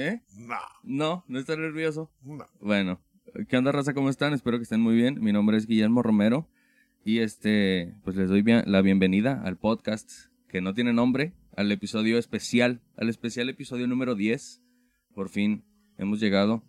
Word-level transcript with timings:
¿Eh? 0.00 0.22
No, 0.38 0.56
No, 0.82 1.24
no 1.28 1.38
está 1.38 1.56
nervioso. 1.56 2.10
no. 2.24 2.46
Bueno, 2.60 3.00
¿qué 3.48 3.56
onda, 3.58 3.70
raza? 3.70 3.92
¿Cómo 3.92 4.08
están? 4.08 4.32
Espero 4.32 4.56
que 4.56 4.62
estén 4.62 4.80
muy 4.80 4.94
bien. 4.94 5.22
Mi 5.22 5.30
nombre 5.30 5.58
es 5.58 5.66
Guillermo 5.66 6.02
Romero 6.02 6.48
y 7.04 7.18
este, 7.18 7.94
pues 8.02 8.16
les 8.16 8.30
doy 8.30 8.40
bien- 8.40 8.62
la 8.66 8.80
bienvenida 8.80 9.42
al 9.44 9.58
podcast 9.58 10.10
que 10.48 10.62
no 10.62 10.72
tiene 10.72 10.94
nombre, 10.94 11.34
al 11.54 11.70
episodio 11.70 12.16
especial, 12.18 12.80
al 12.96 13.10
especial 13.10 13.50
episodio 13.50 13.86
número 13.86 14.14
10. 14.14 14.62
Por 15.14 15.28
fin 15.28 15.64
hemos 15.98 16.18
llegado 16.18 16.62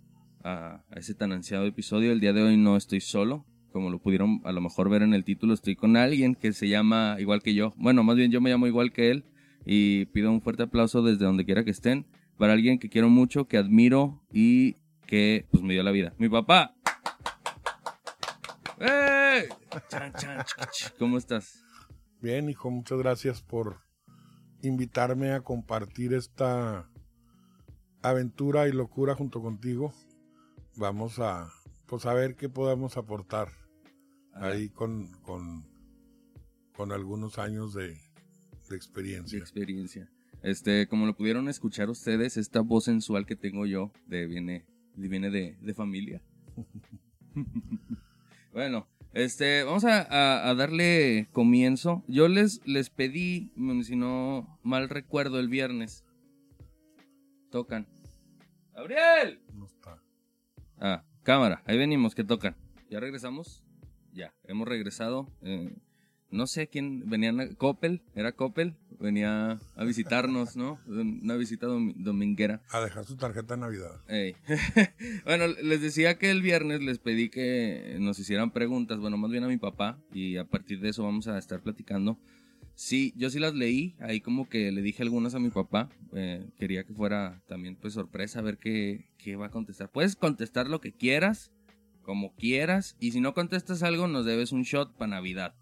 a, 0.43 0.84
a 0.89 1.00
ese 1.00 1.13
tan 1.16 1.32
ansiado 1.32 1.66
episodio. 1.66 2.11
El 2.11 2.20
día 2.20 2.34
de 2.34 2.41
hoy 2.43 2.57
no 2.57 2.75
estoy 2.75 3.00
solo. 3.00 3.45
Como 3.71 3.89
lo 3.89 4.00
pudieron 4.02 4.41
a 4.43 4.52
lo 4.52 4.59
mejor 4.59 4.89
ver 4.89 5.04
en 5.04 5.13
el 5.13 5.23
título, 5.23 5.54
estoy 5.54 5.77
con 5.77 5.95
alguien 5.95 6.36
que 6.36 6.52
se 6.52 6.68
llama 6.68 7.16
igual 7.20 7.41
que 7.41 7.54
yo. 7.54 7.73
Bueno, 7.77 8.04
más 8.04 8.18
bien 8.18 8.29
yo 8.29 8.41
me 8.41 8.50
llamo 8.50 8.68
igual 8.68 8.91
que 8.91 9.09
él. 9.09 9.23
Y 9.66 10.05
pido 10.07 10.32
un 10.34 10.41
fuerte 10.41 10.63
aplauso 10.63 11.02
desde 11.02 11.23
donde 11.23 11.45
quiera 11.45 11.63
que 11.63 11.71
estén 11.71 12.05
para 12.42 12.54
alguien 12.54 12.80
que 12.80 12.89
quiero 12.89 13.08
mucho, 13.08 13.48
que 13.48 13.55
admiro 13.55 14.20
y 14.34 14.77
que 15.05 15.45
pues 15.52 15.62
me 15.62 15.73
dio 15.73 15.84
la 15.84 15.91
vida. 15.91 16.16
Mi 16.18 16.27
papá. 16.27 16.73
Ch. 20.72 20.91
¿Cómo 20.98 21.20
estás? 21.20 21.64
Bien, 22.20 22.50
hijo, 22.50 22.72
muchas 22.72 22.98
gracias 22.98 23.44
por 23.44 23.81
invitarme 24.64 25.34
a 25.34 25.41
compartir 25.41 26.16
esta 26.16 26.90
aventura 28.02 28.67
y 28.67 28.72
locura 28.72 29.14
junto 29.14 29.44
contigo. 29.44 29.94
Vamos 30.78 31.20
a, 31.20 31.48
pues, 31.86 32.08
a 32.08 32.16
ver 32.16 32.36
qué 32.36 32.50
podemos 32.50 32.98
aportar 32.98 33.50
ahí 34.34 34.70
con, 34.70 35.12
con, 35.22 35.64
con 36.73 36.92
algunos 36.92 37.38
años 37.38 37.76
de, 37.76 37.89
de 37.89 38.00
de 38.67 38.76
experiencia. 39.38 40.09
Este, 40.44 40.88
como 40.88 41.05
lo 41.05 41.16
pudieron 41.16 41.48
escuchar 41.50 41.90
ustedes, 41.90 42.36
esta 42.38 42.62
voz 42.62 42.86
sensual 42.86 43.26
que 43.26 43.36
tengo 43.36 43.66
yo 43.66 43.91
de, 44.08 44.26
viene, 44.27 44.66
de- 44.95 45.08
viene 45.08 45.30
de, 45.30 45.55
de 45.62 45.73
familia. 45.73 46.22
bueno, 48.53 48.88
este, 49.14 49.64
vamos 49.64 49.84
a, 49.86 50.02
a- 50.02 50.50
a 50.50 50.56
darle 50.56 51.28
comienzo. 51.31 52.03
Yo 52.08 52.28
les, 52.28 52.66
les 52.66 52.89
pedí, 52.89 53.52
mm, 53.56 53.81
si 53.84 53.95
no 53.95 54.59
mal 54.64 54.89
recuerdo, 54.89 55.39
el 55.39 55.47
viernes. 55.50 56.03
Tocan. 57.52 57.88
¡Gabriel! 58.73 59.42
No 59.53 59.66
está. 59.66 60.02
Ah, 60.80 61.03
cámara, 61.23 61.62
ahí 61.66 61.78
venimos, 61.78 62.16
que 62.16 62.23
tocan. 62.23 62.56
¿Ya 62.89 63.00
regresamos? 63.00 63.64
Ya, 64.14 64.34
hemos 64.45 64.67
regresado. 64.67 65.28
eh, 65.42 65.73
no 66.32 66.48
sé 66.48 66.68
quién 66.68 67.10
venía, 67.10 67.34
Coppel, 67.58 68.02
era 68.16 68.32
Coppel, 68.32 68.76
venía 69.00 69.60
a 69.76 69.84
visitarnos, 69.84 70.56
¿no? 70.56 70.80
Una 70.88 71.36
visita 71.36 71.68
domi- 71.68 71.94
dominguera. 71.98 72.62
A 72.70 72.80
dejar 72.82 73.06
su 73.06 73.16
tarjeta 73.18 73.56
de 73.56 73.62
Navidad. 73.62 74.02
Ey. 74.08 74.36
bueno, 75.26 75.48
les 75.48 75.82
decía 75.82 76.18
que 76.18 76.32
el 76.32 76.42
viernes 76.42 76.82
les 76.82 77.00
pedí 77.00 77.30
que 77.30 77.98
nos 78.00 78.20
hicieran 78.20 78.52
preguntas, 78.52 79.00
bueno, 79.00 79.18
más 79.18 79.32
bien 79.32 79.44
a 79.44 79.48
mi 79.48 79.58
papá, 79.58 80.00
y 80.14 80.38
a 80.38 80.46
partir 80.46 80.80
de 80.82 80.90
eso 80.90 81.04
vamos 81.04 81.28
a 81.28 81.38
estar 81.38 81.62
platicando. 81.62 82.18
Sí, 82.76 83.14
yo 83.16 83.30
sí 83.30 83.38
las 83.40 83.54
leí, 83.54 83.96
ahí 84.00 84.22
como 84.22 84.48
que 84.50 84.72
le 84.72 84.82
dije 84.82 85.04
algunas 85.04 85.36
a 85.36 85.40
mi 85.40 85.50
papá, 85.50 85.90
eh, 86.14 86.48
quería 86.58 86.84
que 86.84 86.94
fuera 86.94 87.42
también 87.48 87.76
pues 87.76 87.94
sorpresa 87.94 88.40
a 88.40 88.44
ver 88.44 88.58
qué, 88.58 89.06
qué 89.18 89.36
va 89.36 89.48
a 89.48 89.52
contestar. 89.52 89.92
Puedes 89.92 90.16
contestar 90.16 90.68
lo 90.68 90.80
que 90.82 90.94
quieras, 90.94 91.52
como 92.02 92.34
quieras, 92.36 92.96
y 93.00 93.12
si 93.12 93.20
no 93.20 93.34
contestas 93.36 93.84
algo 93.84 94.08
nos 94.08 94.26
debes 94.26 94.52
un 94.52 94.64
shot 94.64 94.96
para 94.96 95.12
Navidad 95.12 95.54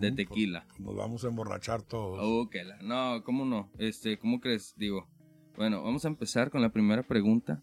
de 0.00 0.12
Mm, 0.12 0.16
tequila. 0.16 0.64
pues, 0.68 0.80
Nos 0.80 0.96
vamos 0.96 1.24
a 1.24 1.28
emborrachar 1.28 1.82
todos. 1.82 2.18
Oh, 2.22 2.48
que 2.50 2.64
la- 2.64 2.78
No, 2.82 3.22
¿cómo 3.24 3.44
no? 3.44 3.70
Este, 3.78 4.18
¿cómo 4.18 4.40
crees? 4.40 4.74
Digo, 4.76 5.08
bueno, 5.56 5.82
vamos 5.82 6.04
a 6.04 6.08
empezar 6.08 6.50
con 6.50 6.62
la 6.62 6.70
primera 6.70 7.02
pregunta. 7.02 7.62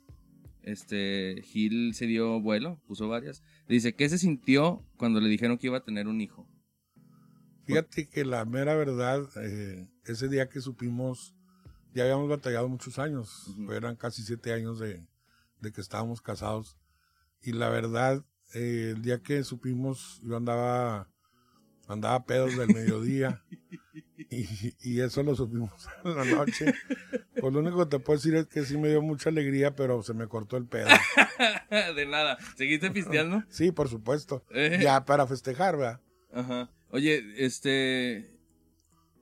Este, 0.64 1.42
Gil 1.44 1.94
se 1.94 2.08
dio 2.08 2.42
vuelo, 2.42 2.82
puso 2.88 3.08
varias. 3.08 3.44
Dice, 3.68 3.94
¿qué 3.96 4.10
se 4.10 4.18
sintió 4.18 4.84
cuando 4.98 5.20
le 5.22 5.30
dijeron 5.30 5.58
que 5.58 5.68
iba 5.68 5.78
a 5.78 5.84
tener 5.84 6.08
un 6.08 6.22
hijo? 6.22 6.48
Fíjate 7.66 8.08
que 8.08 8.26
la 8.26 8.46
mera 8.46 8.76
verdad, 8.76 9.28
eh, 9.38 9.88
ese 10.06 10.28
día 10.28 10.50
que 10.50 10.62
supimos, 10.62 11.36
ya 11.94 12.04
habíamos 12.04 12.30
batallado 12.30 12.68
muchos 12.68 13.00
años, 13.00 13.56
eran 13.72 13.96
casi 13.96 14.22
siete 14.24 14.54
años 14.54 14.80
de, 14.80 15.08
de 15.62 15.72
que 15.72 15.82
estábamos 15.82 16.22
casados. 16.22 16.78
Y 17.42 17.54
la 17.54 17.70
verdad, 17.70 18.24
eh, 18.54 18.94
el 18.96 19.02
día 19.02 19.22
que 19.22 19.44
supimos, 19.44 20.20
yo 20.24 20.38
andaba, 20.38 21.10
andaba 21.88 22.26
pedos 22.26 22.56
del 22.58 22.68
mediodía. 22.74 23.42
y, 24.30 24.74
y 24.82 25.02
eso 25.02 25.24
lo 25.24 25.36
supimos 25.36 25.72
en 26.04 26.16
la 26.16 26.26
noche. 26.26 26.74
Pues 27.40 27.54
lo 27.54 27.60
único 27.60 27.80
que 27.80 27.98
te 27.98 28.00
puedo 28.00 28.18
decir 28.18 28.36
es 28.36 28.48
que 28.48 28.64
sí 28.66 28.78
me 28.78 28.90
dio 28.90 29.02
mucha 29.02 29.30
alegría, 29.30 29.76
pero 29.76 30.02
se 30.04 30.14
me 30.14 30.28
cortó 30.28 30.58
el 30.58 30.66
pedo. 30.66 30.88
de 31.96 32.06
nada. 32.06 32.38
¿Seguiste 32.56 32.92
pisteando? 32.92 33.44
Sí, 33.50 33.72
por 33.72 33.90
supuesto. 33.90 34.44
Eh, 34.52 34.80
Ya 34.82 35.06
para 35.06 35.28
festejar, 35.28 35.78
¿verdad? 35.78 36.02
Ajá. 36.34 36.70
Oye, 36.92 37.24
este... 37.38 38.32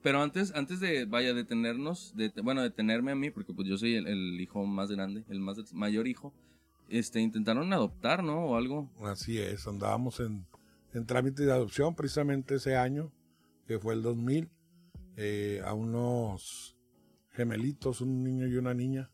Pero 0.01 0.21
antes, 0.21 0.53
antes 0.53 0.81
de, 0.81 1.05
vaya, 1.05 1.33
detenernos, 1.33 2.13
de, 2.17 2.29
bueno, 2.43 2.61
detenerme 2.61 3.13
a 3.13 3.15
mí, 3.15 3.29
porque 3.31 3.53
pues 3.53 3.69
yo 3.69 3.77
soy 3.77 3.95
el, 3.95 4.05
el 4.05 4.41
hijo 4.41 4.65
más 4.65 4.91
grande, 4.91 5.23
el 5.29 5.39
más 5.39 5.73
mayor 5.73 6.09
hijo, 6.09 6.33
este, 6.89 7.21
intentaron 7.21 7.71
adoptar, 7.71 8.21
¿no? 8.21 8.47
O 8.47 8.57
algo. 8.57 8.91
Así 9.01 9.39
es, 9.39 9.65
andábamos 9.65 10.19
en, 10.19 10.45
en 10.93 11.05
trámite 11.05 11.43
de 11.45 11.51
adopción 11.51 11.95
precisamente 11.95 12.55
ese 12.55 12.75
año, 12.77 13.11
que 13.67 13.79
fue 13.79 13.93
el 13.93 14.01
2000, 14.01 14.49
eh, 15.17 15.61
a 15.65 15.73
unos 15.73 16.75
gemelitos, 17.31 18.01
un 18.01 18.23
niño 18.23 18.47
y 18.47 18.55
una 18.57 18.73
niña, 18.73 19.09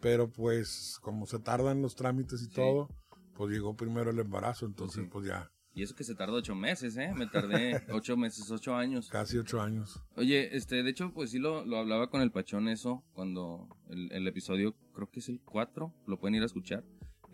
pero 0.00 0.30
pues 0.30 0.98
como 1.02 1.26
se 1.26 1.38
tardan 1.38 1.80
los 1.82 1.94
trámites 1.94 2.42
y 2.42 2.46
Sí. 2.46 2.50
todo, 2.54 2.88
pues 3.34 3.50
llegó 3.52 3.74
primero 3.76 4.10
el 4.10 4.18
embarazo, 4.18 4.66
entonces 4.66 5.04
Sí. 5.04 5.08
pues 5.10 5.26
ya 5.26 5.50
Y 5.74 5.82
eso 5.82 5.94
que 5.94 6.04
se 6.04 6.14
tardó 6.14 6.36
ocho 6.36 6.54
meses, 6.54 6.96
¿eh? 6.96 7.12
Me 7.14 7.26
tardé 7.26 7.82
ocho 8.02 8.16
meses, 8.16 8.50
ocho 8.50 8.74
años. 8.74 9.10
casi 9.10 9.36
ocho 9.36 9.60
años. 9.60 10.00
Oye, 10.16 10.56
este, 10.56 10.82
de 10.82 10.88
hecho, 10.90 11.12
pues 11.12 11.30
sí 11.32 11.38
lo, 11.38 11.66
lo 11.66 11.76
hablaba 11.76 12.08
con 12.08 12.22
el 12.22 12.30
Pachón 12.32 12.66
eso, 12.68 13.04
cuando 13.12 13.68
el, 13.90 14.10
el 14.10 14.26
episodio, 14.26 14.74
creo 14.94 15.10
que 15.10 15.20
es 15.20 15.28
el 15.28 15.38
4, 15.42 15.92
lo 16.06 16.18
pueden 16.18 16.34
ir 16.36 16.42
a 16.42 16.46
escuchar. 16.46 16.82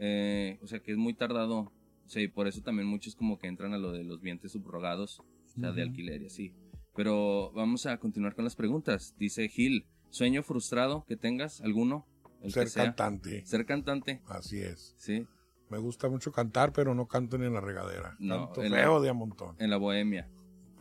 Eh, 0.00 0.58
o 0.60 0.66
sea, 0.66 0.80
que 0.80 0.90
es 0.90 0.98
muy 0.98 1.14
tardado. 1.14 1.70
Sí, 2.06 2.28
por 2.28 2.46
eso 2.46 2.60
también 2.62 2.86
muchos 2.88 3.14
como 3.16 3.38
que 3.38 3.46
entran 3.46 3.72
a 3.74 3.78
lo 3.78 3.92
de 3.92 4.04
los 4.04 4.20
vientres 4.20 4.52
subrogados, 4.52 5.20
o 5.20 5.24
sea, 5.60 5.72
de 5.72 5.82
alquiler 5.82 6.22
y 6.22 6.26
así. 6.26 6.54
Pero 6.94 7.50
vamos 7.52 7.86
a 7.86 7.96
continuar 7.98 8.34
con 8.34 8.44
las 8.44 8.54
preguntas. 8.56 9.14
Dice 9.18 9.48
Gil, 9.48 9.86
¿sueño 10.10 10.42
frustrado 10.42 11.04
que 11.06 11.16
tengas 11.16 11.60
alguno? 11.62 12.06
El 12.42 12.52
Ser 12.52 12.70
cantante, 12.72 13.46
Ser 13.46 13.64
cantante, 13.64 14.20
así 14.26 14.58
es. 14.60 14.94
sí, 14.98 15.26
Me 15.70 15.78
gusta 15.78 16.08
mucho 16.10 16.32
cantar, 16.32 16.72
pero 16.72 16.94
no 16.94 17.06
canto 17.06 17.38
ni 17.38 17.46
en 17.46 17.54
la 17.54 17.60
regadera. 17.62 18.14
No, 18.18 18.46
Canto 18.46 18.62
en 18.64 18.72
la- 18.72 19.00
de 19.00 19.08
a 19.08 19.12
montón. 19.14 19.56
en 19.58 19.70
la 19.70 19.78
bohemia. 19.78 20.28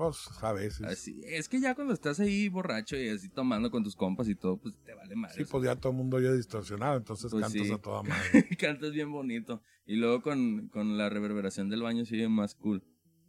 Pues 0.09 0.43
a 0.43 0.51
veces. 0.53 0.81
Así, 0.81 1.21
es 1.25 1.47
que 1.47 1.59
ya 1.61 1.75
cuando 1.75 1.93
estás 1.93 2.19
ahí 2.19 2.49
borracho 2.49 2.97
y 2.97 3.09
así 3.09 3.29
tomando 3.29 3.69
con 3.69 3.83
tus 3.83 3.95
compas 3.95 4.27
y 4.27 4.35
todo, 4.35 4.57
pues 4.57 4.73
te 4.83 4.95
vale 4.95 5.15
madre. 5.15 5.35
Sí, 5.35 5.43
pues 5.49 5.63
ya 5.63 5.75
todo 5.75 5.91
el 5.91 5.97
mundo 5.99 6.17
oye 6.17 6.33
distorsionado, 6.35 6.97
entonces 6.97 7.29
Pues 7.31 7.43
cantas 7.43 7.67
sí. 7.67 7.73
a 7.73 7.77
toda 7.77 8.01
madre. 8.03 8.47
Cantas 8.57 8.91
bien 8.93 9.11
bonito. 9.11 9.61
Y 9.85 9.97
luego 9.97 10.21
con, 10.23 10.69
con 10.69 10.97
la 10.97 11.09
reverberación 11.09 11.69
del 11.69 11.81
baño 11.83 12.05
sigue 12.05 12.27
más 12.29 12.55
cool. 12.55 12.83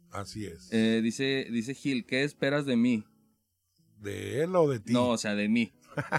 Así 0.09 0.45
es. 0.45 0.71
Eh, 0.71 1.01
dice, 1.03 1.47
dice 1.51 1.73
Gil, 1.75 2.05
¿qué 2.05 2.23
esperas 2.23 2.65
de 2.65 2.75
mí? 2.75 3.03
¿De 3.99 4.43
él 4.43 4.55
o 4.55 4.67
de 4.69 4.79
ti? 4.79 4.93
No, 4.93 5.09
o 5.09 5.17
sea, 5.17 5.35
de 5.35 5.49
mí. 5.49 5.73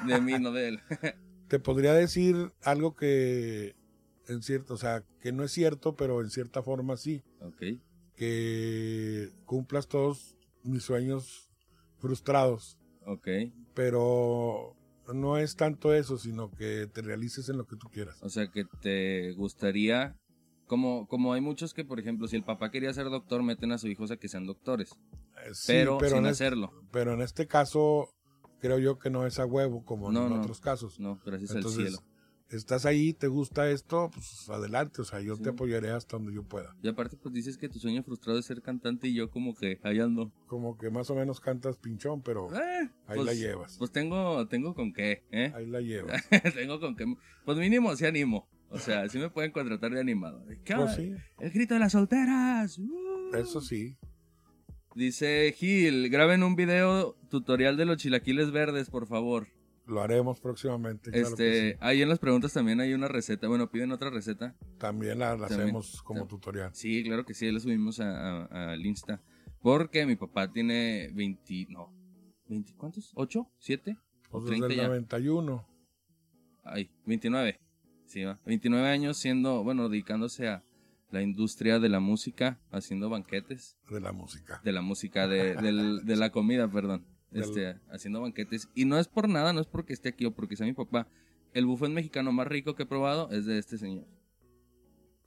De 0.06 0.20
mí, 0.20 0.34
no 0.38 0.52
de 0.52 0.68
él. 0.68 0.80
Te 1.48 1.58
podría 1.58 1.92
decir 1.94 2.52
algo 2.62 2.94
que 2.94 3.74
en 4.28 4.42
cierto, 4.42 4.74
o 4.74 4.78
sea, 4.78 5.04
que 5.20 5.32
no 5.32 5.42
es 5.44 5.52
cierto, 5.52 5.96
pero 5.96 6.20
en 6.22 6.30
cierta 6.30 6.62
forma 6.62 6.96
sí, 6.96 7.22
ok. 7.40 7.62
que 8.16 9.30
cumplas 9.44 9.86
todos 9.88 10.33
mis 10.64 10.82
sueños 10.82 11.50
frustrados, 11.98 12.78
Ok. 13.06 13.28
pero 13.74 14.76
no 15.12 15.36
es 15.38 15.56
tanto 15.56 15.92
eso, 15.94 16.18
sino 16.18 16.50
que 16.50 16.86
te 16.92 17.02
realices 17.02 17.48
en 17.48 17.58
lo 17.58 17.66
que 17.66 17.76
tú 17.76 17.88
quieras. 17.90 18.22
O 18.22 18.28
sea, 18.28 18.50
que 18.50 18.64
te 18.80 19.32
gustaría... 19.32 20.16
Como, 20.66 21.06
como 21.08 21.34
hay 21.34 21.42
muchos 21.42 21.74
que, 21.74 21.84
por 21.84 22.00
ejemplo, 22.00 22.26
si 22.26 22.36
el 22.36 22.42
papá 22.42 22.70
quería 22.70 22.90
ser 22.94 23.10
doctor, 23.10 23.42
meten 23.42 23.70
a 23.72 23.76
sus 23.78 23.90
hijos 23.90 24.10
a 24.10 24.16
que 24.16 24.28
sean 24.28 24.46
doctores. 24.46 24.92
Eh, 25.44 25.50
sí, 25.52 25.66
pero, 25.68 25.98
sin 26.00 26.24
hacerlo. 26.24 26.72
pero 26.90 27.12
en 27.12 27.20
este 27.20 27.46
caso 27.46 28.08
creo 28.60 28.78
yo 28.78 28.98
que 28.98 29.10
no 29.10 29.26
es 29.26 29.38
a 29.38 29.44
huevo 29.44 29.84
como 29.84 30.10
No, 30.10 30.24
en 30.26 30.30
no. 30.32 30.40
otros 30.40 30.60
casos. 30.62 30.98
No, 30.98 31.20
gracias 31.26 31.50
al 31.50 31.56
Entonces, 31.58 31.82
cielo. 31.82 31.98
Estás 32.56 32.86
ahí, 32.86 33.12
te 33.12 33.26
gusta 33.28 33.70
esto, 33.70 34.10
pues 34.12 34.48
adelante, 34.50 35.02
o 35.02 35.04
sea, 35.04 35.20
yo 35.20 35.36
Sí. 35.36 35.42
te 35.42 35.50
apoyaré 35.50 35.90
hasta 35.90 36.16
donde 36.16 36.34
yo 36.34 36.42
pueda. 36.42 36.74
Y 36.82 36.88
aparte, 36.88 37.16
pues 37.16 37.34
dices 37.34 37.56
que 37.58 37.68
tu 37.68 37.78
sueño 37.78 38.02
frustrado 38.02 38.38
es 38.38 38.46
ser 38.46 38.62
cantante 38.62 39.08
y 39.08 39.14
yo 39.14 39.30
como 39.30 39.54
que 39.54 39.78
ahí 39.82 40.00
ando. 40.00 40.32
Como 40.46 40.76
que 40.78 40.90
más 40.90 41.08
o 41.10 41.14
menos 41.14 41.40
cantas 41.40 41.76
pinchón, 41.78 42.22
pero 42.22 42.48
Eh, 42.54 42.90
ahí 43.06 43.16
pues- 43.16 43.26
la 43.26 43.34
llevas. 43.34 43.76
Pues 43.78 43.90
tengo, 43.92 44.46
tengo 44.48 44.74
con 44.74 44.92
qué, 44.92 45.22
¿eh? 45.30 45.52
Ahí 45.54 45.66
la 45.66 45.80
llevas. 45.80 46.22
tengo 46.54 46.80
con 46.80 46.96
qué. 46.96 47.04
Pues 47.44 47.58
mínimo 47.58 47.94
sí 47.96 48.06
animo. 48.06 48.48
O 48.70 48.78
sea, 48.78 49.08
sí 49.08 49.18
me 49.18 49.30
pueden 49.30 49.52
contratar 49.52 49.92
de 49.92 50.00
animado. 50.00 50.44
¿Qué 50.64 50.74
onda? 50.74 50.86
Pues 50.86 50.96
sí, 50.96 51.12
El 51.38 51.50
grito 51.52 51.74
de 51.74 51.80
las 51.80 51.92
solteras. 51.92 52.78
Uh. 52.78 53.34
eso 53.36 53.60
sí. 53.60 53.96
Dice 54.96 55.52
Gil, 55.56 56.08
graben 56.08 56.42
un 56.44 56.54
video 56.56 57.16
tutorial 57.28 57.76
de 57.76 57.84
los 57.84 57.96
chilaquiles 57.98 58.52
verdes, 58.52 58.90
por 58.90 59.06
favor. 59.08 59.48
Lo 59.86 60.00
haremos 60.00 60.40
próximamente. 60.40 61.10
claro 61.10 61.28
Este, 61.28 61.72
sí. 61.72 61.76
ahí 61.80 62.00
en 62.02 62.08
las 62.08 62.18
preguntas 62.18 62.52
también 62.52 62.80
hay 62.80 62.94
una 62.94 63.06
receta. 63.08 63.48
Bueno, 63.48 63.70
piden 63.70 63.92
otra 63.92 64.08
receta. 64.10 64.54
También 64.78 65.18
la, 65.18 65.36
la 65.36 65.46
también- 65.48 65.62
hacemos 65.68 66.02
como 66.02 66.26
tutorial. 66.26 66.70
Sí, 66.74 67.02
claro 67.04 67.24
que 67.26 67.34
sí, 67.34 67.50
la 67.52 67.60
subimos 67.60 68.00
a- 68.00 68.44
a- 68.46 68.72
al 68.72 68.84
Insta. 68.86 69.20
Porque 69.60 70.06
mi 70.06 70.16
papá 70.16 70.50
tiene 70.50 71.10
20, 71.14 71.66
no, 71.70 71.92
20, 72.48 72.74
¿cuántos? 72.76 73.12
¿8? 73.14 73.46
¿7? 73.60 73.98
¿O 74.30 74.40
Pues 74.40 74.44
desde 74.44 74.56
30 74.58 74.66
el 74.68 74.76
ya? 74.76 74.86
91 74.88 75.66
Ay, 76.64 76.90
29. 77.06 77.60
Sí, 78.06 78.24
va. 78.24 78.38
29 78.46 78.88
años 78.88 79.18
siendo, 79.18 79.62
bueno, 79.64 79.88
dedicándose 79.88 80.48
a 80.48 80.62
la 81.10 81.22
industria 81.22 81.78
de 81.78 81.88
la 81.88 82.00
música, 82.00 82.58
haciendo 82.70 83.08
banquetes. 83.10 83.76
de 83.90 84.00
la 84.00 84.12
música. 84.12 84.60
De 84.64 84.72
la 84.72 84.80
música, 84.82 85.28
de, 85.28 85.54
del- 85.56 86.04
de 86.04 86.16
la 86.16 86.30
comida, 86.32 86.68
perdón. 86.68 87.04
Este, 87.34 87.76
haciendo 87.90 88.20
banquetes. 88.20 88.68
Y 88.74 88.84
no 88.84 88.98
es 88.98 89.08
por 89.08 89.28
nada, 89.28 89.52
no 89.52 89.60
es 89.60 89.66
porque 89.66 89.92
esté 89.92 90.10
aquí 90.10 90.24
o 90.24 90.34
porque 90.34 90.56
sea 90.56 90.66
mi 90.66 90.72
papá. 90.72 91.08
El 91.52 91.66
buffet 91.66 91.90
mexicano 91.90 92.32
más 92.32 92.46
rico 92.48 92.74
que 92.74 92.84
he 92.84 92.86
probado 92.86 93.30
es 93.30 93.44
de 93.46 93.58
este 93.58 93.76
señor. 93.78 94.06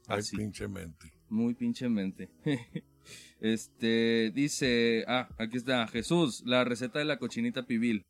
Ay, 0.07 0.19
Así. 0.19 0.37
pinche 0.37 0.67
mente. 0.67 1.11
Muy 1.29 1.53
pinchemente. 1.53 2.29
este, 3.39 4.31
dice, 4.33 5.03
ah, 5.07 5.29
aquí 5.37 5.57
está, 5.57 5.87
Jesús, 5.87 6.43
la 6.45 6.63
receta 6.63 6.99
de 6.99 7.05
la 7.05 7.17
cochinita 7.19 7.65
pibil. 7.65 8.05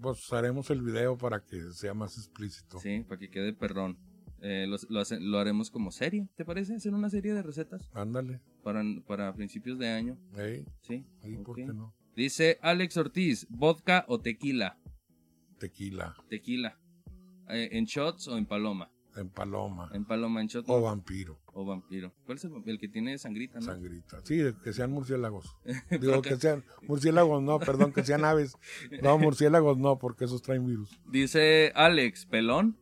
Pues 0.00 0.32
haremos 0.32 0.68
el 0.70 0.82
video 0.82 1.16
para 1.16 1.44
que 1.44 1.60
sea 1.72 1.94
más 1.94 2.16
explícito. 2.18 2.78
Sí, 2.80 3.04
para 3.08 3.18
que 3.18 3.30
quede 3.30 3.52
perrón. 3.52 3.98
Eh, 4.40 4.66
lo, 4.66 4.76
lo 4.88 5.00
hace- 5.00 5.20
lo 5.20 5.38
haremos 5.38 5.70
como 5.70 5.92
serie, 5.92 6.28
¿te 6.34 6.44
parece? 6.44 6.74
Hacer 6.74 6.92
una 6.94 7.08
serie 7.08 7.32
de 7.32 7.42
recetas 7.42 7.88
Ándale. 7.94 8.40
para, 8.64 8.82
para 9.06 9.32
principios 9.34 9.78
de 9.78 9.88
año. 9.88 10.18
Ey, 10.36 10.64
Sí. 10.80 11.06
ey, 11.22 11.36
¿por 11.36 11.50
ok. 11.50 11.56
qué 11.56 11.66
no? 11.66 11.94
Dice 12.16 12.58
Alex 12.62 12.96
Ortiz, 12.96 13.46
vodka 13.50 14.04
o 14.08 14.20
tequila. 14.20 14.78
Tequila, 15.58 16.14
Tequila. 16.28 16.78
Eh, 17.48 17.70
¿En 17.72 17.84
shots 17.84 18.28
o 18.28 18.36
en 18.36 18.46
paloma? 18.46 18.90
en 19.14 19.28
paloma 19.28 19.90
En 19.92 20.06
paloma, 20.06 20.40
en 20.40 20.46
shot 20.46 20.64
o 20.68 20.76
no. 20.78 20.82
vampiro, 20.86 21.38
o 21.52 21.66
vampiro. 21.66 22.14
¿Cuál 22.24 22.38
es 22.38 22.44
el, 22.44 22.52
el 22.64 22.78
que 22.78 22.88
tiene 22.88 23.18
sangrita, 23.18 23.58
no? 23.60 23.66
sangrita. 23.66 24.20
Sí, 24.24 24.40
que 24.64 24.72
sean 24.72 24.90
murciélagos. 24.90 25.54
Digo, 26.00 26.22
que- 26.22 26.30
que 26.30 26.36
sean 26.36 26.64
murciélagos, 26.88 27.42
no, 27.42 27.58
perdón, 27.58 27.92
que 27.92 28.02
sean 28.04 28.24
aves. 28.24 28.56
No, 29.02 29.18
murciélagos 29.18 29.76
no, 29.76 29.98
porque 29.98 30.24
esos 30.24 30.40
traen 30.40 30.66
virus. 30.66 30.98
Dice 31.10 31.72
Alex, 31.74 32.24
pelón. 32.24 32.78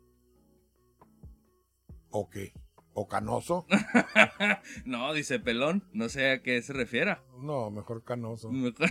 ¿O 2.11 2.29
qué? 2.31 2.53
¿O 2.93 3.09
canoso? 3.09 3.67
no, 4.85 5.13
dice 5.13 5.39
pelón. 5.41 5.85
No 5.93 6.09
sé 6.09 6.31
a 6.31 6.43
qué 6.43 6.61
se 6.63 6.73
refiera. 6.73 7.25
No, 7.41 7.71
mejor 7.73 8.05
canoso. 8.05 8.51
Mejor- 8.53 8.89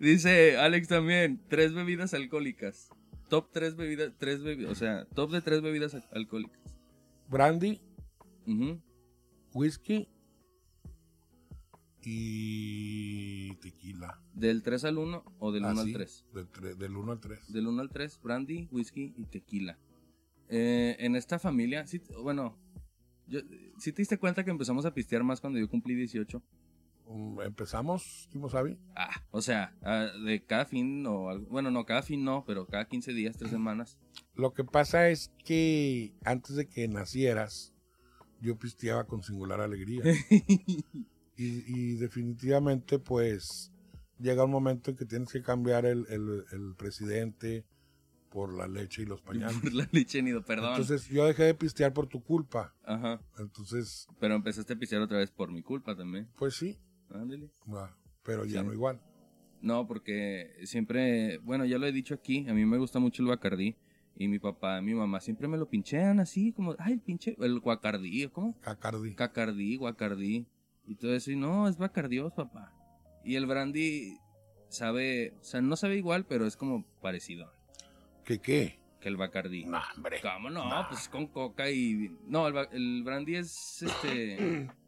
dice 0.00 0.56
Alex 0.58 0.88
también, 0.88 1.40
tres 1.48 1.74
bebidas 1.74 2.14
alcohólicas. 2.14 2.90
Top 3.28 3.50
tres 3.52 3.76
bebidas, 3.76 4.12
tres 4.18 4.42
bebidas, 4.42 4.72
o 4.72 4.74
sea, 4.74 5.04
top 5.14 5.30
de 5.32 5.42
tres 5.42 5.60
bebidas 5.60 5.94
al- 5.94 6.08
alcohólicas. 6.12 6.60
Brandy, 7.28 7.80
Ujú. 8.46 8.80
whisky 9.52 10.08
y 12.02 13.54
tequila. 13.56 14.18
Del 14.32 14.62
3 14.62 14.84
al 14.84 14.96
1 14.98 15.24
o 15.40 15.52
del 15.52 15.64
1 15.64 15.80
Así, 15.80 15.90
al 15.90 15.92
3. 15.92 16.24
Del, 16.32 16.48
tre- 16.50 16.74
del 16.76 16.96
1 16.96 17.12
al 17.12 17.20
3. 17.20 17.52
Del 17.52 17.66
1 17.66 17.82
al 17.82 17.90
3, 17.90 18.20
brandy, 18.22 18.68
whisky 18.70 19.12
y 19.16 19.24
tequila. 19.26 19.78
Eh, 20.48 20.96
en 21.00 21.16
esta 21.16 21.38
familia, 21.38 21.86
sí, 21.86 22.00
bueno, 22.22 22.56
yo, 23.26 23.40
¿sí 23.78 23.92
te 23.92 24.00
diste 24.00 24.16
cuenta 24.16 24.42
que 24.44 24.50
empezamos 24.50 24.86
a 24.86 24.94
pistear 24.94 25.22
más 25.22 25.40
cuando 25.42 25.58
yo 25.58 25.68
cumplí 25.68 25.94
18? 25.94 26.42
Empezamos, 27.44 28.28
Kimosabi. 28.32 28.78
Ah, 28.94 29.22
o 29.30 29.40
sea, 29.40 29.74
ah, 29.82 30.08
de 30.24 30.44
cada 30.44 30.64
fin 30.66 31.06
o 31.06 31.30
algo, 31.30 31.46
bueno, 31.46 31.70
no, 31.70 31.84
cada 31.86 32.02
fin 32.02 32.24
no, 32.24 32.44
pero 32.46 32.66
cada 32.66 32.86
15 32.86 33.12
días, 33.12 33.36
3 33.38 33.50
semanas. 33.50 33.98
Lo 34.34 34.52
que 34.52 34.64
pasa 34.64 35.08
es 35.08 35.32
que 35.44 36.14
antes 36.24 36.56
de 36.56 36.68
que 36.68 36.86
nacieras, 36.88 37.72
yo 38.40 38.58
pisteaba 38.58 39.04
con 39.06 39.22
singular 39.22 39.60
alegría. 39.60 40.02
y, 40.30 40.84
y 41.36 41.96
definitivamente, 41.96 42.98
pues, 42.98 43.72
llega 44.18 44.44
un 44.44 44.50
momento 44.50 44.90
en 44.90 44.96
que 44.96 45.04
tienes 45.04 45.32
que 45.32 45.42
cambiar 45.42 45.86
el, 45.86 46.06
el- 46.10 46.44
el 46.52 46.74
presidente 46.76 47.64
por 48.30 48.52
la 48.52 48.68
leche 48.68 49.02
y 49.02 49.06
los 49.06 49.22
pañales. 49.22 49.56
Por 49.62 49.72
la 49.72 49.88
leche 49.90 50.20
nido, 50.22 50.44
perdón. 50.44 50.72
Entonces, 50.72 51.08
yo 51.08 51.24
dejé 51.24 51.44
de 51.44 51.54
pistear 51.54 51.94
por 51.94 52.08
tu 52.08 52.22
culpa. 52.22 52.74
Ajá. 52.84 53.22
Entonces, 53.38 54.06
Pero 54.20 54.34
empezaste 54.34 54.74
a 54.74 54.76
pistear 54.76 55.00
otra 55.00 55.16
vez 55.16 55.30
por 55.30 55.50
mi 55.50 55.62
culpa 55.62 55.96
también. 55.96 56.28
pues 56.36 56.54
sí, 56.54 56.76
Ándale. 57.10 57.50
ah, 57.68 57.94
pero 58.22 58.44
ya 58.44 58.60
Sí. 58.60 58.66
no 58.66 58.72
igual. 58.72 59.00
No, 59.60 59.86
porque 59.86 60.54
siempre, 60.64 61.38
bueno, 61.38 61.64
ya 61.64 61.78
lo 61.78 61.86
he 61.86 61.92
dicho 61.92 62.14
aquí, 62.14 62.46
a 62.48 62.54
mí 62.54 62.64
me 62.64 62.78
gusta 62.78 62.98
mucho 63.00 63.22
el 63.22 63.28
Bacardí. 63.28 63.76
Y 64.20 64.26
mi 64.28 64.38
papá, 64.40 64.80
mi 64.82 64.94
mamá 64.94 65.20
siempre 65.20 65.46
me 65.46 65.56
lo 65.56 65.68
pinchean 65.68 66.18
así, 66.18 66.52
como, 66.52 66.74
ay, 66.80 66.94
el 66.94 67.00
pinche, 67.00 67.36
el 67.38 67.60
guacardí, 67.60 68.26
¿cómo? 68.28 68.58
Cacardi. 68.60 69.14
Cacardí, 69.14 69.76
guacardí. 69.76 70.46
Y 70.86 70.94
todo 70.96 71.14
eso, 71.14 71.30
y 71.30 71.36
no, 71.36 71.68
es 71.68 71.76
Bacardios, 71.78 72.32
papá. 72.32 72.72
Y 73.24 73.36
el 73.36 73.46
brandy 73.46 74.16
sabe, 74.70 75.34
o 75.40 75.44
sea, 75.44 75.60
no 75.60 75.76
sabe 75.76 75.96
igual, 75.96 76.24
pero 76.26 76.46
es 76.46 76.56
como 76.56 76.84
parecido 77.00 77.52
¿Qué 78.24 78.38
qué? 78.40 78.78
que 79.00 79.08
el 79.08 79.16
Bacardí. 79.16 79.64
No, 79.66 79.78
hombre. 79.96 80.18
¿Cómo 80.20 80.50
no? 80.50 80.68
Nah. 80.68 80.88
Pues 80.88 81.08
con 81.08 81.28
coca 81.28 81.70
y... 81.70 82.10
No, 82.26 82.48
el, 82.48 82.56
el 82.72 83.02
brandy 83.04 83.36
es, 83.36 83.82
este... 83.82 84.68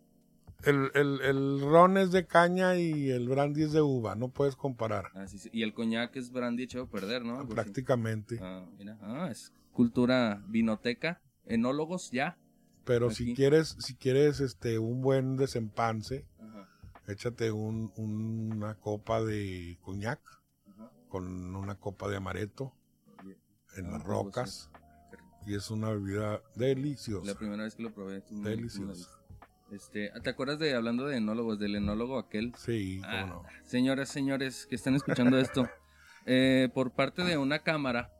El, 0.64 0.90
el, 0.94 1.20
el 1.22 1.60
ron 1.62 1.96
es 1.96 2.10
de 2.12 2.26
caña 2.26 2.76
y 2.76 3.10
el 3.10 3.28
brandy 3.28 3.62
es 3.62 3.72
de 3.72 3.80
uva. 3.80 4.14
No 4.14 4.28
puedes 4.28 4.56
comparar. 4.56 5.06
se- 5.26 5.48
y 5.52 5.62
el 5.62 5.72
coñac 5.72 6.14
es 6.16 6.30
brandy 6.30 6.64
echado 6.64 6.84
a 6.84 6.88
perder, 6.90 7.24
¿no? 7.24 7.40
Así. 7.40 7.48
prácticamente. 7.48 8.38
Ah, 8.42 8.66
mira, 8.78 8.98
ah, 9.00 9.28
es 9.30 9.52
cultura 9.72 10.42
vinoteca, 10.48 11.20
enólogos 11.46 12.10
ya. 12.10 12.36
Pero 12.84 13.06
Aquí. 13.06 13.14
si 13.16 13.34
quieres, 13.34 13.76
si 13.78 13.94
quieres 13.94 14.40
este 14.40 14.78
un 14.78 15.00
buen 15.00 15.36
desempance, 15.36 16.26
Ajá, 16.40 16.68
échate 17.08 17.50
un- 17.52 17.92
una 17.96 18.74
copa 18.74 19.22
de 19.22 19.78
coñac 19.82 20.20
ajá. 20.66 20.90
con 21.08 21.54
una 21.56 21.76
copa 21.76 22.08
de 22.08 22.16
amaretto 22.16 22.74
en 23.76 23.86
Ah, 23.86 23.90
las 23.92 24.00
algo 24.02 24.24
rocas 24.24 24.70
Qué 25.10 25.16
rico. 25.16 25.28
y 25.46 25.54
es 25.54 25.70
una 25.70 25.90
bebida 25.90 26.42
deliciosa. 26.56 27.26
La 27.26 27.34
primera 27.38 27.62
vez 27.62 27.74
que 27.76 27.82
lo 27.84 27.94
probé. 27.94 28.22
Deliciosa. 28.30 29.08
Este, 29.72 30.10
¿te 30.22 30.30
acuerdas 30.30 30.58
de 30.58 30.74
hablando 30.74 31.06
de 31.06 31.16
enólogos, 31.18 31.58
del 31.58 31.76
enólogo 31.76 32.18
aquel? 32.18 32.52
Sí, 32.56 32.98
cómo 33.02 33.12
Ah, 33.14 33.26
no. 33.26 33.42
Señoras, 33.64 34.08
señores 34.08 34.66
que 34.66 34.74
están 34.74 34.94
escuchando 34.96 35.38
esto, 35.38 35.68
eh, 36.26 36.68
por 36.74 36.90
parte 36.92 37.22
de 37.22 37.36
una 37.38 37.60
cámara 37.60 38.10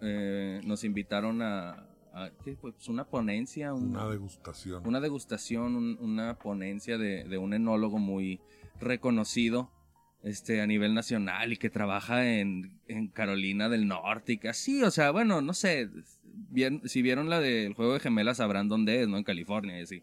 eh, 0.00 0.60
nos 0.64 0.84
invitaron 0.84 1.42
a, 1.42 1.86
a-. 2.14 2.30
Pues 2.60 2.88
una 2.88 3.04
ponencia, 3.04 3.74
un- 3.74 3.90
Una 3.96 4.06
degustación. 4.08 4.86
una 4.86 5.00
degustación, 5.00 5.74
un- 5.76 5.98
una 6.00 6.34
ponencia 6.38 6.96
de, 6.96 7.24
de 7.24 7.38
un 7.38 7.54
enólogo 7.54 7.98
muy 7.98 8.40
reconocido 8.80 9.70
este, 10.22 10.60
a 10.60 10.66
nivel 10.66 10.94
nacional 10.94 11.52
y 11.52 11.56
que 11.56 11.70
trabaja 11.70 12.26
en, 12.38 12.78
en 12.88 13.08
Carolina 13.08 13.68
del 13.68 13.88
Norte 13.88 14.34
y 14.34 14.38
que 14.38 14.48
así, 14.48 14.82
o 14.82 14.90
sea, 14.90 15.10
bueno, 15.10 15.40
no 15.40 15.54
sé, 15.54 15.88
bien, 16.50 16.82
si 16.84 17.02
vieron 17.02 17.28
la 17.30 17.40
del 17.40 17.72
juego 17.74 17.94
de 17.94 18.00
gemelas 18.00 18.36
sabrán 18.36 18.68
dónde 18.68 19.02
es, 19.02 19.08
¿no? 19.08 19.16
En 19.16 19.24
California 19.24 19.78
y 19.78 19.82
así. 19.82 20.02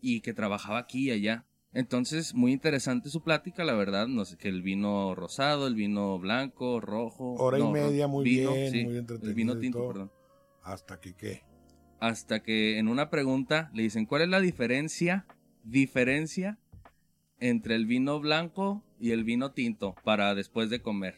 Y 0.00 0.20
que 0.20 0.34
trabajaba 0.34 0.78
aquí 0.78 1.08
y 1.08 1.10
allá. 1.12 1.44
Entonces, 1.72 2.34
muy 2.34 2.52
interesante 2.52 3.10
su 3.10 3.22
plática, 3.22 3.64
la 3.64 3.74
verdad, 3.74 4.06
no 4.08 4.24
sé, 4.24 4.36
que 4.38 4.48
el 4.48 4.62
vino 4.62 5.14
rosado, 5.14 5.66
el 5.66 5.74
vino 5.74 6.18
blanco, 6.18 6.80
rojo. 6.80 7.34
Hora 7.34 7.58
y 7.58 7.62
media, 7.68 8.06
muy 8.08 8.24
vino, 8.24 8.52
bien, 8.52 8.72
sí, 8.72 8.84
muy 8.84 8.92
El 8.92 8.98
entretenido 8.98 9.34
vino 9.36 9.54
y 9.54 9.60
tinto, 9.60 9.78
todo. 9.78 9.88
perdón 9.88 10.12
Hasta 10.62 11.00
que 11.00 11.14
qué. 11.14 11.42
hasta 12.00 12.42
que 12.42 12.78
en 12.78 12.88
una 12.88 13.10
pregunta 13.10 13.70
le 13.74 13.82
dicen, 13.82 14.06
¿cuál 14.06 14.22
es 14.22 14.28
la 14.28 14.40
diferencia, 14.40 15.26
diferencia 15.64 16.58
entre 17.40 17.74
el 17.74 17.86
vino 17.86 18.20
blanco 18.20 18.84
y 19.00 19.10
el 19.12 19.24
vino 19.24 19.52
tinto 19.52 19.94
para 20.04 20.34
después 20.34 20.70
de 20.70 20.80
comer? 20.80 21.16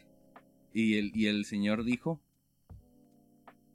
Y 0.73 0.97
el, 0.97 1.11
y 1.15 1.27
el 1.27 1.45
señor 1.45 1.83
dijo, 1.83 2.21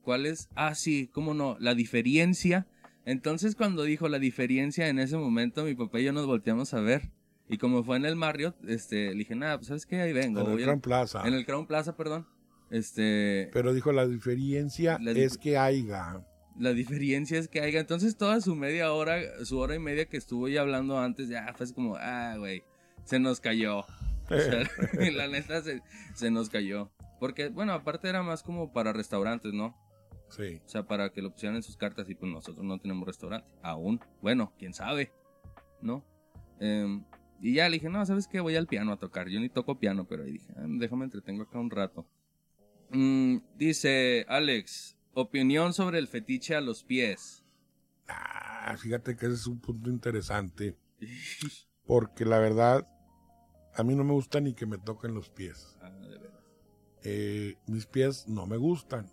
¿cuál 0.02 0.26
es? 0.26 0.48
Ah, 0.54 0.74
sí, 0.74 1.08
¿cómo 1.12 1.34
no? 1.34 1.56
La 1.60 1.74
diferencia. 1.74 2.66
Entonces 3.06 3.54
cuando 3.54 3.84
dijo 3.84 4.08
la 4.08 4.18
diferencia 4.18 4.88
en 4.88 4.98
ese 4.98 5.16
momento, 5.16 5.64
mi 5.64 5.74
papá 5.74 6.00
y 6.00 6.04
yo 6.04 6.12
nos 6.12 6.26
volteamos 6.26 6.74
a 6.74 6.80
ver. 6.80 7.12
Y 7.48 7.58
como 7.58 7.84
fue 7.84 7.96
en 7.96 8.04
el 8.04 8.16
Marriott, 8.16 8.56
este, 8.66 9.12
le 9.12 9.18
dije, 9.18 9.36
nada, 9.36 9.56
pues 9.56 9.68
sabes 9.68 9.86
qué, 9.86 10.00
ahí 10.00 10.12
vengo. 10.12 10.40
En 10.40 10.50
el 10.50 10.60
Gran 10.60 10.80
Plaza. 10.80 11.22
en 11.24 11.32
el 11.32 11.46
Crown 11.46 11.66
Plaza, 11.66 11.96
perdón. 11.96 12.26
Este, 12.70 13.48
Pero 13.52 13.72
dijo 13.72 13.92
la 13.92 14.08
diferencia 14.08 14.98
La 15.00 15.12
es 15.12 15.38
que 15.38 15.56
haya. 15.56 16.20
La 16.58 16.72
diferencia 16.72 17.38
es 17.38 17.46
que 17.46 17.60
haya. 17.60 17.78
Entonces, 17.78 18.16
toda 18.16 18.40
su 18.40 18.56
media 18.56 18.92
hora, 18.92 19.20
su 19.44 19.58
hora 19.58 19.76
y 19.76 19.78
media 19.78 20.06
que 20.06 20.16
estuvo 20.16 20.48
ya 20.48 20.62
hablando 20.62 20.98
antes, 20.98 21.28
ya 21.28 21.54
fue 21.56 21.72
como, 21.72 21.96
ah, 21.96 22.34
güey, 22.38 22.64
se 23.04 23.18
nos 23.18 23.40
cayó. 23.40 23.84
O 24.28 24.40
sea, 24.40 24.68
la 25.12 25.28
neta 25.28 25.62
se, 25.62 25.82
se 26.16 26.32
nos 26.32 26.50
cayó. 26.50 26.90
Porque, 27.20 27.48
bueno, 27.48 27.72
aparte 27.72 28.08
era 28.08 28.24
más 28.24 28.42
como 28.42 28.72
para 28.72 28.92
restaurantes, 28.92 29.52
¿no? 29.52 29.76
Sí. 30.28 30.60
O 30.64 30.68
sea, 30.68 30.82
para 30.86 31.10
que 31.10 31.22
lo 31.22 31.30
pusieran 31.32 31.56
en 31.56 31.62
sus 31.62 31.76
cartas 31.76 32.08
y 32.10 32.14
pues 32.14 32.30
nosotros 32.32 32.64
no 32.64 32.78
tenemos 32.78 33.06
restaurante. 33.06 33.48
Aún. 33.62 34.00
Bueno, 34.20 34.52
quién 34.58 34.74
sabe. 34.74 35.12
¿No? 35.80 36.04
Em, 36.58 37.04
Y 37.40 37.54
ya 37.54 37.68
le 37.68 37.74
dije, 37.74 37.90
no, 37.90 38.04
¿sabes 38.06 38.26
qué? 38.28 38.40
Voy 38.40 38.56
al 38.56 38.66
piano 38.66 38.92
a 38.92 38.98
tocar. 38.98 39.28
Yo 39.28 39.38
ni 39.40 39.50
toco 39.50 39.78
piano, 39.78 40.06
pero 40.06 40.24
ahí 40.24 40.32
dije, 40.32 40.52
ah, 40.56 40.64
déjame 40.66 41.04
entretengo 41.04 41.42
acá 41.42 41.58
un 41.58 41.70
rato. 41.70 42.06
Mm, 42.90 43.38
dice 43.56 44.24
Alex, 44.28 44.96
opinión 45.12 45.74
sobre 45.74 45.98
el 45.98 46.08
fetiche 46.08 46.54
a 46.54 46.60
los 46.60 46.82
pies. 46.82 47.44
Ah, 48.08 48.74
fíjate 48.78 49.16
que 49.16 49.26
ese 49.26 49.34
es 49.34 49.46
un 49.46 49.60
punto 49.60 49.90
interesante. 49.90 50.76
Porque 51.86 52.24
la 52.24 52.38
verdad, 52.38 52.88
a 53.74 53.82
mí 53.84 53.94
no 53.94 54.02
me 54.02 54.12
gusta 54.12 54.40
ni 54.40 54.54
que 54.54 54.66
me 54.66 54.78
toquen 54.78 55.14
los 55.14 55.28
pies. 55.28 55.76
Ah, 55.82 55.90
de 55.90 56.18
veras. 56.18 56.42
Eh, 57.04 57.58
mis 57.66 57.86
pies 57.86 58.26
no 58.28 58.46
me 58.46 58.56
gustan. 58.56 59.12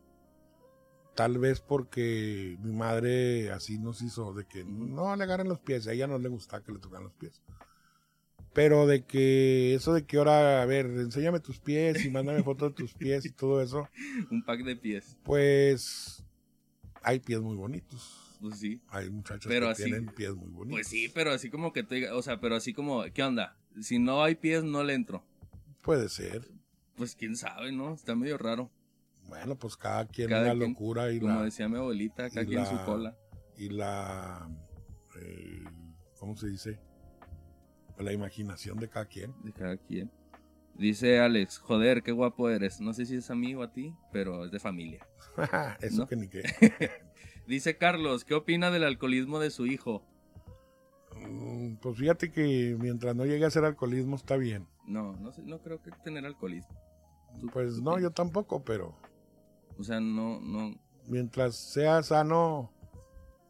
Tal 1.16 1.38
vez 1.38 1.62
porque 1.62 2.58
mi 2.64 2.72
madre 2.74 3.52
así 3.52 3.78
nos 3.78 4.02
hizo 4.02 4.34
de 4.34 4.46
que 4.46 4.64
no 4.66 5.16
le 5.16 5.24
agarren 5.24 5.48
los 5.48 5.60
pies. 5.60 5.88
A 5.88 5.94
ella 5.94 6.08
no 6.08 6.18
le 6.18 6.28
gusta 6.30 6.64
que 6.64 6.72
le 6.72 6.80
toquen 6.80 7.04
los 7.04 7.14
pies. 7.14 7.42
Pero 8.54 8.86
de 8.88 9.04
que 9.06 9.74
eso 9.76 9.94
de 9.94 10.06
que 10.06 10.18
ahora, 10.18 10.62
a 10.62 10.66
ver, 10.66 10.86
enséñame 10.86 11.40
tus 11.40 11.60
pies 11.60 12.04
y 12.06 12.10
mándame 12.10 12.44
fotos 12.44 12.72
de 12.72 12.76
tus 12.76 12.94
pies 12.94 13.26
y 13.26 13.32
todo 13.32 13.62
eso, 13.62 13.88
Un 14.32 14.44
pack 14.44 14.64
de 14.64 14.76
pies. 14.76 15.18
pues 15.24 16.24
hay 17.02 17.20
pies 17.20 17.42
muy 17.42 17.56
bonitos. 17.56 18.20
Pues 18.42 18.60
sí. 18.60 18.82
Hay 18.90 19.10
muchachos 19.10 19.46
Pero 19.48 19.68
que 19.68 19.72
así- 19.72 19.84
tienen 19.86 20.06
pies 20.08 20.36
muy 20.36 20.50
bonitos. 20.50 20.78
Pues 20.78 20.88
sí, 20.88 21.10
pero 21.14 21.32
así 21.32 21.50
como 21.50 21.74
que 21.74 21.84
te 21.84 21.96
diga, 21.96 22.16
o 22.16 22.22
sea, 22.22 22.40
pero 22.40 22.56
así 22.56 22.74
como, 22.74 23.04
¿qué 23.14 23.24
onda? 23.24 23.58
Si 23.82 24.00
no 24.00 24.24
hay 24.24 24.36
pies, 24.36 24.64
no 24.64 24.84
le 24.84 24.94
entro. 24.94 25.24
Puede 25.82 26.10
ser. 26.10 26.48
Pues 26.96 27.16
quién 27.16 27.36
sabe, 27.36 27.72
¿no? 27.72 27.94
Está 27.94 28.16
medio 28.16 28.38
raro. 28.38 28.70
Bueno, 29.28 29.56
pues 29.58 29.76
cada 29.78 30.06
quien 30.08 30.30
Cada 30.30 30.48
la 30.54 30.56
quien, 30.56 30.70
locura 30.72 31.12
y 31.12 31.20
Como 31.20 31.34
la, 31.40 31.44
decía 31.44 31.68
mi 31.70 31.78
abuelita, 31.78 32.26
acá 32.26 32.42
y 32.42 32.44
aquí 32.46 32.56
en 32.56 32.66
su 32.66 32.76
la- 32.76 32.86
cola. 32.86 33.18
y 33.58 33.70
la 33.70 34.50
eh, 35.20 35.64
¿cómo 36.20 36.36
se 36.36 36.48
dice? 36.48 36.80
La 37.98 38.12
imaginación 38.12 38.78
de 38.80 38.90
cada 38.90 39.06
quien. 39.06 39.34
De 39.44 39.54
cada 39.54 39.78
quien. 39.78 40.12
Dice 40.76 41.20
Alex, 41.20 41.60
joder, 41.60 42.02
qué 42.02 42.12
guapo 42.12 42.50
eres. 42.50 42.82
No 42.82 42.94
sé 42.94 43.06
si 43.06 43.16
es 43.16 43.30
amigo 43.30 43.62
a 43.62 43.72
ti, 43.72 43.96
pero 44.12 44.46
es 44.46 44.52
de 44.52 44.60
familia. 44.60 45.06
Eso 45.82 46.08
que 46.08 46.16
ni 46.16 46.28
qué. 46.28 46.42
Dice 47.48 47.78
Carlos, 47.78 48.26
¿qué 48.26 48.34
opina 48.34 48.72
del 48.72 48.84
alcoholismo 48.84 49.40
de 49.40 49.52
su 49.52 49.66
hijo? 49.68 50.04
Mm, 51.16 51.76
Pues 51.76 51.98
fíjate 51.98 52.32
que 52.32 52.76
mientras 52.80 53.16
no 53.16 53.26
llegue 53.26 53.46
a 53.46 53.50
ser 53.52 53.66
alcoholismo 53.66 54.16
está 54.16 54.36
bien. 54.38 54.68
No, 54.88 55.16
no 55.18 55.32
sé, 55.32 55.44
no 55.44 55.60
creo 55.60 55.82
que 55.82 55.92
tener 56.04 56.26
alcoholismo. 56.26 56.74
¿Tú- 57.40 57.50
Pues 57.52 57.76
tú 57.76 57.84
no, 57.84 58.00
yo 58.00 58.10
tampoco, 58.12 58.64
pero 58.64 58.98
O 59.78 59.84
sea, 59.84 60.00
no, 60.00 60.40
no. 60.40 60.76
mientras 61.08 61.56
sea 61.56 62.02
sano 62.04 62.72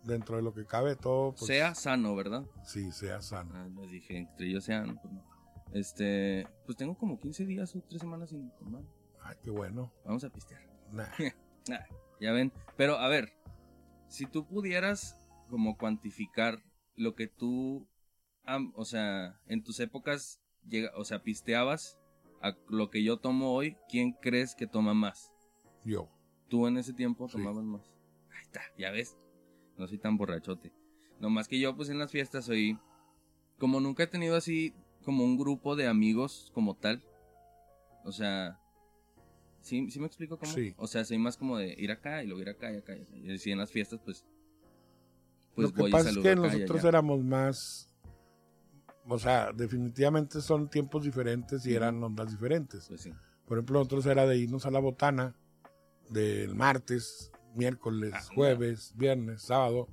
dentro 0.04 0.36
de 0.38 0.42
lo 0.42 0.54
que 0.54 0.66
cabe 0.66 0.96
todo, 0.96 1.32
pues 1.32 1.46
sea 1.48 1.76
sano, 1.76 2.16
¿verdad? 2.16 2.46
sí, 2.66 2.92
sea 2.92 3.22
sano. 3.22 3.52
Ah, 3.56 3.68
les 3.82 3.92
dije, 3.92 4.18
entre 4.18 4.48
ellos 4.48 4.64
sean, 4.66 4.98
pues 5.02 5.14
no. 5.14 5.24
Este, 5.74 6.48
pues 6.66 6.78
tengo 6.78 6.96
como 6.98 7.20
15 7.20 7.46
días 7.46 7.76
o 7.76 7.82
3 7.82 8.00
semanas 8.02 8.30
sin 8.30 8.52
tomar. 8.58 8.84
Ay, 9.22 9.36
qué 9.44 9.50
bueno. 9.50 9.92
Vamos 10.06 10.24
a 10.24 10.30
pistear. 10.30 10.62
Nah. 11.68 11.80
Ya 12.20 12.32
ven. 12.34 12.52
Pero 12.78 12.98
a 12.98 13.08
ver, 13.08 13.34
si 14.08 14.26
tú 14.26 14.46
pudieras 14.46 15.18
como 15.50 15.78
cuantificar 15.78 16.60
lo 16.96 17.16
que 17.16 17.28
tú, 17.28 17.88
am- 18.46 18.74
o 18.76 18.86
sea, 18.86 19.40
en 19.48 19.64
tus 19.64 19.80
épocas, 19.80 20.42
llega, 20.68 20.92
o 20.98 21.06
sea, 21.06 21.24
pisteabas 21.24 21.98
a 22.42 22.56
lo 22.68 22.90
que 22.90 23.04
yo 23.04 23.18
tomo 23.18 23.54
hoy, 23.54 23.78
¿quién 23.90 24.12
crees 24.22 24.56
que 24.56 24.68
toma 24.68 24.94
más? 24.94 25.33
Yo. 25.86 26.10
Tú 26.50 26.68
en 26.68 26.78
ese 26.78 26.94
tiempo 26.94 27.28
Sí. 27.28 27.34
tomabas 27.34 27.64
más. 27.64 27.82
Ahí 28.32 28.42
está, 28.42 28.62
ya 28.78 28.92
ves. 28.92 29.18
No 29.78 29.88
soy 29.88 29.98
tan 29.98 30.18
borrachote. 30.18 30.72
No 31.20 31.30
más 31.30 31.48
que 31.48 31.60
yo, 31.60 31.76
pues 31.76 31.90
en 31.90 32.00
las 32.00 32.12
fiestas 32.12 32.46
soy. 32.46 32.78
Como 33.58 33.80
nunca 33.80 34.04
he 34.04 34.08
tenido 34.08 34.36
así 34.36 34.74
como 35.04 35.24
un 35.24 35.38
grupo 35.38 35.76
de 35.76 35.88
amigos 35.88 36.52
como 36.54 36.76
tal. 36.76 37.04
O 38.04 38.12
sea. 38.12 38.60
¿Sí, 39.62 39.90
sí 39.90 40.00
me 40.00 40.08
explico 40.08 40.38
cómo? 40.38 40.52
Sí. 40.52 40.74
O 40.78 40.88
sea, 40.88 41.06
soy 41.06 41.18
más 41.18 41.38
como 41.38 41.58
de 41.58 41.74
ir 41.78 41.92
acá 41.92 42.22
y 42.22 42.28
luego 42.28 42.42
ir 42.42 42.50
acá 42.50 42.72
y 42.72 42.78
acá. 42.78 42.96
Y 42.98 43.02
acá. 43.02 43.16
Y 43.16 43.34
así 43.34 43.52
en 43.52 43.60
las 43.60 43.72
fiestas, 43.72 44.02
pues. 44.04 44.26
Pues 45.56 45.70
lo 45.70 45.74
que 45.74 45.82
voy 45.84 45.92
pasa 45.92 46.10
es 46.10 46.18
que 46.18 46.36
nosotros 46.36 46.84
éramos 46.84 47.24
más, 47.24 47.94
o 49.08 49.20
sea, 49.20 49.52
definitivamente 49.54 50.42
son 50.42 50.68
tiempos 50.68 51.04
diferentes 51.04 51.66
y 51.66 51.76
eran 51.76 52.04
ondas 52.04 52.32
diferentes. 52.32 52.88
Pues 52.88 53.02
sí. 53.02 53.14
Por 53.46 53.58
ejemplo, 53.60 53.80
nosotros 53.80 54.06
era 54.08 54.26
de 54.26 54.38
irnos 54.38 54.66
a 54.66 54.72
la 54.72 54.80
botana 54.80 55.36
del 56.10 56.56
martes, 56.56 57.32
miércoles, 57.56 58.12
Ah, 58.16 58.22
jueves, 58.36 58.94
viernes, 58.96 59.44
sábado. 59.44 59.88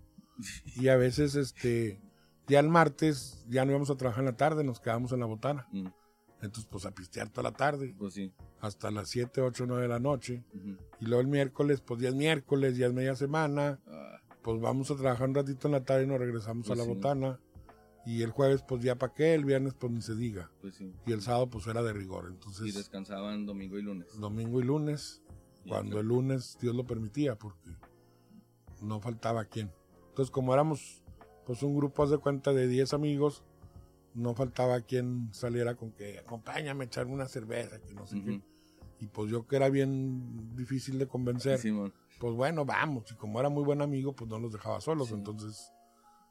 Y 0.76 0.88
a 0.88 0.96
veces, 0.96 1.34
este, 1.34 2.00
ya 2.48 2.60
el 2.60 2.68
martes 2.68 3.44
ya 3.48 3.64
no 3.64 3.72
íbamos 3.72 3.90
a 3.90 3.96
trabajar 3.96 4.20
en 4.20 4.26
la 4.30 4.36
tarde, 4.36 4.64
nos 4.64 4.80
quedábamos 4.80 5.12
en 5.12 5.20
la 5.20 5.26
botana. 5.26 5.66
Mm, 5.72 5.88
Entonces, 6.42 6.66
pues 6.70 6.86
a 6.86 6.90
pistear 6.92 7.28
toda 7.28 7.50
la 7.50 7.56
tarde, 7.56 7.94
pues 7.98 8.14
sí. 8.14 8.32
hasta 8.60 8.90
las 8.90 9.08
7, 9.10 9.42
8, 9.42 9.66
9 9.66 9.82
de 9.82 9.88
la 9.88 9.98
noche. 9.98 10.42
Y 10.98 11.04
luego 11.04 11.20
el 11.20 11.26
miércoles, 11.28 11.82
pues 11.82 12.00
ya 12.00 12.08
es 12.08 12.14
miércoles, 12.14 12.78
ya 12.78 12.86
es 12.86 12.94
media 12.94 13.14
semana. 13.14 13.78
Ah, 13.86 14.06
Pues 14.42 14.58
vamos 14.58 14.90
a 14.90 14.96
trabajar 14.96 15.28
un 15.28 15.34
ratito 15.34 15.68
en 15.68 15.72
la 15.72 15.84
tarde 15.84 16.04
y 16.04 16.06
nos 16.06 16.18
regresamos 16.18 16.66
Pues 16.66 16.78
a 16.78 16.82
la 16.82 16.88
sí. 16.88 16.94
botana. 16.94 17.38
Y 18.06 18.22
el 18.22 18.30
jueves, 18.30 18.62
pues 18.66 18.82
ya 18.82 18.94
para 18.96 19.12
qué, 19.12 19.34
el 19.34 19.44
viernes, 19.44 19.74
pues 19.74 19.92
ni 19.92 20.00
se 20.00 20.14
diga. 20.16 20.50
pues 20.62 20.74
sí. 20.76 20.94
Y 21.04 21.12
el 21.12 21.20
sábado, 21.20 21.50
pues 21.50 21.66
era 21.66 21.82
de 21.82 21.92
rigor. 21.92 22.24
Y 22.30 22.32
Entonces, 22.32 22.74
descansaban 22.74 23.44
domingo 23.44 23.78
y 23.78 23.82
lunes. 23.82 24.06
domingo 24.18 24.60
y 24.60 24.64
lunes, 24.64 25.20
Y 25.28 25.39
cuando 25.70 26.00
el 26.00 26.06
lunes 26.08 26.58
Dios 26.60 26.74
lo 26.74 26.84
permitía, 26.84 27.36
porque 27.36 27.70
no 28.82 29.00
faltaba 29.00 29.44
quien. 29.44 29.72
Entonces, 30.08 30.30
como 30.32 30.52
éramos 30.52 31.02
pues 31.46 31.62
un 31.62 31.76
grupo, 31.76 32.02
haz 32.02 32.10
de 32.10 32.18
cuenta, 32.18 32.52
de 32.52 32.66
10 32.66 32.92
amigos, 32.92 33.44
no 34.14 34.34
faltaba 34.34 34.80
quien 34.80 35.28
saliera 35.32 35.76
con 35.76 35.92
que 35.92 36.18
acompáñame 36.18 36.84
a 36.84 36.86
echarme 36.86 37.12
una 37.12 37.26
cerveza, 37.28 37.80
que 37.80 37.94
no 37.94 38.06
sé 38.06 38.20
qué. 38.22 38.42
Y 39.00 39.06
pues 39.06 39.30
yo 39.30 39.46
que 39.46 39.56
era 39.56 39.68
bien 39.68 40.56
difícil 40.56 40.98
de 40.98 41.06
convencer, 41.06 41.58
Simón. 41.58 41.94
pues 42.18 42.34
bueno, 42.34 42.64
vamos. 42.64 43.10
Y 43.12 43.14
como 43.14 43.38
era 43.38 43.48
muy 43.48 43.62
buen 43.62 43.80
amigo, 43.80 44.12
pues 44.14 44.28
no 44.28 44.38
los 44.38 44.52
dejaba 44.52 44.80
solos. 44.80 45.08
Sí. 45.08 45.14
Entonces, 45.14 45.72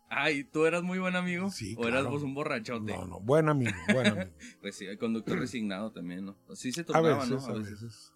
Ay, 0.09 0.43
¿tú 0.43 0.65
eras 0.65 0.83
muy 0.83 0.99
buen 0.99 1.15
amigo? 1.15 1.49
Sí, 1.49 1.75
¿O 1.77 1.83
eras 1.83 2.01
claro. 2.01 2.09
vos 2.09 2.23
un 2.23 2.33
borrachote? 2.33 2.93
no, 2.93 3.05
no, 3.05 3.19
buen 3.19 3.47
amigo, 3.47 3.71
buen 3.93 4.07
amigo. 4.07 4.31
Pues 4.59 4.75
sí, 4.75 4.85
el 4.85 4.97
conductor 4.97 5.37
resignado 5.37 5.91
también, 5.91 6.25
¿no? 6.25 6.35
Sí 6.55 6.71
se 6.71 6.83
veces, 6.83 7.29
¿no? 7.29 7.45
a 7.45 7.53
veces. 7.53 8.13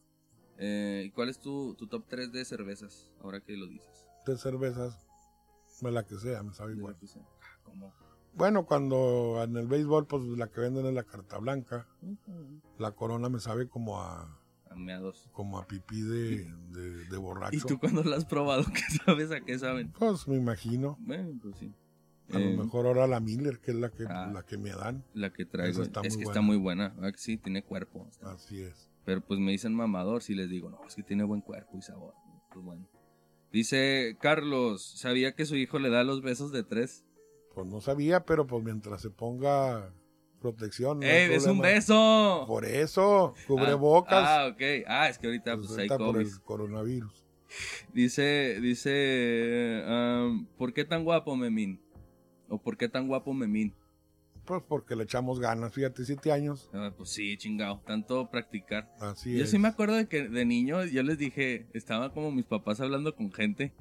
Eh, 0.65 1.03
¿y 1.07 1.11
¿Cuál 1.11 1.27
es 1.29 1.39
tu, 1.39 1.75
tu 1.75 1.87
top 1.87 2.05
3 2.07 2.31
de 2.31 2.45
cervezas? 2.45 3.11
Ahora 3.21 3.41
que 3.41 3.57
lo 3.57 3.67
dices. 3.67 4.07
De 4.25 4.37
cervezas, 4.37 5.05
me 5.81 5.91
la 5.91 6.05
que 6.05 6.15
sea, 6.17 6.41
me 6.41 6.53
sabe 6.53 6.73
igual. 6.73 6.95
Pues, 6.97 7.17
ah, 7.17 7.27
¿Cómo? 7.63 7.93
Bueno, 8.33 8.65
cuando 8.65 9.43
en 9.43 9.57
el 9.57 9.67
béisbol, 9.67 10.07
pues 10.07 10.23
la 10.23 10.47
que 10.47 10.61
venden 10.61 10.85
es 10.85 10.93
la 10.93 11.03
carta 11.03 11.37
blanca. 11.37 11.85
La 12.79 12.91
corona 12.91 13.27
me 13.29 13.39
sabe 13.39 13.67
como 13.67 14.01
a, 14.01 14.39
A 14.69 14.75
meados. 14.75 15.29
como 15.33 15.59
a 15.59 15.67
pipí 15.67 16.01
de, 16.01 16.45
de, 16.71 17.05
de 17.09 17.17
borracho. 17.17 17.57
¿Y 17.57 17.59
tú 17.59 17.77
cuando 17.77 18.01
la 18.03 18.15
has 18.15 18.25
probado? 18.25 18.63
¿Qué 18.73 18.97
sabes 19.05 19.31
a 19.31 19.41
qué 19.41 19.59
saben? 19.59 19.91
Pues 19.91 20.27
me 20.29 20.35
imagino. 20.37 20.97
Bueno, 21.01 21.37
pues 21.41 21.57
sí. 21.57 21.73
A 22.33 22.37
Eh, 22.39 22.55
lo 22.55 22.63
mejor 22.63 22.87
ahora 22.87 23.05
la 23.05 23.19
Miller, 23.19 23.59
que 23.59 23.71
es 23.71 23.77
la 23.77 23.89
que, 23.91 24.05
Ah. 24.07 24.31
la 24.33 24.43
que 24.43 24.57
me 24.57 24.69
dan. 24.71 25.03
La 25.13 25.31
que 25.33 25.45
traigo. 25.45 25.73
Esa 25.73 25.83
está 25.83 25.99
es 26.01 26.13
muy 26.13 26.19
que 26.19 26.25
buena. 26.25 26.31
está 26.31 26.41
muy 26.41 26.57
buena. 26.57 26.89
¿verdad 26.95 27.11
que 27.11 27.17
sí, 27.19 27.37
tiene 27.37 27.63
cuerpo. 27.63 28.07
Está- 28.09 28.31
Así 28.31 28.61
es. 28.61 28.89
Pero 29.05 29.21
pues 29.21 29.39
me 29.39 29.51
dicen 29.51 29.73
mamador 29.73 30.23
si 30.23 30.33
les 30.33 30.49
digo, 30.49 30.69
no, 30.69 30.79
es 30.87 30.95
que 30.95 31.03
tiene 31.03 31.23
buen 31.23 31.41
cuerpo 31.41 31.77
y 31.77 31.81
sabor. 31.81 32.13
Pues 32.51 32.63
bueno. 32.63 32.87
Dice 33.51 34.17
Carlos, 34.19 34.81
¿sabía 34.97 35.35
que 35.35 35.45
su 35.45 35.55
hijo 35.55 35.77
le 35.79 35.89
da 35.89 36.03
los 36.03 36.21
besos 36.21 36.51
de 36.51 36.63
tres? 36.63 37.03
Pues 37.53 37.67
no 37.67 37.81
sabía, 37.81 38.25
pero 38.25 38.47
pues 38.47 38.63
mientras 38.63 39.01
se 39.01 39.09
ponga 39.11 39.93
protección. 40.39 40.99
no 41.01 41.05
¡Ey, 41.05 41.31
es 41.33 41.45
un 41.45 41.59
beso! 41.59 42.45
Por 42.47 42.65
eso, 42.65 43.33
Ah, 43.37 43.41
cubrebocas. 43.47 44.27
Ah, 44.27 44.47
ok. 44.51 44.61
Ah, 44.87 45.09
es 45.09 45.17
que 45.17 45.27
ahorita 45.27 45.55
pues 45.55 45.67
pues, 45.67 45.79
hay 45.79 45.87
por 45.89 45.97
COVID. 45.99 46.19
el 46.21 46.41
coronavirus. 46.41 47.23
Dice, 47.93 48.59
dice, 48.59 49.83
am, 49.85 50.47
¿por 50.57 50.73
qué 50.73 50.83
tan 50.85 51.03
guapo 51.03 51.35
Memín? 51.35 51.79
¿O 52.49 52.57
por 52.57 52.77
qué 52.77 52.89
tan 52.89 53.07
guapo 53.07 53.33
Memín? 53.33 53.75
Pues 54.45 54.61
porque 54.67 54.95
le 54.95 55.03
echamos 55.03 55.39
ganas. 55.39 55.73
Fíjate, 55.73 56.03
siete 56.05 56.31
años. 56.31 56.69
Ah, 56.73 56.91
pues 56.95 57.09
sí, 57.11 57.37
chingado, 57.37 57.81
tanto 57.85 58.29
practicar. 58.29 58.91
Así 58.99 59.37
Yo 59.37 59.43
es. 59.45 59.51
sí 59.51 59.57
me 59.57 59.69
acuerdo 59.69 59.95
de 59.95 60.07
que 60.07 60.27
de 60.27 60.45
niño 60.45 60.83
yo 60.85 61.01
les 61.03 61.17
dije, 61.17 61.67
estaba 61.73 62.13
como 62.13 62.31
mis 62.31 62.45
papás 62.45 62.81
hablando 62.81 63.15
con 63.15 63.31
gente 63.31 63.73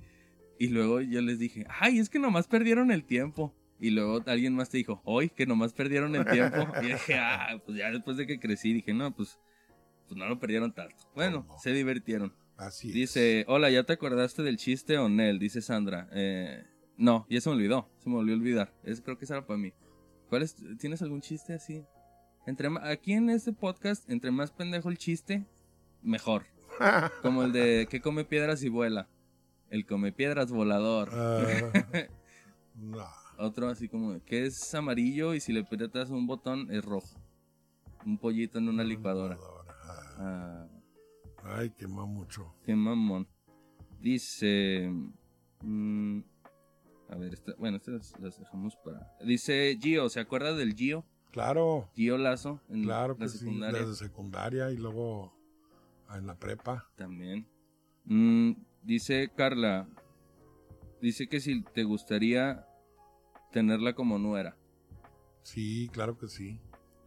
y 0.58 0.68
luego 0.68 1.00
yo 1.00 1.20
les 1.20 1.38
dije, 1.40 1.66
ay, 1.68 1.98
es 1.98 2.08
que 2.08 2.18
nomás 2.20 2.46
perdieron 2.46 2.92
el 2.92 3.04
tiempo. 3.04 3.54
Y 3.80 3.90
luego 3.90 4.22
alguien 4.26 4.54
más 4.54 4.68
te 4.70 4.76
dijo, 4.78 5.02
hoy 5.04 5.28
que 5.30 5.44
nomás 5.46 5.72
perdieron 5.72 6.14
el 6.14 6.24
tiempo. 6.24 6.58
Y 6.82 6.86
dije, 6.86 7.14
ah, 7.18 7.60
pues 7.66 7.76
ya 7.78 7.90
después 7.90 8.16
de 8.16 8.28
que 8.28 8.38
crecí 8.38 8.72
dije, 8.72 8.94
no, 8.94 9.12
pues, 9.12 9.40
pues 10.06 10.16
no 10.16 10.28
lo 10.28 10.38
perdieron 10.38 10.72
tanto. 10.72 10.94
Bueno, 11.16 11.44
No, 11.48 11.54
no. 11.54 11.58
se 11.58 11.72
divirtieron. 11.72 12.32
Así 12.56 12.88
es. 12.90 12.94
Dice, 12.94 13.44
hola, 13.48 13.70
¿ya 13.70 13.82
te 13.82 13.94
acordaste 13.94 14.44
del 14.44 14.56
chiste 14.58 14.98
o 14.98 15.08
Nel? 15.08 15.40
Dice 15.40 15.60
Sandra. 15.60 16.08
Eh, 16.12 16.62
no, 16.96 17.26
ya 17.28 17.40
se 17.40 17.48
me 17.50 17.56
olvidó, 17.56 17.88
se 17.98 18.08
me 18.08 18.14
olvidó 18.16 18.36
olvidar. 18.36 18.72
Es, 18.84 19.00
creo 19.00 19.18
que 19.18 19.24
esa 19.24 19.38
era 19.38 19.46
para 19.46 19.58
mí. 19.58 19.72
¿Cuál 20.32 20.44
es, 20.44 20.56
¿Tienes 20.78 21.02
algún 21.02 21.20
chiste 21.20 21.52
así? 21.52 21.84
Entre, 22.46 22.66
aquí 22.84 23.12
en 23.12 23.28
este 23.28 23.52
podcast, 23.52 24.08
entre 24.08 24.30
más 24.30 24.50
pendejo 24.50 24.88
el 24.88 24.96
chiste, 24.96 25.44
mejor. 26.02 26.46
Como 27.20 27.42
el 27.42 27.52
de 27.52 27.86
que 27.90 28.00
come 28.00 28.24
piedras 28.24 28.62
y 28.62 28.70
vuela. 28.70 29.10
El 29.68 29.84
come 29.84 30.10
piedras 30.10 30.50
volador. 30.50 31.10
Ah, 31.12 31.70
no. 32.76 33.04
otro 33.36 33.68
así 33.68 33.90
como, 33.90 34.24
que 34.24 34.46
es 34.46 34.74
amarillo 34.74 35.34
y 35.34 35.40
si 35.40 35.52
le 35.52 35.60
aprietas 35.60 36.08
un 36.08 36.26
botón 36.26 36.70
es 36.70 36.82
rojo. 36.82 37.20
Un 38.06 38.16
pollito 38.16 38.58
en 38.58 38.70
una 38.70 38.84
licuadora. 38.84 39.36
Ah, 40.18 40.66
Ah, 41.44 41.56
Ay, 41.58 41.68
quema 41.76 42.06
mucho. 42.06 42.54
qué 42.64 42.74
mamón. 42.74 43.28
Dice... 44.00 44.90
mm, 45.60 46.20
a 47.12 47.16
ver, 47.16 47.34
esta- 47.34 47.54
bueno, 47.58 47.76
estas 47.76 48.18
las 48.20 48.38
dejamos 48.38 48.76
para... 48.76 49.06
Dice 49.24 49.78
Gio, 49.80 50.08
¿se 50.08 50.20
acuerda 50.20 50.54
del 50.54 50.74
Gio? 50.74 51.04
Claro, 51.30 51.90
Gio 51.94 52.16
Lazo 52.18 52.60
en 52.68 52.82
claro 52.84 53.14
la 53.18 53.24
que 53.26 53.28
sí. 53.28 53.38
secundaria. 53.38 53.80
Desde 53.80 53.94
secundaria 53.96 54.70
y 54.70 54.76
luego 54.76 55.32
en 56.14 56.26
la 56.26 56.38
prepa. 56.38 56.88
También. 56.96 57.46
Mm, 58.04 58.52
dice 58.82 59.30
Carla, 59.36 59.88
dice 61.00 61.28
que 61.28 61.40
si 61.40 61.62
te 61.62 61.84
gustaría 61.84 62.66
tenerla 63.50 63.94
como 63.94 64.18
nuera. 64.18 64.56
Sí, 65.42 65.88
claro 65.92 66.16
que 66.18 66.28
sí. 66.28 66.60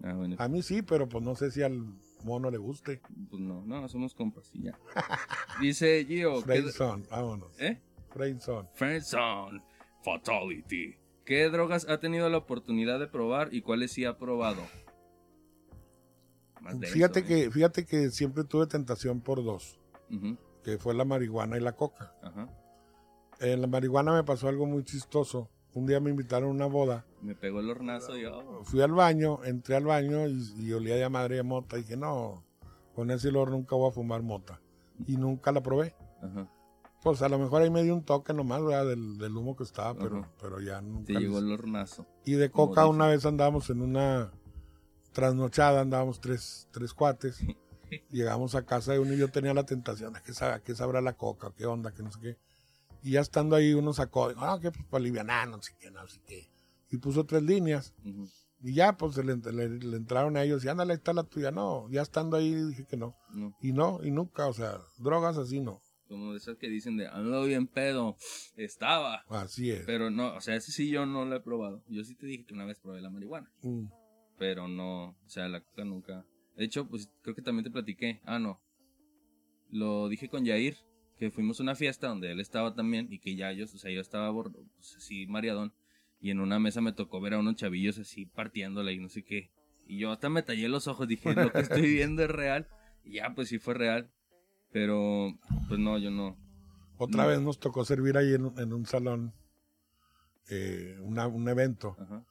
Ah, 0.04 0.14
bueno, 0.14 0.36
A 0.40 0.48
mí 0.48 0.62
sí, 0.62 0.82
pero 0.82 1.08
pues 1.08 1.24
no 1.24 1.36
sé 1.36 1.52
si 1.52 1.62
al 1.64 1.84
mono 2.24 2.50
le 2.52 2.58
guste. 2.58 3.02
pues 3.30 3.42
no, 3.42 3.64
no, 3.66 3.88
somos 3.90 4.14
compas 4.14 4.50
y 4.54 4.64
ya. 4.64 4.78
Dice 5.62 6.04
Gio, 6.06 6.36
¿qué, 6.38 6.46
Friendzone, 6.62 7.06
vámonos. 7.10 7.60
¿eh? 7.60 7.82
Friendzone. 8.12 8.68
Friendzone, 8.74 9.62
Fatality. 10.06 10.96
¿Qué 11.26 11.50
drogas 11.50 11.90
ha 11.90 12.00
tenido 12.00 12.30
la 12.30 12.38
oportunidad 12.38 13.00
de 13.00 13.08
probar 13.08 13.52
y 13.52 13.62
cuáles 13.62 13.92
sí 13.92 14.06
ha 14.06 14.18
probado? 14.18 14.62
Más 16.62 16.78
Fíjate 16.92 17.22
¿eh? 17.22 17.26
que, 17.26 17.52
fíjate 17.52 17.86
que 17.86 18.12
siempre 18.12 18.44
tuve 18.44 18.68
tentación 18.68 19.22
por 19.22 19.44
dos, 19.44 19.80
que 20.64 20.78
fue 20.78 20.94
la 20.94 21.06
marihuana 21.06 21.58
y 21.58 21.62
la 21.62 21.74
coca. 21.74 22.14
En 23.40 23.62
la 23.62 23.68
marihuana 23.68 24.14
me 24.14 24.24
pasó 24.24 24.48
algo 24.48 24.68
muy 24.68 24.84
chistoso. 24.84 25.50
Un 25.74 25.88
día 25.88 26.00
me 26.00 26.10
invitaron 26.10 26.50
a 26.50 26.52
una 26.52 26.66
boda. 26.68 27.06
Me 27.22 27.36
pegó 27.36 27.60
el 27.60 27.70
hornazo 27.70 28.18
y 28.18 28.22
yo. 28.22 28.62
Fui 28.64 28.82
al 28.82 28.94
baño, 28.94 29.44
entré 29.44 29.76
al 29.76 29.84
baño 29.84 30.26
y, 30.28 30.54
y 30.58 30.72
olía 30.72 30.98
ya 30.98 31.10
madre 31.10 31.36
de 31.36 31.44
mota. 31.44 31.78
Y 31.78 31.82
dije, 31.82 31.98
no, 31.98 32.46
con 32.94 33.12
ese 33.12 33.28
olor 33.28 33.52
nunca 33.52 33.76
voy 33.76 33.90
a 33.90 33.92
fumar 33.92 34.22
mota. 34.22 34.62
Y 35.06 35.18
nunca 35.18 35.52
la 35.52 35.62
probé. 35.62 35.94
Ajá. 36.22 36.50
Pues 37.06 37.22
a 37.22 37.30
lo 37.30 37.38
mejor 37.38 37.62
ahí 37.62 37.70
me 37.70 37.84
dio 37.84 37.94
un 37.94 38.04
toque 38.04 38.34
nomás, 38.34 38.64
¿verdad? 38.64 38.88
Del, 38.88 39.20
del 39.20 39.38
humo 39.38 39.56
que 39.56 39.64
estaba, 39.64 39.94
pero, 39.94 40.18
Ajá. 40.22 40.32
pero 40.42 40.60
ya 40.60 40.82
nunca. 40.82 41.06
Te 41.06 41.14
le 41.14 41.20
llegó 41.20 41.38
el 41.38 41.52
hornazo. 41.52 42.08
Y 42.26 42.34
de 42.34 42.50
coca 42.50 42.88
una 42.88 43.06
vez 43.08 43.24
andábamos 43.28 43.70
en 43.70 43.82
una 43.84 44.32
trasnochada, 45.14 45.82
andábamos 45.82 46.20
tres, 46.20 46.68
tres 46.72 46.94
cuates. 46.94 47.38
Llegamos 48.10 48.56
a 48.56 48.66
casa 48.66 48.94
de 48.94 49.00
uno 49.00 49.14
y 49.14 49.18
yo 49.18 49.30
tenía 49.30 49.54
la 49.54 49.66
tentación 49.68 50.14
de 50.14 50.22
que 50.24 50.34
sabe, 50.34 50.62
qué 50.64 50.74
sabrá 50.76 51.00
la 51.02 51.14
coca, 51.14 51.54
qué 51.56 51.68
onda, 51.68 51.94
que 51.94 52.02
no 52.02 52.12
sé 52.12 52.20
qué. 52.20 52.38
Y 53.04 53.12
ya 53.12 53.22
estando 53.22 53.56
ahí 53.56 53.76
uno 53.76 53.94
sacó, 53.94 54.30
dijo, 54.30 54.42
ah, 54.44 54.60
que 54.60 54.72
pues 54.72 54.84
para 54.86 55.00
aliviar, 55.02 55.48
no 55.48 55.62
sé 55.62 55.74
qué, 55.80 55.92
no 55.92 56.06
sé 56.08 56.20
qué. 56.26 56.50
Y 56.90 56.98
puso 56.98 57.24
tres 57.26 57.44
líneas. 57.44 57.94
Y 58.64 58.74
ya, 58.74 58.98
pues 58.98 59.16
le, 59.18 59.36
le- 59.38 59.70
le 59.70 59.98
entraron 59.98 60.36
a 60.38 60.44
ellos 60.44 60.66
y 60.66 60.70
ándale, 60.70 60.94
ahí 60.94 60.98
está 60.98 61.14
la 61.14 61.22
tuya. 61.24 61.52
No, 61.52 61.88
ya 61.92 62.02
estando 62.02 62.36
ahí 62.36 62.52
dije 62.56 62.86
que 62.88 62.98
no. 62.98 63.16
No. 63.32 63.56
Y 63.62 63.74
no, 63.74 64.00
y 64.04 64.10
nunca, 64.10 64.48
o 64.48 64.54
sea, 64.54 64.80
drogas 64.98 65.38
así 65.38 65.60
no. 65.62 65.82
Como 66.08 66.32
de 66.32 66.38
esas 66.38 66.58
que 66.58 66.70
dicen 66.70 66.98
de 66.98 67.08
ando 67.08 67.44
bien 67.46 67.68
pedo. 67.68 68.16
Estaba. 68.58 69.24
Así 69.30 69.72
es. 69.72 69.84
Pero 69.86 70.10
no, 70.10 70.36
o 70.36 70.42
sea, 70.42 70.56
ese 70.56 70.72
sí 70.72 70.90
yo 70.90 71.06
no 71.06 71.26
lo 71.26 71.36
he 71.36 71.42
probado. 71.42 71.84
Yo 71.88 72.04
sí 72.04 72.16
te 72.16 72.28
dije 72.28 72.46
que 72.46 72.54
una 72.54 72.66
vez 72.66 72.80
probé 72.80 73.02
la 73.02 73.10
marihuana. 73.10 73.52
Mm, 73.64 73.86
Pero 74.38 74.68
no, 74.68 75.10
o 75.10 75.30
sea, 75.30 75.48
la 75.48 75.62
coca 75.62 75.84
nunca. 75.84 76.26
De 76.56 76.66
hecho, 76.66 76.88
pues 76.88 77.12
creo 77.22 77.36
que 77.36 77.42
también 77.42 77.64
te 77.66 77.72
platiqué. 77.72 78.22
Ah, 78.26 78.40
no. 78.40 78.62
Lo 79.70 80.08
dije 80.08 80.30
con 80.30 80.46
Yair, 80.46 80.78
que 81.18 81.32
fuimos 81.32 81.60
a 81.60 81.64
una 81.64 81.76
fiesta 81.76 82.08
donde 82.08 82.32
él 82.32 82.40
estaba 82.40 82.76
también 82.76 83.12
y 83.12 83.20
que 83.20 83.36
ya 83.36 83.52
yo, 83.52 83.66
o 83.66 83.68
sea, 83.68 83.92
yo 83.92 84.00
estaba 84.02 84.30
bordo, 84.30 84.64
pues, 84.76 84.96
así 84.96 85.26
mareadón. 85.28 85.74
Y 86.22 86.32
en 86.32 86.40
una 86.40 86.60
mesa 86.60 86.82
me 86.82 86.94
tocó 86.94 87.20
ver 87.20 87.34
a 87.34 87.40
unos 87.40 87.56
chavillos 87.56 87.98
así 88.00 88.26
partiéndola 88.26 88.92
y 88.92 89.00
no 89.00 89.10
sé 89.10 89.24
qué. 89.24 89.52
Y 89.86 89.98
yo 90.00 90.12
hasta 90.12 90.30
me 90.30 90.44
tallé 90.44 90.70
los 90.70 90.88
ojos, 90.88 91.08
dije, 91.08 91.34
lo 91.34 91.52
que 91.52 91.60
estoy 91.60 91.82
viendo 91.94 92.24
es 92.24 92.30
real. 92.30 92.68
Y 93.04 93.16
ya, 93.16 93.34
pues 93.36 93.50
sí 93.50 93.60
fue 93.60 93.74
real. 93.74 94.10
Pero, 94.76 95.30
pues 95.70 95.80
no, 95.80 95.98
yo 95.98 96.12
no. 96.12 96.36
Otra 96.98 97.24
No. 97.24 97.30
vez 97.30 97.40
nos 97.40 97.62
tocó 97.62 97.86
servir 97.86 98.18
ahí 98.18 98.34
en, 98.34 98.44
un- 98.48 98.60
en 98.60 98.74
un 98.74 98.86
salón 98.86 99.34
eh, 100.50 100.98
una- 101.02 101.28
un 101.28 101.48
evento. 101.48 101.96
Ajá. 101.98 102.26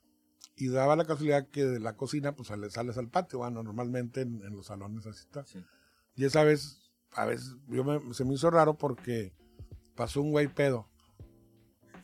Y 0.56 0.68
daba 0.68 0.94
la 0.94 1.06
casualidad 1.06 1.48
que 1.48 1.64
de 1.64 1.80
la 1.80 1.96
cocina, 1.96 2.36
pues 2.36 2.48
sales, 2.48 2.74
sales 2.74 2.98
al 2.98 3.08
patio, 3.08 3.38
bueno, 3.38 3.62
normalmente 3.62 4.20
en, 4.20 4.44
en 4.44 4.54
los 4.54 4.66
salones 4.66 5.06
así 5.06 5.20
está. 5.20 5.46
Sí. 5.46 5.64
Y 6.16 6.26
esa 6.26 6.44
vez, 6.44 6.82
a 7.12 7.24
veces, 7.24 7.56
yo 7.66 7.82
me- 7.82 8.12
se 8.12 8.26
me 8.26 8.34
hizo 8.34 8.50
raro 8.50 8.74
porque 8.76 9.32
pasó 9.94 10.20
un 10.20 10.30
güey 10.30 10.48
pedo. 10.48 10.86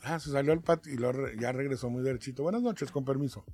Ah, 0.02 0.18
se 0.20 0.30
salió 0.30 0.54
al 0.54 0.62
patio 0.62 0.90
y 0.94 0.96
re- 0.96 1.36
ya 1.38 1.52
regresó 1.52 1.90
muy 1.90 2.02
derechito. 2.02 2.44
Buenas 2.44 2.62
noches, 2.62 2.90
con 2.90 3.04
permiso. 3.04 3.44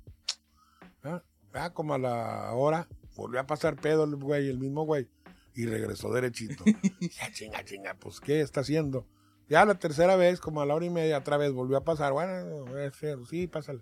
Ah, 1.03 1.21
ah, 1.53 1.73
como 1.73 1.95
a 1.95 1.97
la 1.97 2.53
hora, 2.53 2.87
volvió 3.17 3.41
a 3.41 3.45
pasar 3.45 3.75
pedo 3.75 4.05
el 4.05 4.15
güey, 4.15 4.47
el 4.49 4.57
mismo 4.57 4.83
güey. 4.85 5.09
Y 5.57 5.65
regresó 5.65 6.13
derechito. 6.13 6.63
ya 7.01 7.31
chinga, 7.33 7.65
chinga, 7.65 7.95
pues, 7.95 8.19
¿qué 8.21 8.41
está 8.41 8.61
haciendo? 8.61 9.07
Ya 9.49 9.65
la 9.65 9.79
tercera 9.79 10.15
vez, 10.15 10.39
como 10.39 10.61
a 10.61 10.65
la 10.65 10.75
hora 10.75 10.85
y 10.85 10.89
media, 10.89 11.17
otra 11.17 11.35
vez 11.37 11.51
volvió 11.51 11.77
a 11.77 11.83
pasar. 11.83 12.13
Bueno, 12.13 12.65
sí, 13.29 13.47
pásale. 13.47 13.81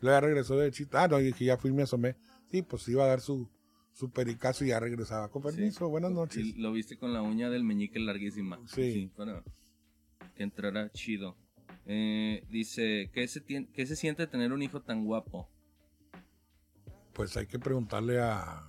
Luego 0.00 0.16
ya 0.16 0.20
regresó 0.20 0.56
derechito. 0.56 0.96
Ah, 0.98 1.08
no, 1.08 1.18
dije, 1.18 1.44
ya 1.44 1.56
fui 1.56 1.70
y 1.70 1.74
me 1.74 1.82
asomé. 1.82 2.16
Sí, 2.50 2.62
pues 2.62 2.86
iba 2.88 3.02
a 3.04 3.08
dar 3.08 3.20
su, 3.20 3.50
su 3.92 4.10
pericazo 4.10 4.64
y 4.64 4.68
ya 4.68 4.78
regresaba. 4.78 5.28
Con 5.30 5.42
permiso, 5.42 5.88
buenas 5.88 6.12
noches. 6.12 6.44
Y 6.44 6.52
lo 6.52 6.70
viste 6.70 6.96
con 6.96 7.12
la 7.12 7.22
uña 7.22 7.50
del 7.50 7.64
meñique 7.64 7.98
larguísima. 7.98 8.60
Sí. 8.68 9.10
para 9.16 9.42
que 10.36 10.42
entrara 10.44 10.92
chido. 10.92 11.36
Eh, 11.86 12.44
dice, 12.50 13.10
¿qué 13.12 13.26
se, 13.26 13.44
tien- 13.44 13.68
¿qué 13.72 13.84
se 13.86 13.96
siente 13.96 14.26
tener 14.28 14.52
un 14.52 14.62
hijo 14.62 14.82
tan 14.82 15.04
guapo? 15.04 15.48
Pues 17.14 17.36
hay 17.36 17.46
que 17.46 17.58
preguntarle 17.58 18.20
a, 18.20 18.60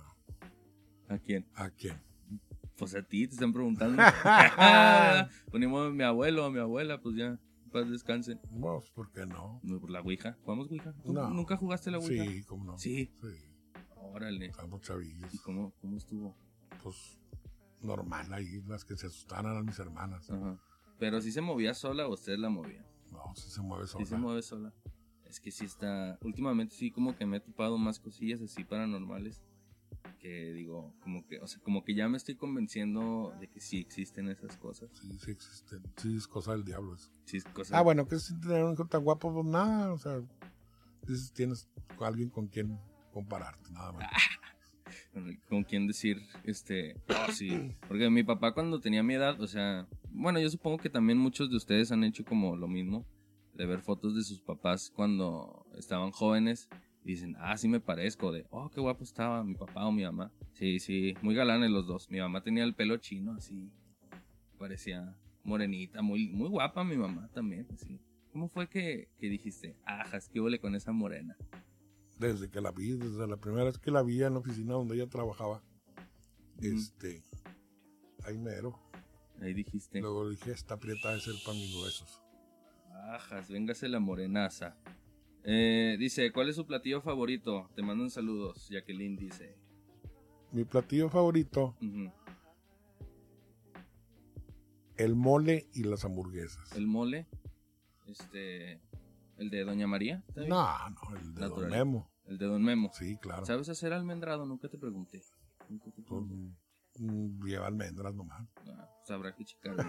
¿A 1.08 1.18
quién? 1.24 1.46
a 1.54 1.70
quién. 1.70 1.96
Pues 2.78 2.94
a 2.94 3.02
ti, 3.02 3.26
te 3.26 3.34
están 3.34 3.52
preguntando. 3.52 4.00
Ponemos 5.50 5.88
a 5.88 5.90
mi 5.90 6.04
abuelo, 6.04 6.44
a 6.44 6.50
mi 6.50 6.60
abuela, 6.60 7.00
pues 7.00 7.16
ya, 7.16 7.38
paz 7.72 7.90
descanse. 7.90 8.36
Pues, 8.60 8.90
¿por 8.90 9.10
qué 9.10 9.26
no? 9.26 9.58
No, 9.64 9.80
por 9.80 9.90
La 9.90 10.00
Ouija, 10.00 10.36
¿jugamos 10.44 10.70
Ouija? 10.70 10.94
¿Tú 11.02 11.12
No. 11.12 11.28
¿Nunca 11.28 11.56
jugaste 11.56 11.90
la 11.90 11.98
Ouija? 11.98 12.24
Sí, 12.24 12.42
cómo 12.44 12.64
no. 12.64 12.78
Sí. 12.78 13.10
Sí, 13.20 13.26
Órale. 13.96 14.46
estamos 14.46 14.80
chavillos. 14.82 15.34
¿Y 15.34 15.38
cómo, 15.38 15.72
cómo 15.80 15.96
estuvo? 15.96 16.36
Pues, 16.82 17.18
normal 17.82 18.32
ahí, 18.32 18.62
las 18.68 18.84
que 18.84 18.96
se 18.96 19.06
asustaron 19.08 19.56
a 19.56 19.62
mis 19.62 19.78
hermanas. 19.78 20.30
Ajá. 20.30 20.56
Pero 20.98 21.20
si 21.20 21.32
se 21.32 21.40
movía 21.40 21.74
sola 21.74 22.06
o 22.06 22.14
ustedes 22.14 22.38
la 22.38 22.48
movían. 22.48 22.86
No, 23.10 23.34
si 23.34 23.50
se 23.50 23.60
mueve 23.60 23.86
Sí 23.86 23.92
sola. 23.92 24.06
se 24.06 24.16
mueve 24.16 24.42
sola. 24.42 24.72
Es 25.24 25.40
que 25.40 25.50
sí 25.50 25.64
está. 25.64 26.16
Últimamente 26.22 26.74
sí 26.76 26.90
como 26.90 27.16
que 27.16 27.26
me 27.26 27.36
he 27.38 27.40
topado 27.40 27.76
más 27.76 27.98
cosillas 28.00 28.40
así 28.40 28.64
paranormales. 28.64 29.42
Que 30.18 30.52
digo, 30.52 30.94
como 31.00 31.24
que, 31.26 31.38
o 31.38 31.46
sea, 31.46 31.62
como 31.62 31.84
que 31.84 31.94
ya 31.94 32.08
me 32.08 32.16
estoy 32.16 32.34
convenciendo 32.34 33.32
de 33.38 33.48
que 33.48 33.60
sí 33.60 33.78
existen 33.78 34.28
esas 34.28 34.56
cosas. 34.56 34.90
Sí, 34.92 35.08
sí 35.24 35.30
existen. 35.30 35.82
Sí, 35.96 36.16
es 36.16 36.26
cosa 36.26 36.52
del 36.52 36.64
diablo 36.64 36.94
eso. 36.94 37.10
Sí, 37.24 37.36
es. 37.36 37.44
Ah, 37.72 37.82
bueno, 37.82 38.06
que 38.08 38.18
si 38.18 38.38
tener 38.40 38.64
un 38.64 38.72
hijo 38.72 38.86
tan 38.86 39.04
guapo, 39.04 39.32
pues 39.32 39.46
nada, 39.46 39.92
o 39.92 39.98
sea, 39.98 40.20
dices, 41.06 41.32
tienes 41.32 41.68
alguien 42.00 42.30
con 42.30 42.48
quien 42.48 42.78
compararte, 43.12 43.70
nada 43.70 43.92
más. 43.92 44.10
con, 45.48 45.64
quién 45.64 45.86
decir, 45.86 46.20
este, 46.44 46.94
oh, 47.08 47.32
sí. 47.32 47.76
Porque 47.86 48.10
mi 48.10 48.22
papá 48.22 48.52
cuando 48.52 48.80
tenía 48.80 49.02
mi 49.02 49.14
edad, 49.14 49.40
o 49.40 49.46
sea, 49.46 49.86
bueno, 50.10 50.40
yo 50.40 50.48
supongo 50.50 50.78
que 50.78 50.90
también 50.90 51.18
muchos 51.18 51.50
de 51.50 51.56
ustedes 51.56 51.92
han 51.92 52.04
hecho 52.04 52.24
como 52.24 52.56
lo 52.56 52.68
mismo, 52.68 53.06
de 53.54 53.66
ver 53.66 53.80
fotos 53.80 54.14
de 54.14 54.22
sus 54.22 54.40
papás 54.40 54.90
cuando 54.94 55.66
estaban 55.76 56.12
jóvenes. 56.12 56.68
Y 57.08 57.12
dicen, 57.12 57.36
ah, 57.38 57.56
sí 57.56 57.68
me 57.68 57.80
parezco, 57.80 58.32
de, 58.32 58.44
oh, 58.50 58.68
qué 58.68 58.82
guapo 58.82 59.02
estaba 59.02 59.42
mi 59.42 59.54
papá 59.54 59.86
o 59.86 59.90
mi 59.90 60.04
mamá. 60.04 60.30
Sí, 60.52 60.78
sí, 60.78 61.14
muy 61.22 61.34
galanes 61.34 61.70
los 61.70 61.86
dos. 61.86 62.10
Mi 62.10 62.18
mamá 62.18 62.42
tenía 62.42 62.64
el 62.64 62.74
pelo 62.74 62.98
chino, 62.98 63.32
así, 63.32 63.72
parecía 64.58 65.16
morenita, 65.42 66.02
muy, 66.02 66.28
muy 66.28 66.50
guapa 66.50 66.84
mi 66.84 66.98
mamá 66.98 67.30
también, 67.32 67.66
así. 67.72 67.98
¿Cómo 68.30 68.50
fue 68.50 68.68
que, 68.68 69.08
que 69.16 69.30
dijiste, 69.30 69.74
ajas, 69.86 70.28
qué 70.28 70.38
huele 70.38 70.60
con 70.60 70.74
esa 70.74 70.92
morena? 70.92 71.34
Desde 72.18 72.50
que 72.50 72.60
la 72.60 72.72
vi, 72.72 72.92
desde 72.92 73.26
la 73.26 73.38
primera 73.38 73.64
vez 73.64 73.78
que 73.78 73.90
la 73.90 74.02
vi 74.02 74.22
en 74.22 74.34
la 74.34 74.40
oficina 74.40 74.74
donde 74.74 74.96
ella 74.96 75.06
trabajaba, 75.06 75.62
este, 76.60 77.24
ahí 78.26 78.36
mero. 78.36 78.78
Ahí 79.40 79.54
dijiste, 79.54 80.02
Luego 80.02 80.28
dije, 80.28 80.50
esta 80.50 80.74
aprieta 80.74 81.14
de 81.14 81.20
ser 81.20 81.36
para 81.42 81.56
mis 81.56 81.74
huesos. 81.74 82.22
Ajas, 83.14 83.48
véngase 83.48 83.88
la 83.88 83.98
morenaza. 83.98 84.76
Eh, 85.50 85.96
dice, 85.98 86.30
¿cuál 86.30 86.50
es 86.50 86.56
su 86.56 86.66
platillo 86.66 87.00
favorito? 87.00 87.70
Te 87.74 87.82
mandan 87.82 88.10
saludos, 88.10 88.68
Jacqueline 88.68 89.16
dice. 89.16 89.56
Mi 90.52 90.64
platillo 90.64 91.08
favorito, 91.08 91.74
Ujú. 91.80 92.12
el 94.98 95.14
mole 95.14 95.68
y 95.72 95.84
las 95.84 96.04
hamburguesas. 96.04 96.70
El 96.76 96.86
mole, 96.86 97.26
este, 98.06 98.80
el 99.38 99.48
de 99.48 99.64
Doña 99.64 99.86
María. 99.86 100.22
No, 100.36 100.46
no, 100.90 101.16
el 101.16 101.34
de 101.34 101.40
Don 101.40 101.48
Natural. 101.50 101.70
Memo. 101.70 102.10
el 102.26 102.36
de 102.36 102.44
Don 102.46 102.62
Memo. 102.62 102.90
Sí, 102.92 103.16
claro. 103.16 103.46
¿Sabes 103.46 103.70
hacer 103.70 103.94
almendrado? 103.94 104.44
Nunca 104.44 104.68
te 104.68 104.76
pregunté. 104.76 105.22
Nunca 105.70 105.90
te 105.92 106.02
pregunté. 106.02 106.34
Mm, 106.34 106.54
lleva 106.98 107.66
almendras 107.66 108.14
nomás. 108.14 108.46
Ah, 108.68 108.88
pues 108.98 109.10
habrá 109.10 109.34
que 109.34 109.44
checarlo. 109.44 109.82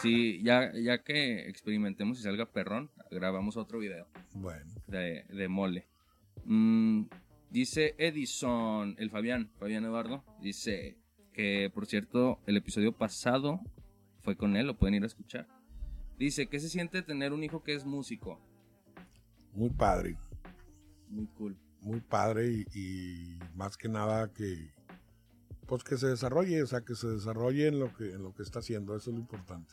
Sí, 0.00 0.42
ya, 0.42 0.72
ya 0.74 1.02
que 1.02 1.48
experimentemos 1.48 2.18
y 2.18 2.22
salga 2.22 2.46
perrón, 2.46 2.90
grabamos 3.10 3.56
otro 3.56 3.78
video 3.78 4.06
Bueno, 4.34 4.72
de, 4.88 5.24
de 5.28 5.48
mole. 5.48 5.86
Mm, 6.44 7.04
dice 7.50 7.94
Edison, 7.98 8.96
el 8.98 9.10
Fabián, 9.10 9.50
Fabián 9.58 9.84
Eduardo, 9.84 10.24
dice 10.40 10.98
que 11.32 11.70
por 11.74 11.86
cierto 11.86 12.40
el 12.46 12.56
episodio 12.56 12.92
pasado 12.92 13.60
fue 14.22 14.36
con 14.36 14.56
él, 14.56 14.66
lo 14.66 14.76
pueden 14.76 14.94
ir 14.94 15.02
a 15.02 15.06
escuchar. 15.06 15.46
Dice, 16.18 16.46
¿qué 16.46 16.60
se 16.60 16.68
siente 16.68 17.02
tener 17.02 17.32
un 17.32 17.42
hijo 17.44 17.62
que 17.62 17.74
es 17.74 17.84
músico? 17.84 18.40
muy 19.52 19.70
padre. 19.70 20.16
Muy 21.08 21.26
cool. 21.38 21.56
muy 21.80 22.00
padre 22.00 22.50
y, 22.50 22.64
y 22.74 23.38
más 23.54 23.76
que 23.76 23.88
nada 23.88 24.32
que 24.32 24.72
pues 25.66 25.82
que 25.84 25.96
se 25.96 26.06
desarrolle, 26.08 26.62
o 26.62 26.66
sea, 26.66 26.82
que 26.82 26.94
se 26.94 27.08
desarrolle 27.08 27.68
en 27.68 27.78
lo 27.78 27.92
que 27.94 28.12
en 28.12 28.22
lo 28.22 28.34
que 28.34 28.42
está 28.42 28.58
haciendo, 28.60 28.94
eso 28.96 29.10
es 29.10 29.14
lo 29.16 29.20
importante. 29.20 29.72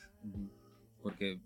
Porque 1.02 1.40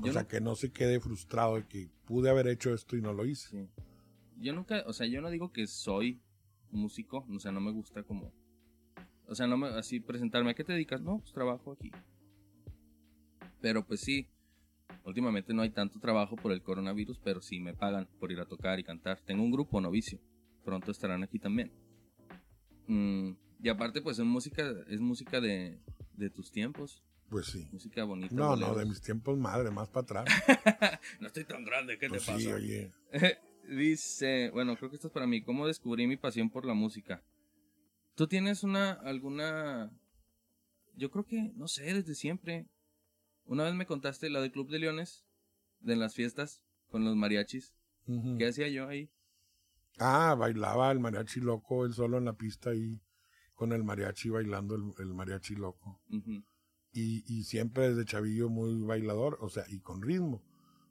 O 0.00 0.04
yo, 0.06 0.12
sea, 0.12 0.22
no- 0.22 0.28
que 0.28 0.40
no 0.40 0.54
se 0.54 0.70
quede 0.72 1.00
frustrado 1.00 1.56
de 1.56 1.66
que 1.66 1.90
pude 2.04 2.30
haber 2.30 2.46
hecho 2.48 2.72
esto 2.74 2.96
y 2.96 3.02
no 3.02 3.12
lo 3.12 3.24
hice. 3.24 3.48
sí. 3.48 3.68
yo 4.40 4.52
nunca, 4.54 4.82
o 4.86 4.92
sea, 4.92 5.06
yo 5.06 5.20
no 5.20 5.30
digo 5.30 5.52
que 5.52 5.66
soy 5.66 6.20
músico, 6.70 7.24
o 7.30 7.38
sea, 7.38 7.52
no 7.52 7.60
me 7.60 7.70
gusta 7.72 8.02
como, 8.02 8.32
o 9.26 9.34
sea, 9.34 9.46
no 9.46 9.56
me, 9.56 9.68
así 9.68 10.00
presentarme, 10.00 10.50
¿a 10.50 10.54
qué 10.54 10.64
te 10.64 10.72
dedicas? 10.72 11.00
No, 11.00 11.18
pues 11.20 11.32
trabajo 11.32 11.72
aquí. 11.72 11.90
Pero 13.60 13.86
pues 13.86 14.00
sí, 14.00 14.26
últimamente 15.04 15.54
no 15.54 15.62
hay 15.62 15.70
tanto 15.70 16.00
trabajo 16.00 16.34
por 16.36 16.50
el 16.52 16.62
coronavirus, 16.62 17.18
pero 17.22 17.40
sí 17.40 17.60
me 17.60 17.74
pagan 17.74 18.08
por 18.18 18.32
ir 18.32 18.40
a 18.40 18.46
tocar 18.46 18.78
y 18.80 18.84
cantar. 18.84 19.20
Tengo 19.20 19.42
un 19.44 19.52
grupo 19.52 19.80
novicio, 19.80 20.18
pronto 20.64 20.90
estarán 20.90 21.22
aquí 21.22 21.38
también. 21.38 21.70
Mm, 22.92 23.36
y 23.62 23.68
aparte, 23.68 24.02
pues 24.02 24.18
es 24.18 24.24
música, 24.24 24.70
es 24.88 25.00
música 25.00 25.40
de, 25.40 25.78
de 26.14 26.30
tus 26.30 26.50
tiempos, 26.50 27.02
Pues 27.30 27.46
sí. 27.46 27.66
música 27.72 28.04
bonita. 28.04 28.34
No, 28.34 28.54
no, 28.56 28.74
de 28.74 28.84
mis 28.84 29.00
tiempos 29.00 29.38
madre, 29.38 29.70
más 29.70 29.88
para 29.88 30.02
atrás. 30.20 30.24
no 31.20 31.26
estoy 31.28 31.44
tan 31.44 31.64
grande, 31.64 31.98
¿qué 31.98 32.08
Pues 32.08 32.24
te 32.26 32.38
sí, 32.38 32.44
pasa? 32.44 32.56
oye. 32.56 32.92
Dice, 33.68 34.50
bueno, 34.50 34.76
creo 34.76 34.90
que 34.90 34.96
esto 34.96 35.06
es 35.08 35.12
para 35.14 35.26
mí. 35.26 35.40
¿Cómo 35.42 35.66
descubrí 35.66 36.06
mi 36.06 36.16
pasión 36.16 36.50
por 36.50 36.64
la 36.66 36.74
música? 36.74 37.22
¿Tú 38.16 38.26
tienes 38.26 38.62
una, 38.64 38.92
alguna... 38.92 39.90
Yo 40.96 41.10
creo 41.10 41.24
que, 41.24 41.52
no 41.54 41.68
sé, 41.68 41.84
desde 41.94 42.14
siempre. 42.14 42.66
Una 43.46 43.64
vez 43.64 43.74
me 43.74 43.86
contaste 43.86 44.28
la 44.30 44.40
de 44.40 44.50
Club 44.50 44.68
de 44.68 44.80
Leones, 44.80 45.24
de 45.80 45.96
las 45.96 46.14
fiestas, 46.14 46.60
con 46.90 47.04
los 47.04 47.16
mariachis. 47.16 47.72
¿Qué 48.36 48.46
hacía 48.46 48.68
yo 48.68 48.88
ahí? 48.88 49.08
Ah, 49.98 50.34
bailaba 50.38 50.90
el 50.90 51.00
mariachi 51.00 51.40
loco, 51.40 51.84
él 51.84 51.92
solo 51.94 52.18
en 52.18 52.24
la 52.24 52.32
pista 52.36 52.70
ahí 52.70 53.00
con 53.54 53.72
el 53.72 53.84
mariachi 53.84 54.30
bailando 54.30 54.74
el, 54.74 54.92
el 54.98 55.14
mariachi 55.14 55.54
loco. 55.54 56.00
Y, 56.92 57.24
y 57.26 57.44
siempre 57.44 57.88
desde 57.90 58.04
chavillo 58.04 58.48
muy 58.48 58.80
bailador, 58.82 59.38
o 59.40 59.48
sea, 59.48 59.64
y 59.68 59.80
con 59.80 60.02
ritmo. 60.02 60.42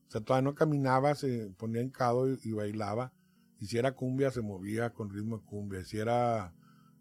O 0.08 0.12
sea, 0.12 0.22
todavía 0.22 0.50
no 0.50 0.56
caminaba, 0.56 1.16
se 1.16 1.50
ponía 1.58 1.82
hincado 1.82 2.30
y, 2.32 2.40
y 2.44 2.52
bailaba. 2.54 3.14
Y 3.60 3.68
si 3.68 3.78
era 3.78 3.94
cumbia, 3.96 4.32
se 4.32 4.42
movía 4.42 4.92
con 4.94 5.10
ritmo 5.10 5.38
de 5.40 5.46
cumbia. 5.46 5.86
Si 5.86 5.98
era, 6.00 6.54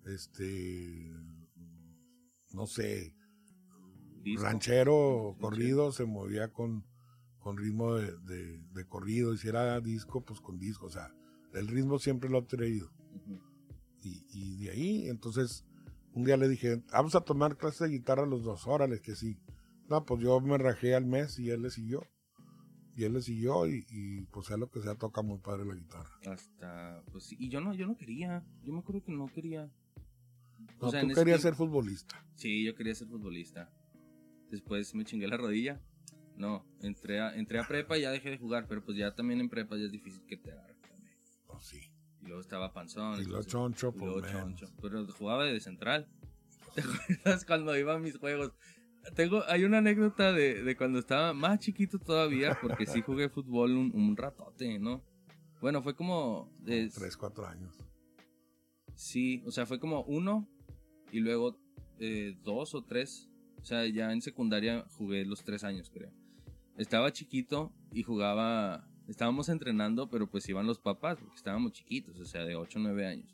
este, 0.05 1.11
no 2.53 2.67
sé, 2.67 3.15
disco. 4.23 4.45
ranchero 4.45 4.95
o 4.95 5.23
Ranchero. 5.33 5.41
corrido, 5.41 5.93
se 5.93 6.05
movía 6.05 6.53
con, 6.53 6.85
con 7.39 7.57
ritmo 7.57 7.95
de, 7.95 8.17
de- 8.19 8.59
de 8.73 8.87
corrido. 8.87 9.33
Y 9.33 9.39
si 9.39 9.49
era 9.49 9.81
disco, 9.81 10.25
pues 10.25 10.41
con 10.41 10.59
disco. 10.59 10.87
O 10.87 10.91
sea, 10.91 11.11
el 11.55 11.69
ritmo 11.69 11.99
siempre 11.99 12.31
lo 12.31 12.39
he 12.39 12.43
traído. 12.43 12.91
Y, 14.03 14.25
y 14.33 14.65
de 14.65 14.71
ahí, 14.71 15.09
entonces, 15.09 15.67
un 16.15 16.25
día 16.25 16.37
le 16.37 16.49
dije, 16.49 16.83
vamos 16.93 17.15
a 17.15 17.21
tomar 17.21 17.57
clase 17.57 17.85
de 17.85 17.91
guitarra 17.91 18.27
los 18.27 18.43
dos, 18.45 18.67
órale, 18.67 19.01
que 19.01 19.15
sí. 19.15 19.39
No, 19.89 20.05
pues 20.05 20.23
yo 20.23 20.41
me 20.41 20.57
rajé 20.57 20.95
al 20.95 21.05
mes 21.07 21.39
y 21.39 21.51
él 21.51 21.63
le 21.63 21.71
siguió. 21.71 22.07
Y 22.97 23.05
él 23.05 23.15
le 23.15 23.23
siguió 23.23 23.67
y, 23.67 23.87
y, 23.91 24.23
pues 24.27 24.47
sea 24.47 24.57
lo 24.57 24.71
que 24.71 24.81
sea, 24.81 24.95
toca 24.95 25.23
muy 25.23 25.39
padre 25.39 25.65
la 25.65 25.75
guitarra. 25.75 26.11
Hasta, 26.27 27.03
pues 27.11 27.25
sí, 27.25 27.37
y 27.39 27.49
yo 27.49 27.61
no, 27.61 27.75
yo 27.75 27.87
no 27.87 27.97
quería. 27.97 28.45
Yo 28.63 28.73
me 28.73 28.81
acuerdo 28.81 29.03
que 29.03 29.13
no 29.13 29.27
quería. 29.27 29.71
O 30.79 30.87
No, 30.87 30.91
sea, 30.91 31.03
tú 31.03 31.09
querías 31.15 31.41
ser 31.41 31.55
futbolista. 31.55 32.25
Sí, 32.35 32.65
yo 32.65 32.75
quería 32.75 32.95
ser 32.95 33.09
futbolista. 33.09 33.73
Después 34.51 34.95
me 34.95 35.05
chingué 35.05 35.29
la 35.29 35.37
rodilla. 35.37 35.81
No, 36.37 36.65
entré 36.83 37.21
a, 37.21 37.35
entré 37.37 37.59
a 37.59 37.67
prepa 37.67 37.99
y 37.99 38.03
ya 38.03 38.11
dejé 38.11 38.31
de 38.31 38.39
jugar, 38.39 38.67
pero 38.69 38.83
pues 38.85 38.97
ya 38.97 39.15
también 39.15 39.41
en 39.41 39.49
prepa 39.49 39.77
ya 39.77 39.85
es 39.85 39.93
difícil 39.93 40.25
que 40.27 40.37
te 40.37 40.53
sí. 41.61 41.93
Y 42.21 42.27
luego 42.27 42.41
estaba 42.41 42.73
panzón. 42.73 43.21
Y 43.21 43.25
lo 43.25 43.43
choncho, 43.43 43.93
y 43.95 43.99
pues 43.99 44.11
luego 44.11 44.27
choncho. 44.27 44.67
Pero 44.81 45.07
jugaba 45.13 45.45
de 45.45 45.61
central. 45.61 46.09
¿Te 46.75 46.83
acuerdas 46.83 47.45
cuando 47.45 47.77
iba 47.77 47.95
a 47.95 47.99
mis 47.99 48.17
juegos? 48.17 48.53
Tengo, 49.15 49.43
hay 49.49 49.65
una 49.65 49.79
anécdota 49.79 50.33
de, 50.33 50.63
de 50.63 50.77
cuando 50.77 50.99
estaba 50.99 51.33
más 51.33 51.59
chiquito 51.61 51.99
todavía, 51.99 52.59
porque 52.61 52.87
sí 52.87 53.01
jugué 53.01 53.31
fútbol 53.31 53.73
un, 53.73 53.91
un 53.95 54.17
ratote, 54.17 54.79
¿no? 54.79 55.03
Bueno, 55.61 55.83
fue 55.83 55.95
como 55.95 56.51
de, 56.59 56.89
Tres, 56.89 57.17
cuatro 57.17 57.47
años. 57.47 57.77
Sí, 58.95 59.43
o 59.47 59.51
sea, 59.51 59.67
fue 59.67 59.79
como 59.79 60.03
uno 60.05 60.49
y 61.13 61.21
luego 61.21 61.59
eh, 61.99 62.37
dos 62.43 62.75
o 62.75 62.83
tres. 62.83 63.29
O 63.61 63.65
sea, 63.65 63.87
ya 63.87 64.13
en 64.13 64.23
secundaria 64.23 64.87
jugué 64.97 65.25
los 65.25 65.45
tres 65.45 65.65
años, 65.65 65.91
creo. 65.91 66.13
Estaba 66.77 67.13
chiquito 67.13 67.73
y 67.93 68.03
jugaba. 68.03 68.87
Estábamos 69.11 69.49
entrenando, 69.49 70.09
pero 70.09 70.29
pues 70.29 70.49
iban 70.49 70.67
los 70.67 70.79
papás, 70.79 71.19
porque 71.19 71.35
estábamos 71.35 71.73
chiquitos, 71.73 72.19
o 72.21 72.25
sea, 72.25 72.45
de 72.45 72.55
8 72.55 72.79
o 72.79 72.83
9 72.83 73.07
años. 73.09 73.29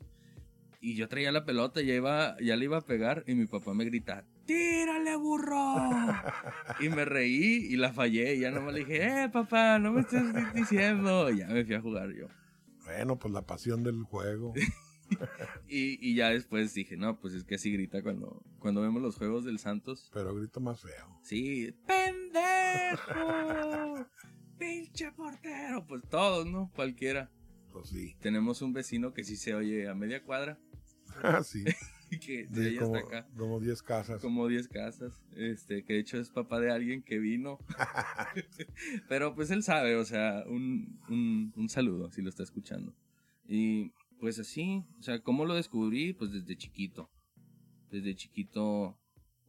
Y 0.81 0.95
yo 0.95 1.07
traía 1.07 1.31
la 1.31 1.45
pelota, 1.45 1.81
ya, 1.81 1.93
iba, 1.93 2.35
ya 2.41 2.55
le 2.55 2.65
iba 2.65 2.77
a 2.77 2.81
pegar, 2.81 3.23
y 3.27 3.35
mi 3.35 3.45
papá 3.45 3.75
me 3.75 3.85
grita: 3.85 4.25
¡Tírale, 4.45 5.15
burro! 5.17 5.75
y 6.79 6.89
me 6.89 7.05
reí 7.05 7.67
y 7.69 7.75
la 7.75 7.93
fallé, 7.93 8.35
y 8.35 8.39
ya 8.39 8.51
nomás 8.51 8.73
le 8.73 8.79
dije: 8.79 9.23
¡Eh, 9.23 9.29
papá, 9.29 9.77
no 9.77 9.91
me 9.91 10.01
estés 10.01 10.23
diciendo! 10.55 11.29
Y 11.29 11.37
ya 11.37 11.47
me 11.47 11.63
fui 11.63 11.75
a 11.75 11.81
jugar 11.81 12.11
yo. 12.11 12.27
Bueno, 12.83 13.17
pues 13.19 13.31
la 13.33 13.43
pasión 13.43 13.83
del 13.83 14.03
juego. 14.03 14.53
Y, 15.69 15.97
y 16.05 16.15
ya 16.15 16.31
después 16.31 16.73
dije, 16.73 16.97
no, 16.97 17.17
pues 17.17 17.33
es 17.33 17.45
que 17.45 17.55
así 17.55 17.71
grita 17.71 18.03
cuando, 18.03 18.43
cuando 18.59 18.81
vemos 18.81 19.01
los 19.01 19.15
juegos 19.15 19.45
del 19.45 19.57
Santos. 19.57 20.09
pero 20.13 20.35
grito 20.35 20.59
más 20.59 20.81
feo. 20.81 21.19
Sí, 21.23 21.73
pendejo, 21.85 23.15
pinche 24.57 25.11
portero, 25.11 25.85
pues 25.85 26.03
todos, 26.09 26.45
¿no? 26.45 26.71
Cualquiera. 26.75 27.29
Pues 27.71 27.89
sí. 27.89 28.15
Tenemos 28.19 28.61
un 28.61 28.73
vecino 28.73 29.13
que 29.13 29.23
sí 29.23 29.35
se 29.35 29.53
oye 29.53 29.87
a 29.87 29.95
media 29.95 30.23
cuadra, 30.23 30.59
Ah, 31.23 31.43
sí. 31.43 31.63
que 32.09 32.47
se 32.51 32.69
Sí, 32.71 32.77
como, 32.77 32.95
hasta 32.95 33.17
acá. 33.19 33.27
como 33.37 33.59
10 33.59 33.81
casas. 33.83 34.21
Como 34.21 34.47
10 34.47 34.67
casas, 34.67 35.21
este, 35.35 35.83
que 35.83 35.93
de 35.93 35.99
hecho 35.99 36.19
es 36.19 36.29
papá 36.29 36.59
de 36.59 36.71
alguien 36.71 37.01
que 37.01 37.17
vino. 37.19 37.59
Pero 39.09 39.35
pues 39.35 39.51
él 39.51 39.63
sabe, 39.63 39.95
o 39.95 40.05
sea, 40.05 40.43
un, 40.47 40.99
un, 41.09 41.53
un 41.55 41.69
saludo 41.69 42.11
si 42.11 42.21
lo 42.21 42.29
está 42.29 42.43
escuchando. 42.43 42.93
Y 43.47 43.91
pues 44.19 44.39
así, 44.39 44.83
o 44.99 45.03
sea, 45.03 45.19
¿cómo 45.21 45.45
lo 45.45 45.53
descubrí? 45.55 46.13
Pues 46.13 46.31
desde 46.31 46.55
chiquito. 46.57 47.09
Desde 47.91 48.15
chiquito, 48.15 48.97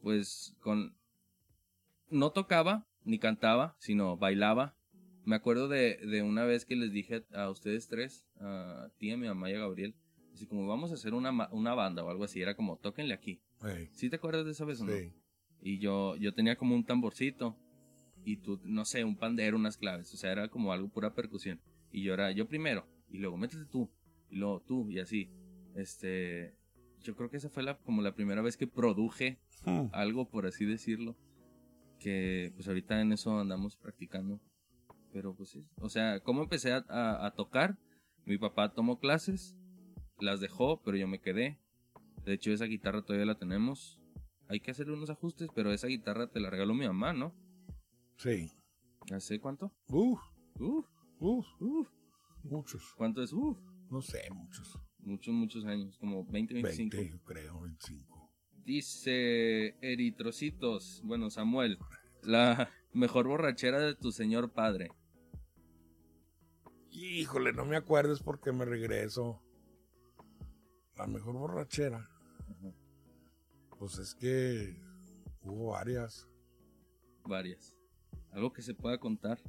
pues 0.01 0.55
con... 0.61 0.95
No 2.09 2.31
tocaba 2.31 2.87
ni 3.03 3.19
cantaba, 3.19 3.75
sino 3.79 4.17
bailaba. 4.17 4.75
Me 5.29 5.35
acuerdo 5.35 5.67
de, 5.67 5.97
de 5.97 6.23
una 6.23 6.43
vez 6.43 6.65
que 6.65 6.75
les 6.75 6.91
dije 6.91 7.23
a 7.33 7.49
ustedes 7.51 7.87
tres, 7.87 8.25
a 8.39 8.89
ti, 8.97 9.11
a 9.11 9.17
mi 9.17 9.27
mamá 9.27 9.51
y 9.51 9.53
a 9.53 9.59
Gabriel, 9.59 9.93
así 10.33 10.47
como 10.47 10.65
vamos 10.65 10.89
a 10.89 10.95
hacer 10.95 11.13
una, 11.13 11.49
una 11.51 11.75
banda 11.75 12.03
o 12.03 12.09
algo 12.09 12.23
así, 12.23 12.41
era 12.41 12.55
como, 12.55 12.77
tóquenle 12.77 13.13
aquí. 13.13 13.39
Ey, 13.63 13.89
¿Sí 13.93 14.09
te 14.09 14.15
acuerdas 14.15 14.45
de 14.45 14.51
esa 14.53 14.65
vez 14.65 14.81
o 14.81 14.85
no? 14.85 14.91
sí. 14.91 15.11
Y 15.61 15.77
yo, 15.77 16.15
yo 16.15 16.33
tenía 16.33 16.55
como 16.55 16.73
un 16.73 16.83
tamborcito 16.83 17.55
y 18.25 18.37
tú, 18.37 18.59
no 18.63 18.85
sé, 18.85 19.03
un 19.03 19.17
pandero, 19.17 19.55
unas 19.55 19.77
claves. 19.77 20.11
O 20.13 20.17
sea, 20.17 20.31
era 20.31 20.47
como 20.47 20.71
algo 20.73 20.87
pura 20.89 21.13
percusión. 21.13 21.59
Y 21.91 22.01
yo 22.01 22.13
era 22.15 22.31
yo 22.31 22.47
primero 22.47 22.87
y 23.09 23.17
luego 23.19 23.37
métete 23.37 23.65
tú 23.65 23.87
y 24.31 24.37
luego 24.37 24.61
tú 24.61 24.89
y 24.89 24.99
así. 24.99 25.29
Este, 25.75 26.55
yo 27.01 27.15
creo 27.15 27.29
que 27.29 27.37
esa 27.37 27.49
fue 27.49 27.61
la, 27.61 27.77
como 27.77 28.01
la 28.01 28.15
primera 28.15 28.41
vez 28.41 28.57
que 28.57 28.65
produje 28.67 29.37
Hmm. 29.65 29.87
algo, 29.91 30.27
por 30.29 30.45
así 30.47 30.65
decirlo. 30.65 31.15
Que 31.99 32.51
pues 32.55 32.67
ahorita 32.67 32.99
en 33.01 33.11
eso 33.11 33.37
andamos 33.37 33.75
practicando. 33.75 34.39
Pero 35.13 35.35
pues 35.35 35.49
sí. 35.49 35.65
O 35.81 35.89
sea, 35.89 36.19
¿cómo 36.21 36.43
empecé 36.43 36.71
a, 36.73 36.85
a- 36.89 37.25
a 37.25 37.31
tocar? 37.31 37.77
Mi 38.25 38.37
papá 38.37 38.73
tomó 38.73 38.99
clases, 38.99 39.55
las 40.19 40.39
dejó, 40.39 40.81
pero 40.83 40.97
yo 40.97 41.07
me 41.07 41.19
quedé. 41.19 41.59
De 42.25 42.33
hecho, 42.33 42.51
esa 42.51 42.65
guitarra 42.65 43.01
todavía 43.01 43.25
la 43.25 43.37
tenemos. 43.39 43.99
Hay 44.47 44.59
que 44.59 44.71
hacerle 44.71 44.93
unos 44.93 45.09
ajustes, 45.09 45.49
pero 45.55 45.71
esa 45.71 45.87
guitarra 45.87 46.27
te 46.27 46.39
la 46.39 46.49
regaló 46.49 46.73
mi 46.73 46.85
mamá, 46.85 47.13
¿no? 47.13 47.33
Sí. 48.17 48.51
¿Hace 49.11 49.39
cuánto? 49.39 49.71
Uf, 49.87 50.19
Uf, 50.59 50.85
uf, 51.19 51.45
uf. 51.61 51.87
muchos. 52.43 52.93
¿Cuánto 52.97 53.23
es? 53.23 53.31
Uf. 53.33 53.57
No 53.89 54.01
sé, 54.01 54.29
muchos. 54.31 54.77
Muchos, 54.99 55.33
muchos 55.33 55.65
años, 55.65 55.97
como 55.97 56.25
20, 56.25 56.53
25. 56.55 56.97
20, 56.97 57.11
yo 57.17 57.23
creo, 57.23 57.61
25. 57.61 58.29
Dice 58.65 59.75
Eritrocitos, 59.81 61.01
bueno, 61.03 61.29
Samuel, 61.29 61.79
la 62.21 62.69
mejor 62.93 63.27
borrachera 63.27 63.79
de 63.79 63.95
tu 63.95 64.11
señor 64.11 64.51
padre. 64.51 64.91
Híjole, 66.91 67.53
no 67.53 67.65
me 67.65 67.75
acuerdes 67.77 68.21
porque 68.21 68.51
me 68.51 68.65
regreso. 68.65 69.41
La 70.95 71.07
mejor 71.07 71.33
borrachera. 71.37 72.09
Pues 73.77 73.97
es 73.99 74.15
que 74.15 74.81
hubo 75.43 75.71
varias. 75.71 76.27
Varias. 77.25 77.77
Algo 78.31 78.51
que 78.51 78.61
se 78.61 78.73
pueda 78.73 78.99
contar 78.99 79.39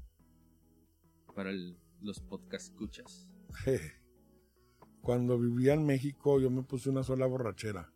para 1.35 1.51
el- 1.51 1.79
los 2.01 2.21
podcast 2.21 2.67
escuchas. 2.71 3.29
Cuando 5.03 5.39
vivía 5.39 5.75
en 5.75 5.85
México 5.87 6.39
yo 6.41 6.51
me 6.51 6.63
puse 6.63 6.91
una 6.91 7.03
sola 7.03 7.27
borrachera. 7.27 7.93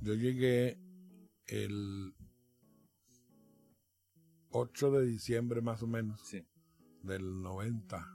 Yo 0.00 0.14
llegué 0.14 0.78
el 1.46 2.14
8 4.50 4.90
de 4.92 5.04
diciembre 5.06 5.60
más 5.60 5.82
o 5.82 5.86
menos 5.86 6.20
Sí. 6.26 6.44
del 7.02 7.42
90 7.42 8.06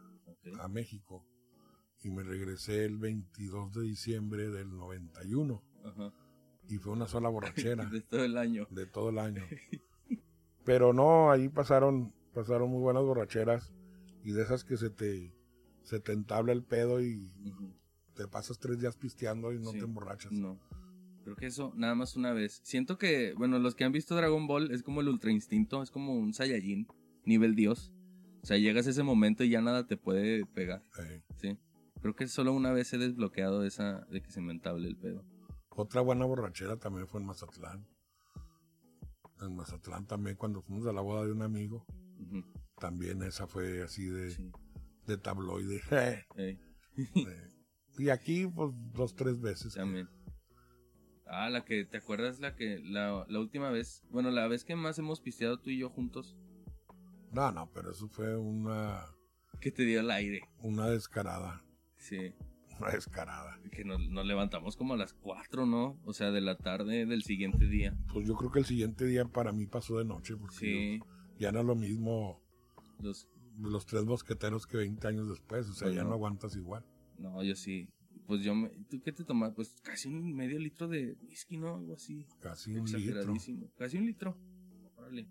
a 0.59 0.67
México 0.67 1.25
y 2.03 2.09
me 2.11 2.23
regresé 2.23 2.85
el 2.85 2.97
22 2.97 3.73
de 3.73 3.81
diciembre 3.83 4.49
del 4.49 4.75
91 4.77 5.63
Ajá. 5.85 6.13
y 6.67 6.77
fue 6.77 6.93
una 6.93 7.07
sola 7.07 7.29
borrachera 7.29 7.85
De 7.91 8.01
todo 8.01 8.23
el 8.23 8.37
año. 8.37 8.67
de 8.69 8.85
todo 8.85 9.09
el 9.09 9.19
año. 9.19 9.43
Pero 10.63 10.93
no, 10.93 11.31
ahí 11.31 11.49
pasaron 11.49 12.13
pasaron 12.33 12.69
muy 12.69 12.81
buenas 12.81 13.03
borracheras 13.03 13.73
y 14.23 14.31
de 14.31 14.41
esas 14.43 14.63
que 14.63 14.77
se 14.77 14.89
te 14.89 15.33
se 15.83 15.99
te 15.99 16.11
entabla 16.13 16.51
el 16.51 16.63
pedo 16.63 17.01
y 17.01 17.31
te 18.15 18.27
pasas 18.27 18.59
tres 18.59 18.79
días 18.79 18.97
pisteando 18.97 19.53
y 19.53 19.59
no 19.59 19.71
Sí. 19.71 19.77
te 19.79 19.85
emborrachas. 19.85 20.31
No. 20.31 20.59
Creo 21.23 21.35
que 21.35 21.47
eso 21.47 21.73
nada 21.75 21.95
más 21.95 22.15
una 22.15 22.33
vez. 22.33 22.61
Siento 22.63 22.97
que, 22.97 23.33
bueno, 23.33 23.57
los 23.59 23.73
que 23.75 23.83
han 23.83 23.91
visto 23.91 24.15
Dragon 24.15 24.45
Ball 24.47 24.71
es 24.71 24.83
como 24.83 25.01
el 25.01 25.09
Ultra 25.09 25.31
Instinto, 25.31 25.81
es 25.81 25.89
como 25.91 26.13
un 26.15 26.33
Saiyajin, 26.33 26.87
nivel 27.25 27.55
Dios. 27.55 27.91
O 28.45 28.47
sea, 28.47 28.57
llegas 28.59 28.85
a 28.85 28.91
ese 28.91 29.01
momento 29.01 29.43
y 29.43 29.49
ya 29.49 29.59
nada 29.59 29.87
te 29.87 29.97
puede 29.97 30.45
pegar, 30.45 30.83
¿sí? 31.37 31.57
Creo 31.99 32.15
que 32.15 32.27
solo 32.27 32.53
una 32.53 32.71
vez 32.73 32.93
he 32.93 32.99
desbloqueado 32.99 33.63
esa 33.63 34.01
de 34.11 34.21
que 34.21 34.29
se 34.29 34.39
me 34.39 34.53
entable 34.53 34.87
el 34.87 34.95
pedo. 34.95 35.25
Otra 35.69 36.01
buena 36.01 36.25
borrachera 36.25 36.77
también 36.77 37.07
fue 37.07 37.21
en 37.21 37.25
Mazatlán. 37.25 37.87
En 39.41 39.55
Mazatlán 39.55 40.05
también 40.05 40.35
cuando 40.35 40.61
fuimos 40.61 40.85
a 40.85 40.93
la 40.93 41.01
boda 41.01 41.25
de 41.25 41.31
un 41.31 41.41
amigo, 41.41 41.87
también 42.77 43.23
esa 43.23 43.47
fue 43.47 43.81
así 43.81 44.05
de, 44.05 44.29
sí. 44.29 44.51
de 45.07 45.17
tabloide. 45.17 45.81
Y 47.97 48.09
aquí 48.09 48.45
pues 48.45 48.71
dos, 48.93 49.15
tres 49.15 49.41
veces. 49.41 49.73
también. 49.73 50.07
Ah, 51.25 51.49
la 51.49 51.65
que, 51.65 51.83
¿te 51.83 51.97
acuerdas 51.97 52.39
la 52.39 52.55
que, 52.55 52.77
la, 52.83 53.25
la 53.27 53.39
última 53.39 53.71
vez, 53.71 54.03
bueno, 54.11 54.29
la 54.29 54.47
vez 54.47 54.65
que 54.65 54.75
más 54.75 54.99
hemos 54.99 55.19
pisteado 55.19 55.59
tú 55.59 55.71
y 55.71 55.79
yo 55.79 55.89
juntos, 55.89 56.37
No, 57.35 57.51
no, 57.51 57.69
pero 57.73 57.91
eso 57.91 58.07
fue 58.07 58.35
una, 58.37 59.05
que 59.59 59.71
te 59.71 59.83
dio 59.83 59.99
el 59.99 60.09
aire? 60.11 60.41
una 60.61 60.87
descarada. 60.89 61.61
Sí. 61.97 62.33
Una 62.79 62.91
descarada. 62.91 63.59
Que 63.71 63.83
nos, 63.85 63.99
nos 64.09 64.25
levantamos 64.25 64.75
como 64.75 64.93
a 64.93 64.97
las 64.97 65.13
4, 65.13 65.65
¿no? 65.65 65.99
O 66.03 66.13
sea, 66.13 66.31
de 66.31 66.41
la 66.41 66.57
tarde 66.57 67.05
del 67.05 67.23
siguiente 67.23 67.65
día. 67.67 67.97
Pues 68.11 68.27
yo 68.27 68.35
creo 68.35 68.51
que 68.51 68.59
el 68.59 68.65
siguiente 68.65 69.05
día 69.05 69.25
para 69.25 69.51
mí 69.53 69.65
pasó 69.65 69.97
de 69.97 70.05
noche, 70.05 70.35
porque 70.35 70.55
Sí, 70.55 70.99
yo- 70.99 71.05
ya 71.39 71.51
no 71.51 71.59
es 71.61 71.65
lo 71.65 71.75
mismo 71.75 72.41
los, 72.99 73.29
los 73.59 73.85
tres 73.85 74.03
mosqueteros 74.05 74.65
que 74.67 74.77
20 74.77 75.07
años 75.07 75.29
después. 75.29 75.69
O 75.69 75.73
sea, 75.73 75.87
Pues 75.87 75.95
ya 75.95 76.03
no. 76.03 76.09
no 76.09 76.15
aguantas 76.15 76.55
igual. 76.55 76.85
no, 77.17 77.41
yo 77.43 77.55
sí. 77.55 77.89
Pues 78.27 78.41
yo 78.41 78.55
me, 78.55 78.69
¿tú 78.89 78.99
qué 79.01 79.11
te 79.11 79.23
tomas? 79.23 79.53
Pues 79.55 79.75
casi 79.83 80.07
un 80.07 80.33
medio 80.33 80.57
litro 80.59 80.87
de 80.87 81.15
whisky, 81.27 81.57
¿no? 81.57 81.75
Algo 81.75 81.93
así. 81.93 82.25
Casi 82.41 82.75
un 82.75 82.85
litro. 82.91 83.33
Casi 83.77 83.97
un 83.97 84.05
litro. 84.07 84.35
Órale. 84.97 85.27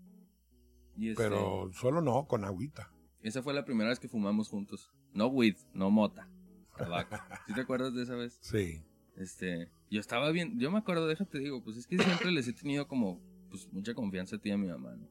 Y 0.97 1.09
este, 1.09 1.23
Pero 1.23 1.69
solo 1.73 2.01
no, 2.01 2.25
con 2.27 2.43
agüita. 2.45 2.91
esa 3.21 3.41
fue 3.43 3.53
la 3.53 3.65
primera 3.65 3.89
vez 3.89 3.99
que 3.99 4.07
fumamos 4.07 4.49
juntos. 4.49 4.91
No 5.13 5.27
weed, 5.27 5.55
no 5.73 5.89
mota. 5.91 6.29
Tabaco. 6.77 7.15
¿Sí 7.47 7.53
te 7.53 7.61
acuerdas 7.61 7.93
de 7.93 8.03
esa 8.03 8.15
vez? 8.15 8.37
Sí. 8.41 8.81
Este, 9.15 9.69
yo 9.89 9.99
estaba 10.01 10.29
bien, 10.31 10.59
yo 10.59 10.69
me 10.71 10.77
acuerdo, 10.77 11.07
déjate 11.07 11.39
digo, 11.39 11.63
pues 11.63 11.77
es 11.77 11.87
que 11.87 11.97
siempre 11.97 12.31
les 12.31 12.47
he 12.49 12.53
tenido 12.53 12.87
como, 12.87 13.21
pues 13.49 13.71
mucha 13.71 13.93
confianza 13.93 14.35
a 14.35 14.39
ti 14.39 14.49
y 14.49 14.51
a 14.51 14.57
mi 14.57 14.67
mamá, 14.67 14.93
¿no? 14.95 15.07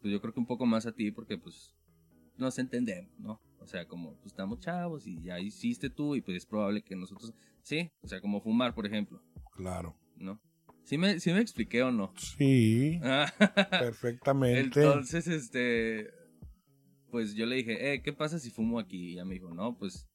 Pues 0.00 0.12
yo 0.12 0.20
creo 0.20 0.34
que 0.34 0.40
un 0.40 0.46
poco 0.46 0.66
más 0.66 0.86
a 0.86 0.92
ti 0.92 1.12
porque 1.12 1.38
pues 1.38 1.74
nos 2.36 2.58
entendemos, 2.58 3.12
¿no? 3.20 3.40
O 3.60 3.66
sea, 3.66 3.86
como 3.86 4.14
pues 4.16 4.26
estamos 4.26 4.58
chavos 4.58 5.06
y 5.06 5.22
ya 5.22 5.38
hiciste 5.38 5.88
tú 5.88 6.16
y 6.16 6.20
pues 6.20 6.36
es 6.38 6.46
probable 6.46 6.82
que 6.82 6.96
nosotros, 6.96 7.32
sí, 7.62 7.90
o 8.02 8.08
sea, 8.08 8.20
como 8.20 8.40
fumar, 8.40 8.74
por 8.74 8.86
ejemplo, 8.86 9.22
Claro. 9.52 9.96
¿no? 10.16 10.40
¿Sí 10.84 10.98
me, 10.98 11.18
sí 11.18 11.32
me 11.32 11.40
expliqué 11.40 11.82
o 11.82 11.90
no? 11.90 12.12
Sí, 12.16 13.00
Ah, 13.02 13.26
perfectamente. 13.80 14.60
Entonces, 14.60 15.26
este, 15.26 16.10
pues 17.10 17.34
yo 17.34 17.46
le 17.46 17.56
dije, 17.56 17.92
eh, 17.94 18.02
¿qué 18.02 18.12
pasa 18.12 18.38
si 18.38 18.50
fumo 18.50 18.78
aquí? 18.78 18.96
Y 18.96 19.12
ella 19.14 19.24
me 19.24 19.34
dijo, 19.34 19.52
no, 19.54 19.76
pues, 19.76 20.06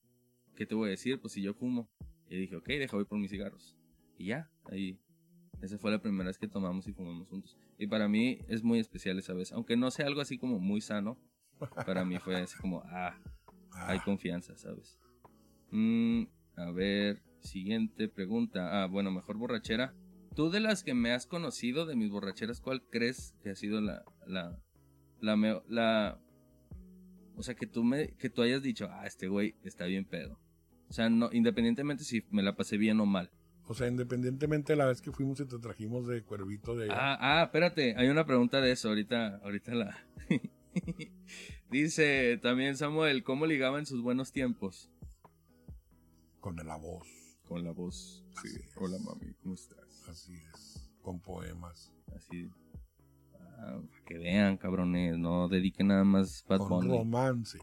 ¿qué 0.56 0.66
te 0.66 0.76
voy 0.76 0.88
a 0.88 0.92
decir? 0.92 1.20
Pues 1.20 1.34
si 1.34 1.42
yo 1.42 1.54
fumo. 1.54 1.90
Y 2.30 2.38
dije, 2.38 2.56
ok, 2.56 2.68
deja 2.68 2.96
voy 2.96 3.06
por 3.06 3.18
mis 3.18 3.32
cigarros. 3.32 3.76
Y 4.18 4.28
ya, 4.28 4.50
ahí. 4.66 5.00
Esa 5.62 5.78
fue 5.78 5.92
la 5.92 6.02
primera 6.02 6.28
vez 6.28 6.38
que 6.38 6.48
tomamos 6.48 6.88
y 6.88 6.94
fumamos 6.94 7.28
juntos. 7.28 7.58
Y 7.78 7.88
para 7.88 8.08
mí 8.08 8.40
es 8.48 8.64
muy 8.64 8.80
especial 8.80 9.18
esa 9.20 9.34
vez. 9.34 9.52
Aunque 9.52 9.76
no 9.76 9.92
sea 9.92 10.06
algo 10.06 10.22
así 10.22 10.38
como 10.38 10.60
muy 10.60 10.80
sano, 10.82 11.18
para 11.86 12.06
mí 12.06 12.18
fue 12.20 12.36
así 12.38 12.58
como, 12.58 12.82
ah, 12.86 13.20
Ah, 13.72 13.92
hay 13.92 14.00
confianza, 14.00 14.58
¿sabes? 14.58 14.98
Mm, 15.72 16.24
a 16.56 16.72
ver, 16.72 17.22
siguiente 17.42 18.08
pregunta. 18.08 18.84
Ah, 18.84 18.88
bueno, 18.88 19.12
mejor 19.12 19.38
borrachera. 19.38 19.94
Tú 20.40 20.50
de 20.50 20.62
las 20.62 20.86
que 20.86 20.94
me 20.94 21.12
has 21.12 21.26
conocido, 21.26 21.86
de 21.86 21.98
mis 21.98 22.10
borracheras, 22.10 22.62
¿cuál 22.62 22.82
crees 22.90 23.36
que 23.44 23.50
ha 23.50 23.56
sido 23.58 23.82
la, 23.82 24.06
la, 24.26 24.58
la, 25.20 25.62
la, 25.68 26.18
o 27.36 27.44
sea, 27.44 27.56
que 27.56 27.68
tú 27.68 27.84
me, 27.84 28.16
que 28.16 28.30
tú 28.30 28.42
hayas 28.42 28.64
dicho, 28.64 28.88
ah, 28.90 29.06
este 29.06 29.28
güey 29.28 29.56
está 29.66 29.84
bien 29.84 30.06
pedo. 30.06 30.40
O 30.88 30.94
sea, 30.94 31.10
no, 31.10 31.30
independientemente 31.34 32.06
si 32.06 32.24
me 32.32 32.42
la 32.42 32.56
pasé 32.56 32.78
bien 32.78 33.02
o 33.02 33.06
mal. 33.06 33.30
O 33.66 33.74
sea, 33.74 33.90
independientemente 33.90 34.72
de 34.72 34.78
la 34.78 34.86
vez 34.86 35.02
que 35.02 35.12
fuimos 35.12 35.42
y 35.42 35.46
te 35.46 35.60
trajimos 35.60 36.08
de 36.08 36.24
cuervito 36.24 36.74
de 36.74 36.88
Ah, 36.90 37.18
ah, 37.20 37.44
espérate, 37.44 37.96
hay 37.98 38.08
una 38.08 38.26
pregunta 38.26 38.62
de 38.62 38.72
eso, 38.72 38.88
ahorita, 38.88 39.42
ahorita 39.44 39.76
la. 39.76 40.08
Dice 41.70 42.40
también 42.42 42.78
Samuel, 42.78 43.24
¿cómo 43.26 43.46
ligaba 43.46 43.78
en 43.78 43.86
sus 43.86 44.02
buenos 44.02 44.32
tiempos? 44.32 44.90
con 46.40 46.56
la 46.56 46.78
voz. 46.78 47.10
Con 47.44 47.66
la 47.66 47.72
voz. 47.72 48.24
Es. 48.46 48.72
Hola 48.78 48.98
mami, 49.00 49.34
¿cómo 49.44 49.56
estás? 49.56 49.89
Así 50.10 50.34
es. 50.54 50.90
Con 51.02 51.20
poemas. 51.20 51.92
Así. 52.16 52.50
Ah, 53.36 53.80
para 53.90 54.04
que 54.06 54.18
vean, 54.18 54.58
cabrones, 54.58 55.18
no 55.18 55.48
dediquen 55.50 55.88
nada 55.88 56.04
más 56.04 56.44
Bad 56.48 56.60
con 56.60 56.70
Bunny. 56.70 56.98
romance. 56.98 57.60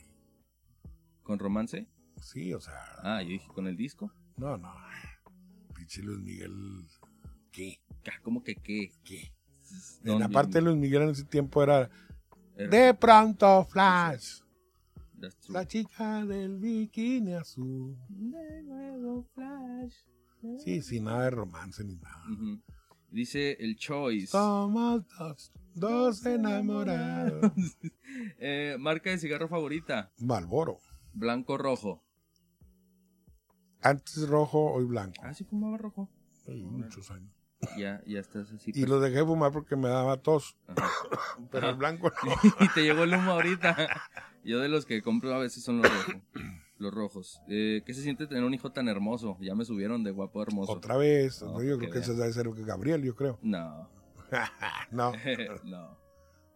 ¿Con 1.23 1.39
romance? 1.39 1.89
Sí, 2.21 2.53
o 2.55 2.61
sea. 2.61 2.75
Ah, 3.03 3.23
yo 3.23 3.31
dije 3.31 3.49
con 3.49 3.67
el 3.67 3.77
disco. 3.77 4.13
No, 4.37 4.57
no. 4.57 4.73
Pinche 5.75 6.03
Luis 6.03 6.21
Miguel. 6.21 6.87
¿Qué? 7.53 7.81
Ah, 8.07 8.21
¿Cómo 8.23 8.43
que 8.43 8.55
qué? 8.55 8.91
¿Qué? 9.05 9.33
En 10.05 10.23
aparte, 10.23 10.61
Luis 10.61 10.77
Miguel 10.77 11.03
en 11.03 11.09
ese 11.11 11.25
tiempo 11.25 11.63
era. 11.63 11.91
Era- 12.57 12.71
De 12.71 12.95
pronto, 12.95 13.65
Flash. 13.65 14.41
La 15.49 15.67
chica 15.67 16.25
del 16.25 16.59
bikini 16.59 17.35
azul. 17.35 17.97
De 18.09 18.63
nuevo 18.63 19.25
Flash. 19.35 19.97
Sí, 20.63 20.83
sin 20.83 21.05
nada 21.05 21.25
de 21.25 21.31
romance 21.31 21.85
ni 21.85 21.97
nada. 21.97 22.23
Dice 23.11 23.57
el 23.61 23.77
Choice. 23.77 24.29
Somos 24.29 25.03
dos, 25.19 25.53
dos 25.75 26.27
enamorados. 26.27 27.53
Eh, 28.39 28.77
marca 28.79 29.11
de 29.11 29.19
cigarro 29.19 29.47
favorita. 29.47 30.11
Malboro. 30.19 30.79
Blanco 31.13 31.59
rojo. 31.59 32.03
Antes 33.83 34.27
rojo, 34.29 34.73
hoy 34.73 34.85
blanco. 34.85 35.21
Ah, 35.23 35.35
sí 35.35 35.45
fumaba 35.45 35.77
rojo. 35.77 36.09
Ay, 36.49 36.63
muchos 36.63 37.11
años. 37.11 37.31
Ya, 37.77 38.03
ya 38.07 38.21
estás 38.21 38.51
así. 38.53 38.73
Y 38.75 38.87
lo 38.87 39.01
dejé 39.01 39.19
de 39.19 39.25
fumar 39.25 39.53
porque 39.53 39.77
me 39.77 39.89
daba 39.89 40.17
tos. 40.19 40.57
Ajá. 40.69 40.89
Pero 41.51 41.71
el 41.71 41.77
blanco 41.77 42.11
no. 42.25 42.33
y 42.65 42.69
te 42.69 42.83
llegó 42.83 43.05
el 43.05 43.15
humo 43.15 43.33
ahorita. 43.33 43.77
Yo 44.45 44.61
de 44.61 44.69
los 44.69 44.87
que 44.87 45.03
compro 45.03 45.35
a 45.35 45.39
veces 45.39 45.63
son 45.63 45.83
los 45.83 45.91
rojos. 45.91 46.23
Los 46.79 46.93
rojos. 46.93 47.41
Eh, 47.49 47.83
¿Qué 47.87 47.95
se 47.95 48.03
siente 48.03 48.27
tener 48.27 48.45
un 48.45 48.53
hijo 48.53 48.71
tan 48.71 48.89
hermoso? 48.89 49.39
Ya 49.41 49.55
me 49.55 49.65
subieron 49.65 50.05
de 50.05 50.11
guapo 50.11 50.43
hermoso. 50.43 50.73
Otra 50.73 50.97
vez. 50.97 51.41
No, 51.43 51.63
yo 51.63 51.79
creo 51.79 51.91
que 51.91 52.01
ese 52.01 52.15
debe 52.15 52.33
ser 52.33 52.49
Gabriel, 52.53 53.03
yo 53.03 53.15
creo. 53.15 53.39
No, 53.43 53.89
no. 54.91 55.13
no. 55.65 55.99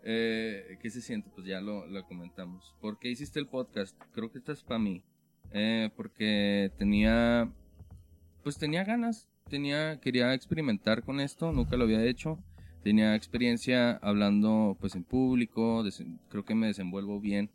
Eh, 0.02 0.78
¿Qué 0.80 0.90
se 0.90 1.00
siente? 1.00 1.30
Pues 1.35 1.46
ya 1.46 1.61
lo, 1.61 1.87
lo 1.87 2.04
comentamos. 2.06 2.74
¿Por 2.80 2.98
qué 2.98 3.09
hiciste 3.09 3.38
el 3.38 3.46
podcast? 3.46 3.96
Creo 4.12 4.30
que 4.30 4.38
esto 4.38 4.52
es 4.52 4.62
para 4.62 4.78
mí. 4.78 5.02
Eh, 5.52 5.90
porque 5.96 6.72
tenía, 6.78 7.50
pues 8.42 8.59
tenía 8.59 8.85
ganas. 8.85 9.28
Tenía, 9.48 10.00
quería 10.00 10.35
experimentar 10.35 11.02
con 11.02 11.20
esto. 11.20 11.52
Nunca 11.52 11.76
lo 11.76 11.85
había 11.85 12.04
hecho. 12.04 12.38
Tenía 12.83 13.14
experiencia 13.14 13.92
hablando, 14.02 14.76
pues 14.80 14.94
en 14.94 15.04
público. 15.04 15.85
creo 16.28 16.44
que 16.44 16.54
me 16.54 16.68
desenvuelvo 16.68 17.20
bien. 17.20 17.50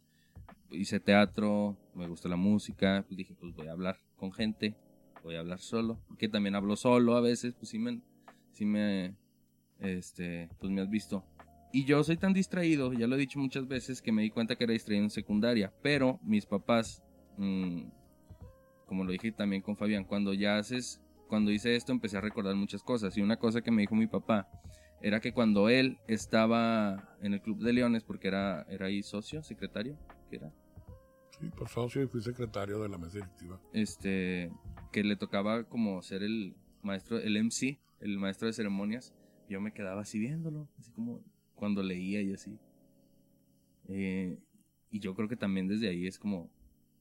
Hice 0.72 1.00
teatro. 1.00 1.78
Me 1.96 2.08
gusta 2.08 2.30
la 2.30 2.36
música. 2.36 3.04
Pues 3.08 3.18
dije, 3.18 3.36
pues 3.40 3.54
voy 3.56 3.68
a 3.68 3.72
hablar 3.72 4.00
con 4.16 4.32
gente. 4.32 4.76
Voy 5.24 5.36
a 5.36 5.40
hablar 5.40 5.60
solo. 5.60 6.00
Que 6.18 6.28
también 6.30 6.56
hablo 6.56 6.76
solo 6.76 7.16
a 7.16 7.22
veces. 7.22 7.54
Pues 7.56 7.70
sí 7.70 7.80
me, 7.80 8.02
sí 8.54 8.66
me, 8.66 9.16
este, 9.80 10.50
pues 10.60 10.72
me 10.72 10.82
has 10.82 10.90
visto. 10.90 11.26
Y 11.72 11.86
yo 11.86 12.04
soy 12.04 12.16
tan 12.16 12.32
distraído, 12.32 12.94
ya 12.94 13.06
lo 13.06 13.16
he 13.16 13.20
dicho 13.20 13.38
muchas 13.38 13.68
veces, 13.68 14.02
que 14.02 14.14
me 14.14 14.22
di 14.22 14.30
cuenta 14.30 14.56
que 14.56 14.64
era 14.64 14.72
distraído 14.72 15.04
en 15.04 15.10
secundaria. 15.10 15.74
Pero 15.82 16.20
mis 16.24 16.46
papás, 16.46 17.04
mm, 17.38 17.90
como 18.86 19.04
lo 19.04 19.12
dije 19.12 19.34
también 19.34 19.62
con 19.62 19.76
Fabián, 19.76 20.06
cuando 20.06 20.34
ya 20.34 20.58
haces 20.58 21.02
cuando 21.28 21.52
hice 21.52 21.76
esto 21.76 21.92
empecé 21.92 22.18
a 22.18 22.22
recordar 22.22 22.56
muchas 22.56 22.84
cosas. 22.84 23.18
Y 23.18 23.22
una 23.22 23.38
cosa 23.38 23.62
que 23.62 23.72
me 23.72 23.82
dijo 23.82 23.96
mi 23.96 24.08
papá 24.08 24.48
era 25.02 25.20
que 25.20 25.34
cuando 25.34 25.70
él 25.70 25.98
estaba 26.08 27.18
en 27.22 27.34
el 27.34 27.42
Club 27.42 27.64
de 27.64 27.74
Leones, 27.74 28.04
porque 28.04 28.28
era, 28.28 28.66
era 28.70 28.88
ahí 28.88 29.04
socio, 29.04 29.44
secretario, 29.44 29.98
¿qué 30.30 30.38
era? 30.38 30.54
Sí, 31.40 31.50
pues 31.56 31.72
socio 31.72 32.04
y 32.04 32.08
fui 32.08 32.22
secretario 32.22 32.80
de 32.82 32.90
la 32.90 32.98
mesa 32.98 33.16
directiva. 33.16 33.60
Este, 33.74 34.52
que 34.92 35.04
le 35.04 35.16
tocaba 35.16 35.64
como 35.66 36.02
ser 36.02 36.24
el 36.24 36.56
maestro, 36.82 37.18
el 37.20 37.36
MC, 37.38 37.80
el 38.00 38.18
maestro 38.18 38.48
de 38.48 38.54
ceremonias. 38.54 39.14
Yo 39.50 39.60
me 39.62 39.74
quedaba 39.74 40.02
así 40.02 40.18
viéndolo, 40.20 40.68
así 40.80 40.92
como 40.92 41.22
cuando 41.56 41.84
leía 41.84 42.22
y 42.22 42.34
así. 42.34 42.58
Eh, 43.88 44.40
y 44.90 45.00
yo 45.00 45.14
creo 45.16 45.28
que 45.28 45.36
también 45.36 45.68
desde 45.68 45.90
ahí 45.90 46.08
es 46.08 46.18
como, 46.18 46.50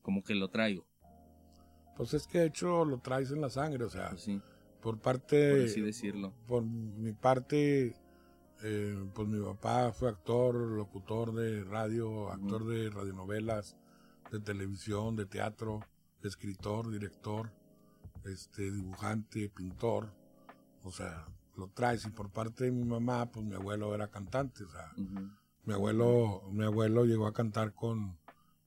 como 0.02 0.22
que 0.22 0.34
lo 0.34 0.48
traigo. 0.48 0.86
Pues 1.96 2.12
es 2.12 2.26
que 2.26 2.38
de 2.40 2.46
hecho 2.46 2.84
lo 2.84 2.98
traes 2.98 3.30
en 3.30 3.40
la 3.40 3.50
sangre, 3.50 3.84
o 3.84 3.90
sea, 3.90 4.10
Pues 4.10 4.22
sí, 4.22 4.40
por 4.82 4.98
parte, 5.00 5.52
por 5.52 5.60
así 5.64 5.80
decirlo. 5.80 6.34
por 6.46 6.64
mi 6.64 7.12
parte, 7.12 7.94
eh, 8.64 9.04
pues 9.14 9.28
mi 9.28 9.40
papá 9.40 9.92
fue 9.92 10.08
actor, 10.08 10.56
locutor 10.56 11.32
de 11.34 11.62
radio, 11.62 12.30
actor 12.32 12.66
de 12.66 12.90
radionovelas, 12.90 13.76
de 14.34 14.40
televisión, 14.40 15.14
de 15.14 15.26
teatro, 15.26 15.80
escritor, 16.22 16.90
director, 16.90 17.52
este, 18.24 18.70
dibujante, 18.72 19.48
pintor, 19.48 20.12
o 20.82 20.90
sea, 20.90 21.26
lo 21.56 21.68
traes. 21.68 22.04
Y 22.04 22.10
por 22.10 22.30
parte 22.30 22.64
de 22.64 22.72
mi 22.72 22.84
mamá, 22.84 23.30
pues 23.30 23.44
mi 23.46 23.54
abuelo 23.54 23.94
era 23.94 24.08
cantante, 24.08 24.64
o 24.64 24.68
sea, 24.68 24.92
Ujú. 24.96 25.30
mi 25.64 25.72
abuelo, 25.72 26.42
mi 26.50 26.64
abuelo 26.64 27.04
llegó 27.04 27.26
a 27.28 27.32
cantar 27.32 27.74
con, 27.74 28.18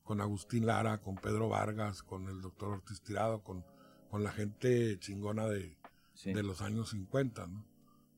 con 0.03 0.21
Agustín 0.21 0.65
Lara, 0.65 0.99
con 1.01 1.15
Pedro 1.17 1.49
Vargas, 1.49 2.01
con 2.01 2.29
el 2.29 2.41
doctor 2.41 2.69
Ortiz 2.69 3.01
Tirado, 3.01 3.43
con, 3.43 3.65
con 4.09 4.23
la 4.23 4.31
gente 4.31 4.97
chingona 4.99 5.47
de, 5.47 5.77
Sí. 6.13 6.33
de 6.33 6.41
los 6.43 6.61
años 6.61 6.89
50, 6.91 7.45
¿no? 7.45 7.63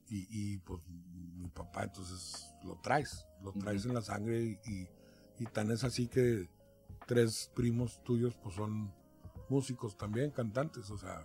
Y, 0.07 0.27
y, 0.29 0.57
pues 0.59 0.81
mi 0.87 1.49
papá 1.49 1.83
entonces 1.83 2.53
lo 2.63 2.75
traes, 2.81 3.25
lo 3.43 3.51
traes 3.53 3.81
Ujú. 3.81 3.89
en 3.89 3.95
la 3.95 4.01
sangre 4.01 4.41
y, 4.41 4.59
y, 4.71 4.87
y 5.39 5.45
tan 5.47 5.69
es 5.71 5.83
así 5.83 6.07
que 6.07 6.49
tres 7.09 7.51
primos 7.55 8.03
tuyos 8.03 8.35
pues 8.41 8.53
son 8.55 8.93
músicos 9.49 9.97
también, 9.97 10.29
cantantes, 10.29 10.91
o 10.91 10.97
sea, 10.97 11.23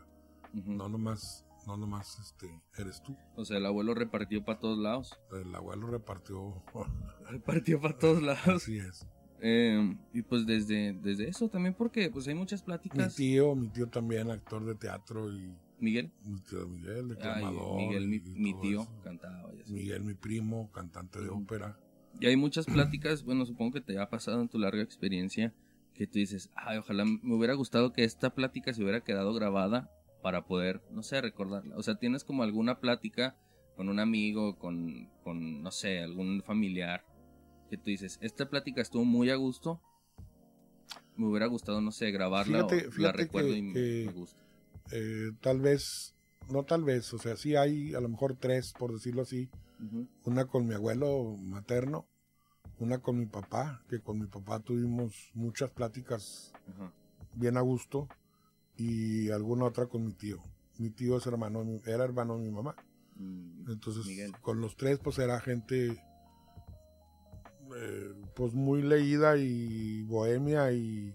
Ujú. 0.55 0.73
no 0.73 0.89
nomás, 0.89 1.45
no 1.67 1.77
nomás 1.77 2.19
este, 2.21 2.49
eres 2.79 3.03
tú. 3.03 3.15
O 3.37 3.45
sea, 3.45 3.59
el 3.59 3.67
abuelo 3.67 3.93
repartió 3.95 4.43
para 4.43 4.59
todos 4.59 4.79
lados. 4.79 5.21
El 5.31 5.55
abuelo 5.55 5.87
repartió, 5.89 6.63
Repartió 7.31 7.79
para 7.83 7.99
todos 7.99 8.23
lados. 8.23 8.63
así 8.63 8.79
es. 8.79 9.07
Eh, 9.43 9.95
y 10.15 10.23
pues 10.23 10.47
desde, 10.47 10.95
desde 10.95 11.29
eso 11.29 11.51
también 11.51 11.75
porque 11.75 12.09
pues 12.11 12.27
hay 12.29 12.35
muchas 12.35 12.63
Mi 12.63 12.67
pláticas. 12.67 13.15
tío, 13.15 13.55
mi 13.55 13.69
tío 13.69 13.87
también, 13.89 14.31
actor 14.31 14.65
de 14.65 14.75
teatro 14.75 15.31
y 15.31 15.55
Miguel. 15.79 16.11
mi 16.25 16.41
tío 16.41 16.67
Miguel, 16.67 17.09
de 17.09 17.19
Ay. 17.29 17.45
Miguel, 17.77 18.09
mi, 18.09 18.21
mi 18.21 18.59
tío, 18.59 18.81
eso. 18.83 19.01
cantaba. 19.03 19.51
Miguel, 19.67 20.03
mi 20.03 20.15
primo, 20.15 20.71
cantante 20.73 21.21
de 21.21 21.29
Ujú. 21.29 21.43
ópera. 21.43 21.79
Y 22.21 22.27
hay 22.27 22.37
muchas 22.37 22.65
pláticas, 22.67 23.23
bueno, 23.25 23.45
supongo 23.45 23.73
que 23.73 23.81
te 23.81 23.99
ha 23.99 24.09
pasado 24.09 24.41
en 24.41 24.49
tu 24.49 24.59
larga 24.59 24.83
experiencia, 24.83 25.53
que 25.95 26.07
tú 26.07 26.19
dices, 26.19 26.51
ay, 26.57 26.79
ojalá 26.79 27.05
me 27.05 27.35
hubiera 27.35 27.55
gustado 27.55 27.93
que 27.93 28.05
esta 28.05 28.35
plática 28.35 28.73
se 28.73 28.83
hubiera 28.83 29.03
quedado 29.03 29.33
grabada 29.35 29.91
para 30.23 30.45
poder, 30.47 30.83
no 30.91 31.03
sé, 31.03 31.21
recordarla. 31.21 31.77
O 31.77 31.83
sea, 31.83 31.97
tienes 31.97 32.25
como 32.25 32.43
alguna 32.43 32.81
plática 32.81 33.37
con 33.77 33.89
un 33.89 34.01
amigo, 34.01 34.57
con, 34.59 35.09
con 35.23 35.63
no 35.63 35.71
sé, 35.71 36.01
algún 36.01 36.43
familiar, 36.43 37.05
que 37.71 37.77
tú 37.77 37.85
dices, 37.87 38.19
esta 38.23 38.49
plática 38.49 38.81
estuvo 38.83 39.05
muy 39.05 39.31
a 39.31 39.37
gusto, 39.37 39.81
me 41.17 41.27
hubiera 41.27 41.47
gustado, 41.47 41.81
no 41.81 41.93
sé, 41.93 42.11
grabarla 42.11 42.59
Fíjate- 42.67 42.75
o 42.75 42.85
la 42.85 42.91
fíjate 42.93 43.19
recuerdo 43.19 43.51
que- 43.51 43.57
y 43.59 43.63
me, 43.63 43.73
que- 43.73 44.05
me 44.07 44.13
gusta. 44.13 44.41
eh, 44.93 45.31
tal 45.41 45.61
vez, 45.61 46.15
no 46.51 46.65
tal 46.65 46.85
vez, 46.85 47.13
o 47.15 47.19
sea, 47.19 47.37
sí 47.37 47.57
hay 47.57 47.95
a 47.95 48.01
lo 48.01 48.09
mejor 48.09 48.37
tres, 48.37 48.73
por 48.79 48.93
decirlo 48.93 49.23
así. 49.23 49.49
Una 50.25 50.47
con 50.47 50.67
mi 50.67 50.75
abuelo 50.75 51.37
materno, 51.39 52.07
una 52.79 52.99
con 52.99 53.19
mi 53.19 53.27
papá, 53.27 53.83
que 53.89 54.01
con 54.01 54.19
mi 54.19 54.27
papá 54.27 54.61
tuvimos 54.61 55.31
muchas 55.35 55.71
pláticas 55.71 56.53
ajá, 56.69 56.93
bien 57.35 57.57
a 57.57 57.61
gusto, 57.61 58.09
y 58.77 59.31
alguna 59.31 59.67
otra 59.67 59.87
con 59.87 60.05
mi 60.05 60.13
tío. 60.13 60.39
Mi 60.79 60.91
tío 60.91 61.17
es 61.17 61.27
hermano, 61.27 61.65
era 61.87 62.05
hermano 62.05 62.37
de 62.39 62.45
mi 62.45 62.51
mamá. 62.51 62.75
mm, 63.17 63.71
Entonces, 63.71 64.07
Miguel. 64.07 64.33
con 64.41 64.61
los 64.61 64.77
tres, 64.77 64.99
pues 64.99 65.19
era 65.19 65.39
gente, 65.41 66.03
eh, 67.77 68.13
pues 68.35 68.55
muy 68.55 68.83
leída 68.83 69.37
y 69.37 70.03
bohemia 70.03 70.73
y, 70.73 71.15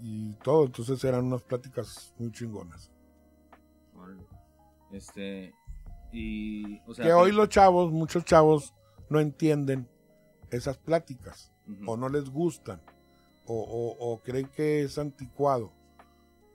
y 0.00 0.32
todo. 0.44 0.66
Entonces 0.66 1.02
eran 1.04 1.24
unas 1.24 1.42
pláticas 1.42 2.14
muy 2.18 2.30
chingonas. 2.30 2.90
Este, 4.92 5.54
y, 6.12 6.80
o 6.86 6.94
sea, 6.94 7.04
que 7.06 7.12
hoy 7.12 7.32
los 7.32 7.48
chavos, 7.48 7.90
muchos 7.90 8.24
chavos, 8.24 8.74
no 9.08 9.20
entienden 9.20 9.88
esas 10.52 10.78
pláticas 10.78 11.52
ujú, 11.68 11.90
o 11.90 11.96
no 11.96 12.08
les 12.08 12.30
gustan 12.30 12.80
o, 13.46 13.54
o- 13.54 14.12
o 14.12 14.18
creen 14.22 14.46
que 14.48 14.82
es 14.82 14.98
anticuado. 14.98 15.72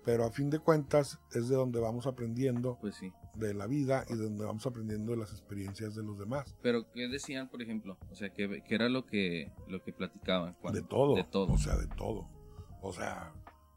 Pero 0.06 0.24
a 0.24 0.32
fin 0.32 0.50
de 0.50 0.60
cuentas 0.60 1.20
es 1.34 1.50
de 1.50 1.56
donde 1.58 1.82
vamos 1.82 2.08
aprendiendo 2.08 2.78
pues 2.80 2.96
sí. 2.96 3.12
de 3.36 3.54
la 3.54 3.68
vida 3.68 4.06
y 4.08 4.16
de 4.16 4.24
donde 4.24 4.46
vamos 4.46 4.66
aprendiendo 4.66 5.12
de 5.12 5.18
las 5.18 5.32
experiencias 5.32 5.96
de 5.96 6.04
los 6.04 6.18
demás. 6.18 6.56
Pero, 6.62 6.90
¿qué 6.94 7.10
decían, 7.10 7.50
por 7.50 7.62
ejemplo? 7.62 7.98
O 8.10 8.16
sea, 8.16 8.30
¿qué, 8.32 8.64
qué 8.66 8.76
era 8.76 8.88
lo 8.88 9.06
que, 9.06 9.52
lo 9.68 9.84
que 9.84 9.92
platicaban? 9.92 10.56
cuando- 10.62 10.80
De 10.80 10.88
todo. 10.88 11.16
De 11.16 11.26
todo. 11.26 11.52
O 11.52 11.58
sea, 11.58 11.76
de 11.76 11.88
todo. 11.88 12.26
O 12.82 12.94
sea, 12.94 13.34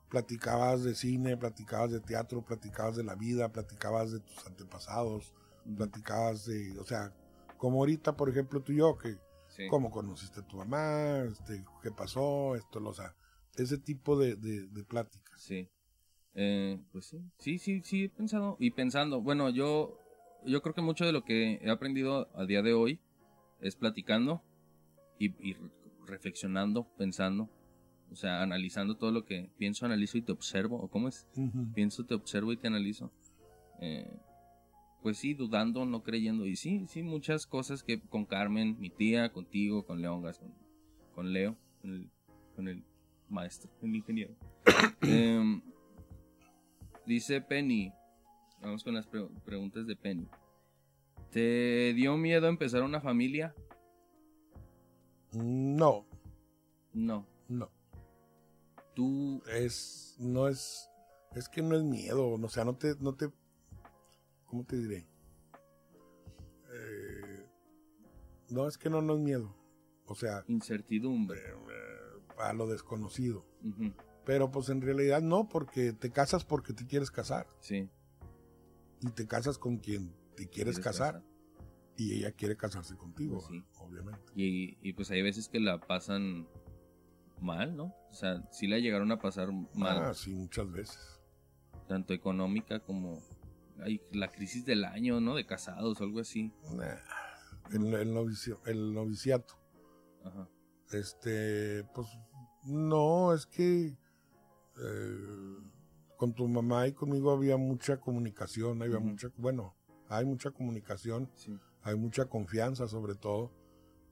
platicabas 0.09 0.85
de 0.85 0.95
cine, 0.95 1.37
platicabas 1.37 1.91
de 1.91 2.01
teatro, 2.01 2.43
platicabas 2.45 2.95
de 2.97 3.03
la 3.05 3.17
vida, 3.17 3.51
platicabas 3.51 4.13
de 4.13 4.21
tus 4.21 4.47
antepasados, 4.47 5.35
platicabas 5.77 6.47
de, 6.47 6.79
o 6.79 6.85
sea, 6.85 7.13
como 7.59 7.79
ahorita, 7.81 8.17
por 8.17 8.29
ejemplo, 8.29 8.61
tú 8.63 8.71
y 8.73 8.77
yo, 8.77 8.97
que 8.99 9.17
sí. 9.65 9.69
cómo 9.69 9.91
conociste 9.91 10.41
a 10.41 10.47
tu 10.47 10.57
mamá, 10.57 11.23
este, 11.31 11.65
qué 11.83 11.91
pasó, 11.91 12.55
esto, 12.57 12.81
lo- 12.81 12.91
o 12.91 12.95
sea, 12.95 13.15
ese 13.57 13.79
tipo 13.79 14.19
de, 14.19 14.37
de, 14.37 14.67
de 14.69 14.85
pláticas. 14.85 15.41
Sí. 15.41 15.69
Eh, 16.35 16.79
pues 16.93 17.07
sí, 17.07 17.19
sí, 17.39 17.59
sí, 17.59 17.81
sí, 17.85 18.05
he 18.05 18.09
pensado. 18.09 18.57
Y 18.61 18.71
pensando, 18.71 19.21
bueno, 19.21 19.51
yo, 19.51 19.99
yo 20.47 20.63
creo 20.63 20.75
que 20.75 20.81
mucho 20.83 21.05
de 21.05 21.13
lo 21.13 21.25
que 21.25 21.55
he 21.63 21.71
aprendido 21.71 22.29
a 22.39 22.45
día 22.47 22.63
de 22.63 22.73
hoy 22.73 23.01
es 23.61 23.75
platicando 23.77 24.43
y, 25.19 25.35
y 25.47 25.55
re- 25.55 25.71
reflexionando, 26.07 26.85
pensando. 26.97 27.49
O 28.13 28.17
sea, 28.17 28.43
analizando 28.43 28.97
todo 28.97 29.13
lo 29.13 29.25
que 29.25 29.51
pienso, 29.57 29.87
analizo 29.87 30.19
y 30.19 30.23
te 30.23 30.33
observo. 30.33 30.81
¿O 30.81 30.89
cómo 30.89 31.09
es? 31.09 31.29
Pienso, 31.75 32.05
te 32.05 32.15
observo 32.15 32.53
y 32.53 32.57
te 32.57 32.67
analizo. 32.67 33.13
Eh, 33.81 34.09
pues 35.03 35.19
sí, 35.19 35.35
dudando, 35.35 35.85
no 35.87 36.03
creyendo. 36.03 36.47
Y 36.47 36.57
sí, 36.57 36.87
sí, 36.89 37.03
muchas 37.03 37.47
cosas 37.47 37.83
que 37.83 38.01
con 38.01 38.25
Carmen, 38.27 38.77
mi 38.79 38.91
tía, 38.91 39.33
contigo, 39.33 39.85
con 39.87 40.01
León 40.01 40.23
Gas, 40.23 40.39
con, 40.39 40.53
con 41.15 41.33
Leo, 41.33 41.57
con 41.81 41.91
el, 41.95 42.11
con 42.57 42.69
el 42.69 42.85
maestro, 43.29 43.71
el 43.83 43.95
ingeniero. 43.97 44.35
Em, 45.03 45.63
dice 47.07 47.41
Penny, 47.41 47.93
vamos 48.63 48.85
con 48.85 48.95
las 48.95 49.07
pre- 49.07 49.29
preguntas 49.45 49.87
de 49.87 49.97
Penny. 49.97 50.27
¿Te 51.31 51.93
dio 51.95 52.17
miedo 52.17 52.49
empezar 52.49 52.83
una 52.83 53.01
familia? 53.01 53.55
No, 55.33 56.07
No. 56.93 57.27
no. 57.49 57.71
Tú, 58.95 59.41
Es, 59.49 60.17
no 60.19 60.49
es, 60.49 60.89
es 61.37 61.49
que 61.49 61.63
no 61.63 61.77
es 61.77 61.85
miedo, 61.85 62.33
o 62.33 62.49
sea, 62.49 62.65
no 62.65 62.75
te, 62.75 62.97
no 63.01 63.15
te, 63.15 63.31
¿cómo 64.51 64.65
te 64.65 64.77
diré? 64.77 65.07
Eh, 66.73 67.47
no, 68.51 68.67
es 68.69 68.77
que 68.79 68.91
no, 68.91 69.01
no 69.03 69.15
es 69.15 69.21
miedo. 69.21 69.55
O 70.07 70.15
sea, 70.15 70.45
incertidumbre. 70.49 71.39
eh, 71.41 72.35
a 72.39 72.53
lo 72.55 72.67
desconocido. 72.67 73.45
Pero 74.25 74.51
pues 74.51 74.71
en 74.71 74.81
realidad 74.81 75.21
no, 75.21 75.49
porque 75.49 75.93
te 75.93 76.11
casas 76.11 76.45
porque 76.45 76.73
te 76.73 76.87
quieres 76.87 77.11
casar. 77.11 77.47
Sí. 77.61 77.89
Y 79.03 79.11
te 79.11 79.27
casas 79.27 79.59
con 79.59 79.77
quien 79.79 80.15
te 80.37 80.49
quieres 80.49 80.79
casar. 80.81 81.23
Y 81.97 82.15
ella 82.15 82.33
quiere 82.33 82.57
casarse 82.57 82.97
contigo, 82.97 83.35
Pues 83.37 83.47
sí. 83.49 83.65
obviamente. 83.79 84.21
Y, 84.35 84.79
y 84.81 84.95
pues 84.95 85.11
hay 85.11 85.21
veces 85.23 85.49
que 85.49 85.61
la 85.61 85.79
pasan 85.81 86.49
mal, 87.41 87.77
¿no? 87.77 87.95
O 88.11 88.13
sea, 88.15 88.43
sí 88.51 88.67
la 88.67 88.79
llegaron 88.79 89.13
a 89.13 89.19
pasar 89.21 89.53
mal, 89.75 89.99
Ah, 89.99 90.15
sí, 90.15 90.35
muchas 90.35 90.71
veces. 90.73 91.21
tanto 91.89 92.15
económica 92.15 92.81
como 92.81 93.19
hay 93.83 94.01
la 94.13 94.29
crisis 94.31 94.65
del 94.65 94.85
año, 94.85 95.21
¿no? 95.21 95.35
De 95.35 95.47
casados 95.47 96.01
o 96.01 96.05
algo 96.05 96.21
así. 96.21 96.53
Nah, 96.75 96.97
el, 97.73 97.95
el 97.95 98.15
novicio- 98.15 98.61
el 98.67 98.93
noviciato. 98.95 99.55
Ajá. 100.25 100.49
Este, 100.93 101.85
pues 101.95 102.09
no, 102.65 103.33
es 103.33 103.47
que 103.47 103.97
eh, 104.79 105.57
con 106.17 106.35
tu 106.35 106.47
mamá 106.49 106.87
y 106.89 106.93
conmigo 106.93 107.31
había 107.31 107.57
mucha 107.57 107.99
comunicación, 107.99 108.83
había 108.83 108.99
mucha, 108.99 109.29
bueno, 109.37 109.77
hay 110.09 110.25
mucha 110.27 110.51
comunicación, 110.51 111.31
Sí. 111.35 111.57
hay 111.83 111.97
mucha 111.97 112.27
confianza 112.27 112.89
sobre 112.89 113.15
todo 113.15 113.53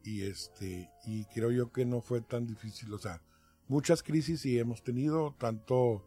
y 0.04 0.22
este 0.22 0.90
y 1.04 1.24
creo 1.26 1.50
yo 1.50 1.70
que 1.72 1.84
no 1.84 2.00
fue 2.00 2.20
tan 2.20 2.46
difícil, 2.46 2.92
o 2.94 2.98
sea, 2.98 3.20
muchas 3.66 4.02
crisis 4.02 4.40
sí 4.40 4.58
hemos 4.58 4.82
tenido 4.82 5.34
tanto 5.38 6.04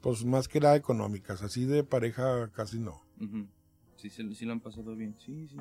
Pues 0.00 0.24
más 0.24 0.48
que 0.48 0.60
nada 0.60 0.76
económicas, 0.76 1.42
así 1.42 1.64
de 1.66 1.84
pareja 1.84 2.50
casi 2.52 2.78
no. 2.78 3.02
Sí, 3.96 4.08
se- 4.08 4.34
sí 4.34 4.44
lo 4.46 4.52
han 4.52 4.60
pasado 4.60 4.96
bien. 4.96 5.14
Sí, 5.18 5.46
sí. 5.48 5.56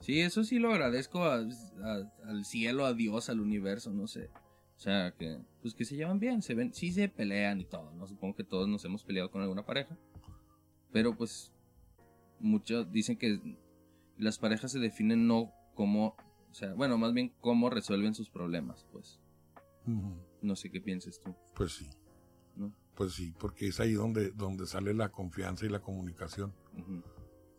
Sí, 0.00 0.20
eso 0.20 0.42
sí 0.44 0.58
lo 0.58 0.72
agradezco 0.72 1.22
a- 1.24 1.36
a- 1.36 2.12
al 2.28 2.44
cielo, 2.44 2.84
a 2.86 2.94
Dios, 2.94 3.28
al 3.28 3.38
universo, 3.40 3.92
no 3.92 4.06
sé. 4.08 4.30
O 4.76 4.80
sea, 4.82 5.12
que 5.12 5.38
pues 5.60 5.74
que 5.74 5.84
se 5.84 5.94
llevan 5.94 6.18
bien, 6.18 6.40
se 6.42 6.54
ven, 6.54 6.72
sí 6.72 6.90
se 6.90 7.08
pelean 7.08 7.60
y 7.60 7.64
todo, 7.66 7.92
¿no? 7.92 8.06
Supongo 8.08 8.34
que 8.34 8.44
todos 8.44 8.66
nos 8.66 8.84
hemos 8.86 9.04
peleado 9.04 9.30
con 9.30 9.42
alguna 9.42 9.64
pareja. 9.66 9.96
Pero 10.90 11.14
pues 11.16 11.52
muchos 12.40 12.90
dicen 12.90 13.16
que 13.18 13.38
las 14.16 14.38
parejas 14.38 14.72
se 14.72 14.78
definen 14.78 15.26
no 15.26 15.52
como, 15.74 16.16
o 16.50 16.54
sea, 16.54 16.72
bueno, 16.72 16.96
más 16.98 17.12
bien 17.12 17.32
cómo 17.40 17.68
resuelven 17.70 18.14
sus 18.14 18.30
problemas, 18.30 18.86
pues. 18.90 19.20
No 20.42 20.56
sé 20.56 20.70
qué 20.70 20.80
pienses 20.80 21.20
tú, 21.20 21.34
Pues 21.54 21.72
sí. 21.74 21.90
Pues 22.94 23.12
sí, 23.14 23.32
porque 23.38 23.68
es 23.68 23.80
ahí 23.80 23.94
donde, 23.94 24.30
donde 24.32 24.66
sale 24.66 24.92
la 24.94 25.10
confianza 25.10 25.66
y 25.66 25.68
la 25.68 25.80
comunicación. 25.80 26.52
Ujú. 26.76 27.02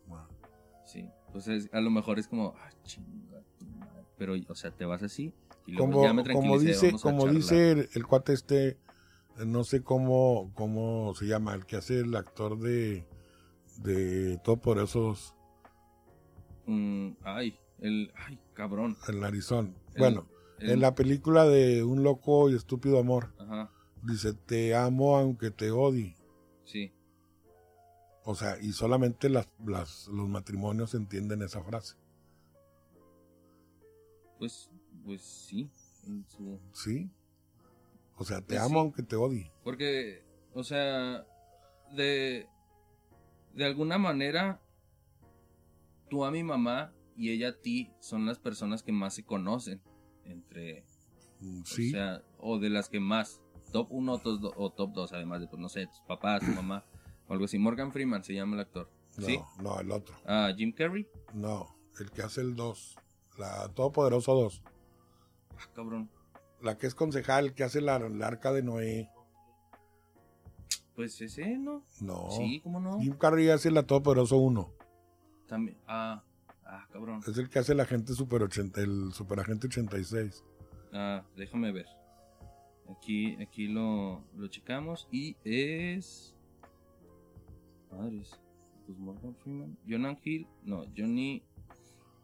Bueno, 0.06 0.28
Sí, 0.84 1.08
pues 1.32 1.48
es- 1.48 1.70
a 1.72 1.80
lo 1.80 1.90
mejor 1.90 2.18
es 2.18 2.26
como, 2.28 2.54
ah, 2.58 2.70
chinga 2.84 3.40
tu 3.58 3.64
madre. 3.66 4.02
Pero, 4.18 4.34
o 4.48 4.54
sea, 4.54 4.70
te 4.70 4.84
vas 4.84 5.02
así 5.02 5.32
y 5.66 5.72
luego 5.72 5.92
como, 5.92 6.02
ya 6.04 6.12
me 6.12 6.22
como 6.32 6.58
dice, 6.58 6.92
como 7.00 7.26
dice 7.28 7.70
el, 7.72 7.88
el 7.94 8.06
cuate 8.06 8.32
este, 8.32 8.68
eh, 8.68 8.76
no 9.46 9.64
sé 9.64 9.82
cómo, 9.82 10.50
cómo 10.54 11.14
se 11.14 11.26
llama, 11.26 11.54
el 11.54 11.64
que 11.66 11.76
hace 11.76 12.00
el 12.00 12.14
actor 12.16 12.58
de, 12.58 13.06
de 13.78 14.38
Todo 14.44 14.56
por 14.58 14.78
esos, 14.78 15.34
Mm, 16.66 17.12
ay, 17.24 17.58
el, 17.80 18.12
ay, 18.14 18.38
cabrón. 18.54 18.96
el 19.08 19.20
narizón. 19.20 19.74
El- 19.94 19.98
bueno, 19.98 20.26
el- 20.58 20.70
en 20.70 20.80
la 20.80 20.94
película 20.94 21.44
de 21.46 21.82
Un 21.84 22.02
loco 22.04 22.50
y 22.50 22.54
estúpido 22.54 22.98
amor, 22.98 23.32
Ajá, 23.38 23.70
dice, 24.02 24.32
te 24.34 24.74
amo 24.74 25.16
aunque 25.16 25.50
te 25.50 25.70
odie. 25.70 26.16
sí, 26.64 26.92
O 28.24 28.34
sea, 28.34 28.58
y 28.60 28.72
solamente 28.72 29.28
las, 29.28 29.48
las, 29.64 30.06
los 30.08 30.28
matrimonios 30.28 30.94
entienden 30.94 31.42
esa 31.42 31.62
frase. 31.62 31.96
pues, 34.38 34.70
pues 35.04 35.20
sí. 35.22 35.70
¿Sí? 36.72 37.10
O 38.16 38.24
sea, 38.24 38.40
te 38.40 38.56
Pues 38.56 38.60
amo 38.60 38.74
sí. 38.74 38.78
aunque 38.80 39.02
te 39.02 39.16
odie. 39.16 39.52
Porque, 39.62 40.24
o 40.54 40.64
sea, 40.64 41.26
de, 41.94 42.48
de 43.54 43.64
alguna 43.64 43.98
manera, 43.98 44.60
tú 46.10 46.24
a 46.24 46.30
mi 46.30 46.42
mamá 46.42 46.92
y 47.16 47.30
ella 47.30 47.48
a 47.50 47.60
ti 47.60 47.90
son 48.00 48.26
las 48.26 48.38
personas 48.38 48.82
que 48.82 48.92
más 48.92 49.14
se 49.14 49.24
conocen 49.24 49.80
entre 50.24 50.84
Mm, 51.40 51.62
Sí. 51.64 51.88
O 51.88 51.90
sea, 51.90 52.22
o 52.38 52.58
de 52.60 52.70
las 52.70 52.88
que 52.88 53.00
más. 53.00 53.40
Top 53.72 53.88
1 53.90 54.20
o 54.56 54.70
top 54.70 54.92
2, 54.92 55.12
además 55.14 55.40
de, 55.40 55.48
pues, 55.48 55.60
no 55.60 55.68
sé, 55.68 55.86
tus 55.86 56.00
papás, 56.00 56.40
tu 56.40 56.52
mamá, 56.52 56.84
o 57.26 57.32
algo 57.32 57.46
así. 57.46 57.58
Morgan 57.58 57.90
Freeman 57.90 58.22
se 58.22 58.34
llama 58.34 58.54
el 58.56 58.60
actor. 58.60 58.88
no, 59.16 59.26
¿Sí? 59.26 59.40
no, 59.60 59.80
el 59.80 59.90
otro. 59.90 60.14
Ah, 60.26 60.52
Jim 60.56 60.72
Carrey. 60.72 61.08
No, 61.32 61.74
el 61.98 62.10
que 62.10 62.22
hace 62.22 62.42
el 62.42 62.54
2. 62.54 62.96
La 63.38 63.68
Todopoderoso 63.68 64.34
2. 64.34 64.62
Ah, 65.56 65.68
cabrón. 65.74 66.10
La 66.60 66.76
que 66.76 66.86
es 66.86 66.94
concejal, 66.94 67.46
el 67.46 67.54
que 67.54 67.64
hace 67.64 67.80
la, 67.80 67.98
la 67.98 68.26
arca 68.26 68.52
de 68.52 68.62
Noé. 68.62 69.10
Pues 70.94 71.18
ese, 71.22 71.56
¿no? 71.56 71.82
No. 72.00 72.28
Sí, 72.30 72.60
¿cómo 72.62 72.78
no? 72.78 73.00
Jim 73.00 73.14
Carrey 73.16 73.48
hace 73.48 73.70
la 73.70 73.84
Todopoderoso 73.84 74.36
1. 74.36 74.70
También. 75.48 75.78
Ah, 75.86 76.22
ah, 76.66 76.86
cabrón. 76.92 77.20
Es 77.26 77.38
el 77.38 77.48
que 77.48 77.58
hace 77.58 77.72
el 77.72 77.80
agente 77.80 78.12
super 78.12 78.42
80, 78.42 78.80
el 78.82 79.12
superagente 79.14 79.66
86. 79.66 80.44
Ah, 80.92 81.24
déjame 81.36 81.72
ver. 81.72 81.86
Aquí, 82.96 83.36
aquí 83.40 83.68
lo, 83.68 84.22
lo 84.36 84.48
checamos 84.48 85.08
y 85.10 85.36
es... 85.44 86.34
Madres. 87.90 88.40
Pues 88.86 88.98
Morgan 88.98 89.34
Freeman. 89.36 89.78
Jonah 89.88 90.18
Hill. 90.22 90.46
No, 90.62 90.84
Johnny... 90.96 91.42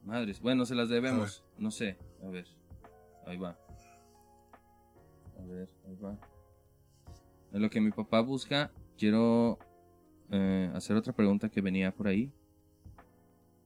Madres. 0.04 0.40
Bueno, 0.40 0.64
se 0.64 0.74
las 0.74 0.88
debemos. 0.88 1.44
No 1.58 1.70
sé. 1.70 1.98
A 2.22 2.28
ver. 2.28 2.46
Ahí 3.26 3.36
va. 3.36 3.58
A 5.38 5.42
ver, 5.44 5.68
ahí 5.86 5.96
va. 5.96 6.18
En 7.52 7.62
lo 7.62 7.70
que 7.70 7.80
mi 7.80 7.90
papá 7.90 8.20
busca, 8.20 8.70
quiero 8.96 9.58
eh, 10.30 10.70
hacer 10.74 10.96
otra 10.96 11.12
pregunta 11.12 11.48
que 11.48 11.60
venía 11.60 11.94
por 11.94 12.08
ahí. 12.08 12.32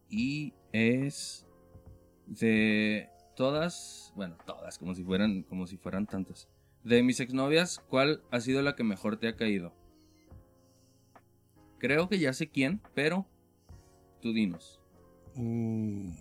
Y 0.09 0.53
es 0.73 1.47
de 2.27 3.09
todas, 3.35 4.13
bueno, 4.15 4.37
todas, 4.45 4.79
como 4.79 4.95
si 4.95 5.03
fueran, 5.03 5.43
como 5.45 5.67
si 5.67 5.77
fueran 5.77 6.07
tantas. 6.07 6.49
De 6.85 7.03
mis 7.03 7.21
exnovias, 7.21 7.81
¿cuál 7.89 8.23
ha 8.31 8.41
sido 8.41 8.61
la 8.63 8.75
que 8.75 8.83
mejor 8.85 9.17
te 9.17 9.29
ha 9.29 9.37
caído? 9.37 9.73
Creo 11.79 12.09
que 12.09 12.19
ya 12.19 12.33
sé 12.33 12.49
quién, 12.49 12.81
pero 12.95 13.27
tú 14.21 14.33
dinos. 14.33 14.81
Mm, 15.35 16.13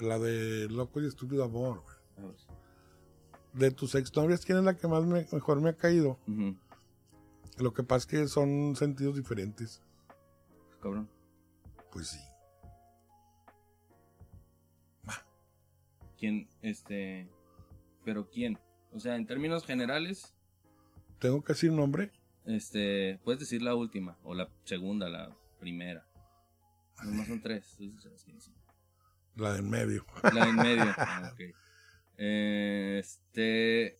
la 0.00 0.18
de 0.18 0.68
Loco 0.70 1.00
y 1.00 1.06
Estúpido 1.06 1.44
Amor. 1.44 1.82
güey. 2.16 2.34
De 3.52 3.70
tus 3.70 3.94
exnovias, 3.94 4.44
¿quién 4.44 4.58
es 4.58 4.64
la 4.64 4.76
que 4.76 4.86
más 4.86 5.04
me- 5.04 5.26
mejor 5.32 5.60
me 5.60 5.70
ha 5.70 5.76
caído? 5.76 6.18
Lo 7.58 7.72
que 7.72 7.82
pasa 7.82 7.98
es 7.98 8.06
que 8.06 8.28
son 8.28 8.76
sentidos 8.76 9.16
diferentes. 9.16 9.82
Cabrón. 10.82 11.08
Pues 11.90 12.08
sí. 12.08 12.18
¿Quién, 16.18 16.48
este, 16.62 17.28
pero 18.04 18.28
quién? 18.30 18.58
O 18.96 19.00
sea, 19.00 19.14
en 19.16 19.26
términos 19.26 19.64
generales, 19.66 20.34
¿Tengo 21.18 21.44
que 21.44 21.52
decir 21.52 21.70
nombre? 21.70 22.10
este, 22.46 23.20
puedes 23.24 23.40
decir 23.40 23.60
la 23.60 23.74
última, 23.74 24.16
o 24.22 24.34
la 24.34 24.48
segunda, 24.64 25.08
la 25.10 25.36
primera. 25.60 26.06
Nomás 27.04 27.26
son 27.28 27.42
tres. 27.42 27.76
La 29.34 29.52
del 29.52 29.64
medio. 29.64 30.06
La 30.32 30.48
en 30.48 30.56
medio. 30.56 30.84
Ah, 30.96 31.30
ok. 31.32 31.40
Eh, 32.16 32.96
Este 33.04 33.98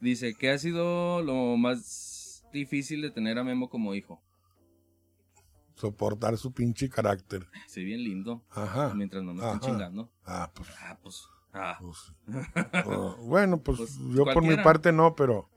dice 0.00 0.34
que 0.34 0.50
ha 0.50 0.58
sido 0.58 1.20
lo 1.22 1.56
más 1.56 2.44
difícil 2.52 3.02
de 3.02 3.10
tener 3.10 3.38
a 3.38 3.44
Memo 3.44 3.68
como 3.68 3.94
hijo. 3.96 4.22
Soportar 5.74 6.36
su 6.38 6.52
pinche 6.52 6.88
carácter. 6.88 7.48
Ve 7.74 7.82
bien 7.82 8.04
lindo. 8.04 8.44
Ajá. 8.50 8.94
Mientras 8.94 9.24
no 9.24 9.34
me 9.34 9.44
estén 9.44 9.60
chingando. 9.60 10.12
Ah, 10.24 10.50
pues. 10.54 10.68
Ah, 10.80 10.96
pues. 11.02 11.26
Ah. 11.52 11.78
pues, 11.80 12.12
oh, 12.86 13.16
bueno, 13.24 13.58
pues, 13.62 13.78
Pues, 13.78 13.98
yo 13.98 14.24
por 14.24 14.42
mi 14.42 14.48
cualquiera. 14.48 14.62
parte 14.62 14.92
no, 14.92 15.14
pero 15.14 15.48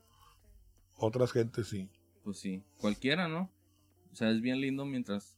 otras 0.96 1.32
gentes 1.32 1.68
sí. 1.68 1.88
Pues 2.24 2.38
sí. 2.38 2.62
Cualquiera, 2.78 3.28
¿no? 3.28 3.50
O 4.12 4.14
sea, 4.16 4.30
es 4.30 4.40
bien 4.40 4.60
lindo 4.60 4.84
mientras 4.84 5.36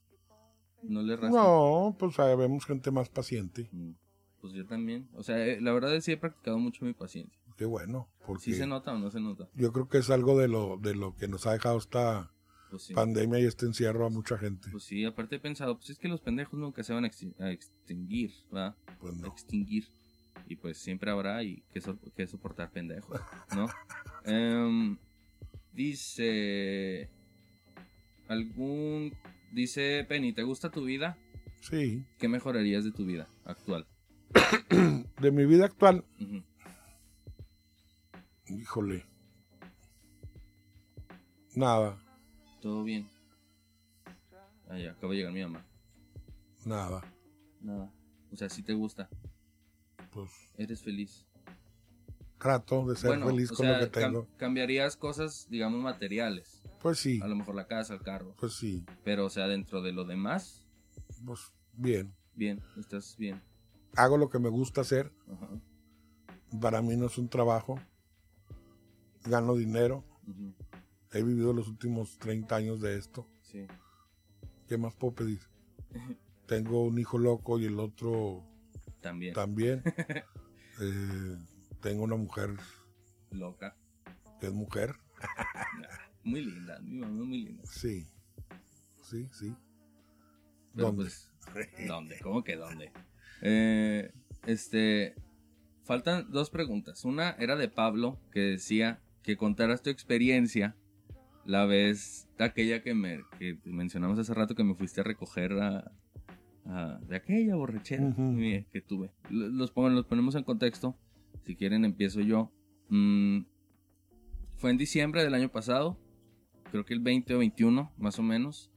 no 0.83 1.03
le 1.03 1.17
rascan. 1.17 1.33
No, 1.33 1.97
pues 1.99 2.19
ah, 2.19 2.35
vemos 2.35 2.65
gente 2.67 2.91
más 2.91 3.09
paciente. 3.09 3.69
Mm, 3.73 3.93
Pues 4.41 4.53
yo 4.53 4.67
también. 4.67 5.09
O 5.15 5.23
sea, 5.23 5.39
eh, 5.47 5.61
la 5.61 5.73
verdad 5.73 5.95
es 5.95 5.99
que 5.99 6.03
sí 6.03 6.13
he 6.13 6.17
practicado 6.19 6.59
mucho 6.59 6.85
mi 6.85 6.93
paciencia. 6.93 7.39
Qué 7.57 7.65
bueno, 7.65 8.09
porque 8.27 8.43
¿Sí 8.43 8.55
se 8.55 8.67
nota 8.67 8.93
o 8.93 8.99
no 8.99 9.11
se 9.11 9.21
nota? 9.21 9.49
yo 9.55 9.73
creo 9.73 9.89
que 9.89 9.99
es 9.99 10.11
algo 10.11 10.37
de 10.39 10.49
lo, 10.49 10.77
de 10.77 10.95
lo 10.97 11.15
que 11.15 11.29
nos 11.29 11.47
ha 11.47 11.53
dejado 11.53 11.79
esta 11.79 12.31
Pues 12.69 12.83
sí. 12.83 12.95
pandemia 12.95 13.39
y 13.39 13.45
este 13.45 13.65
encierro 13.65 14.07
a 14.07 14.11
mucha 14.11 14.37
gente. 14.37 14.69
Pues 14.73 14.83
sí, 14.85 15.05
aparte 15.05 15.37
he 15.37 15.41
pensado, 15.41 15.77
pues 15.77 15.91
es 15.91 15.99
que 15.99 16.09
los 16.09 16.21
pendejos 16.21 16.59
nunca 16.59 16.83
se 16.83 16.93
van 16.93 17.05
a, 17.05 17.09
extin- 17.09 17.41
a 17.41 17.51
extinguir, 17.53 18.33
¿verdad? 18.51 18.77
Pues 19.01 19.15
no. 19.15 19.29
extinguir. 19.29 19.87
Y 20.47 20.57
pues 20.57 20.79
siempre 20.79 21.11
habrá 21.11 21.43
y 21.43 21.63
que, 21.73 21.81
so- 21.81 21.99
que 22.17 22.27
soportar 22.27 22.71
pendejos, 22.71 23.21
¿no? 23.57 23.67
Em, 24.25 24.97
dice. 25.73 27.09
Algún. 28.29 29.13
Dice 29.53 30.05
Penny, 30.09 30.33
¿te 30.33 30.43
gusta 30.43 30.71
tu 30.71 30.85
vida? 30.85 31.17
Sí. 31.61 32.05
¿Qué 32.19 32.29
mejorarías 32.29 32.85
de 32.85 32.93
tu 32.93 33.05
vida 33.07 33.29
actual? 33.45 33.87
De 35.21 35.31
mi 35.31 35.47
vida 35.47 35.67
actual, 35.67 36.05
híjole. 38.49 39.05
Nada, 41.55 41.97
Todo 42.61 42.83
bien. 42.83 43.07
Ah, 44.69 44.79
ya, 44.79 44.91
acaba 44.93 45.13
de 45.13 45.19
llegar 45.19 45.33
mi 45.33 45.43
mamá. 45.43 45.65
nada. 46.65 47.03
Nada. 47.61 47.93
O 48.33 48.37
sea, 48.37 48.49
si 48.49 48.63
te 48.63 48.73
gusta. 48.73 49.09
Pues 50.15 50.31
Eres 50.57 50.83
feliz. 50.83 51.27
trato 52.39 52.87
de 52.87 52.97
ser 52.97 53.09
bueno, 53.11 53.27
feliz 53.27 53.49
con 53.51 53.59
sea, 53.67 53.79
lo 53.81 53.91
que 53.91 53.93
cam- 54.01 54.05
tengo. 54.07 54.29
cambiarías 54.37 54.97
cosas, 54.97 55.47
digamos, 55.51 55.83
materiales. 55.83 56.63
Pues 56.81 56.99
sí, 56.99 57.21
A 57.23 57.27
lo 57.27 57.35
mejor 57.37 57.55
la 57.55 57.67
casa, 57.67 57.95
el 57.95 58.01
carro. 58.03 58.35
pues 58.39 58.55
sí. 58.55 58.85
Pero, 59.03 59.27
o 59.27 59.31
sea, 59.31 59.47
dentro 59.49 59.81
de 59.83 59.93
lo 59.93 60.05
demás, 60.05 60.67
Pues 61.25 61.53
bien. 61.73 62.15
bien, 62.35 62.63
estás 62.79 63.17
bien. 63.17 63.43
Hago 63.97 64.17
lo 64.19 64.29
que 64.29 64.39
me 64.39 64.49
gusta 64.51 64.83
hacer. 64.83 65.13
Ajá. 65.33 65.49
Para 66.61 66.83
mí 66.83 66.97
no 66.97 67.07
es 67.07 67.17
un 67.19 67.29
trabajo. 67.29 67.79
Gano 69.25 69.55
dinero. 69.55 70.05
He 71.13 71.23
vivido 71.23 71.53
los 71.53 71.69
últimos 71.69 72.19
30 72.19 72.57
años 72.57 72.81
de 72.81 72.99
esto. 72.99 73.27
Sí. 73.43 73.67
¿Qué 74.69 74.77
más 74.77 74.95
puedo 74.95 75.15
pedir? 75.15 75.41
Tengo 76.47 76.85
un 76.85 76.99
hijo 76.99 77.17
loco 77.19 77.59
y 77.59 77.65
el 77.65 77.79
otro 77.81 78.45
También. 79.05 79.35
también. 79.35 79.83
Eh, 80.81 81.37
tengo 81.81 82.03
una 82.03 82.17
mujer 82.17 82.51
Loca. 83.31 83.77
que 84.41 84.49
es 84.49 84.53
mujer. 84.53 84.97
Muy 86.25 86.45
linda, 86.45 86.81
mi 86.81 86.99
mamá 86.99 87.25
muy 87.25 87.45
linda. 87.45 87.63
Sí. 87.65 88.09
Sí, 89.01 89.29
sí. 89.31 89.55
Pero 90.75 90.89
¿Dónde? 90.89 91.05
pues, 91.05 91.31
¿dónde? 91.87 92.19
¿Cómo 92.21 92.43
que 92.43 92.57
dónde? 92.57 92.91
Eh, 93.41 94.13
este, 94.47 95.15
faltan 95.85 96.29
dos 96.33 96.51
preguntas. 96.51 97.05
Una 97.05 97.31
era 97.39 97.55
de 97.55 97.69
Pablo, 97.69 98.19
que 98.33 98.41
decía 98.41 99.01
que 99.23 99.37
contaras 99.37 99.81
tu 99.81 99.91
experiencia 99.91 100.75
la 101.45 101.67
vez 101.67 102.27
aquella 102.39 102.83
que 102.83 102.95
me 102.95 103.23
que 103.39 103.61
mencionamos 103.65 104.19
hace 104.19 104.35
rato 104.35 104.57
que 104.57 104.65
me 104.65 104.75
fuiste 104.75 105.03
a 105.03 105.05
recoger 105.05 105.53
a, 105.53 105.93
a- 106.67 106.99
de 107.07 107.17
aquella 107.17 107.55
borrachera 107.57 108.15
que 108.73 108.81
tuve. 108.81 109.11
Los, 109.31 109.73
los 109.75 110.05
ponemos 110.07 110.35
en 110.35 110.45
contexto. 110.45 110.97
Si 111.47 111.57
quieren 111.57 111.85
empiezo 111.85 112.21
yo. 112.21 112.51
Mm, 112.89 113.41
fue 114.57 114.71
en 114.71 114.79
diciembre 114.79 115.23
del 115.25 115.35
año 115.35 115.49
pasado. 115.51 115.99
Creo 116.71 116.85
que 116.85 116.95
el 116.95 117.01
20 117.01 117.35
o 117.35 117.39
21, 117.39 117.93
más 117.99 118.19
o 118.19 118.23
menos. 118.23 118.71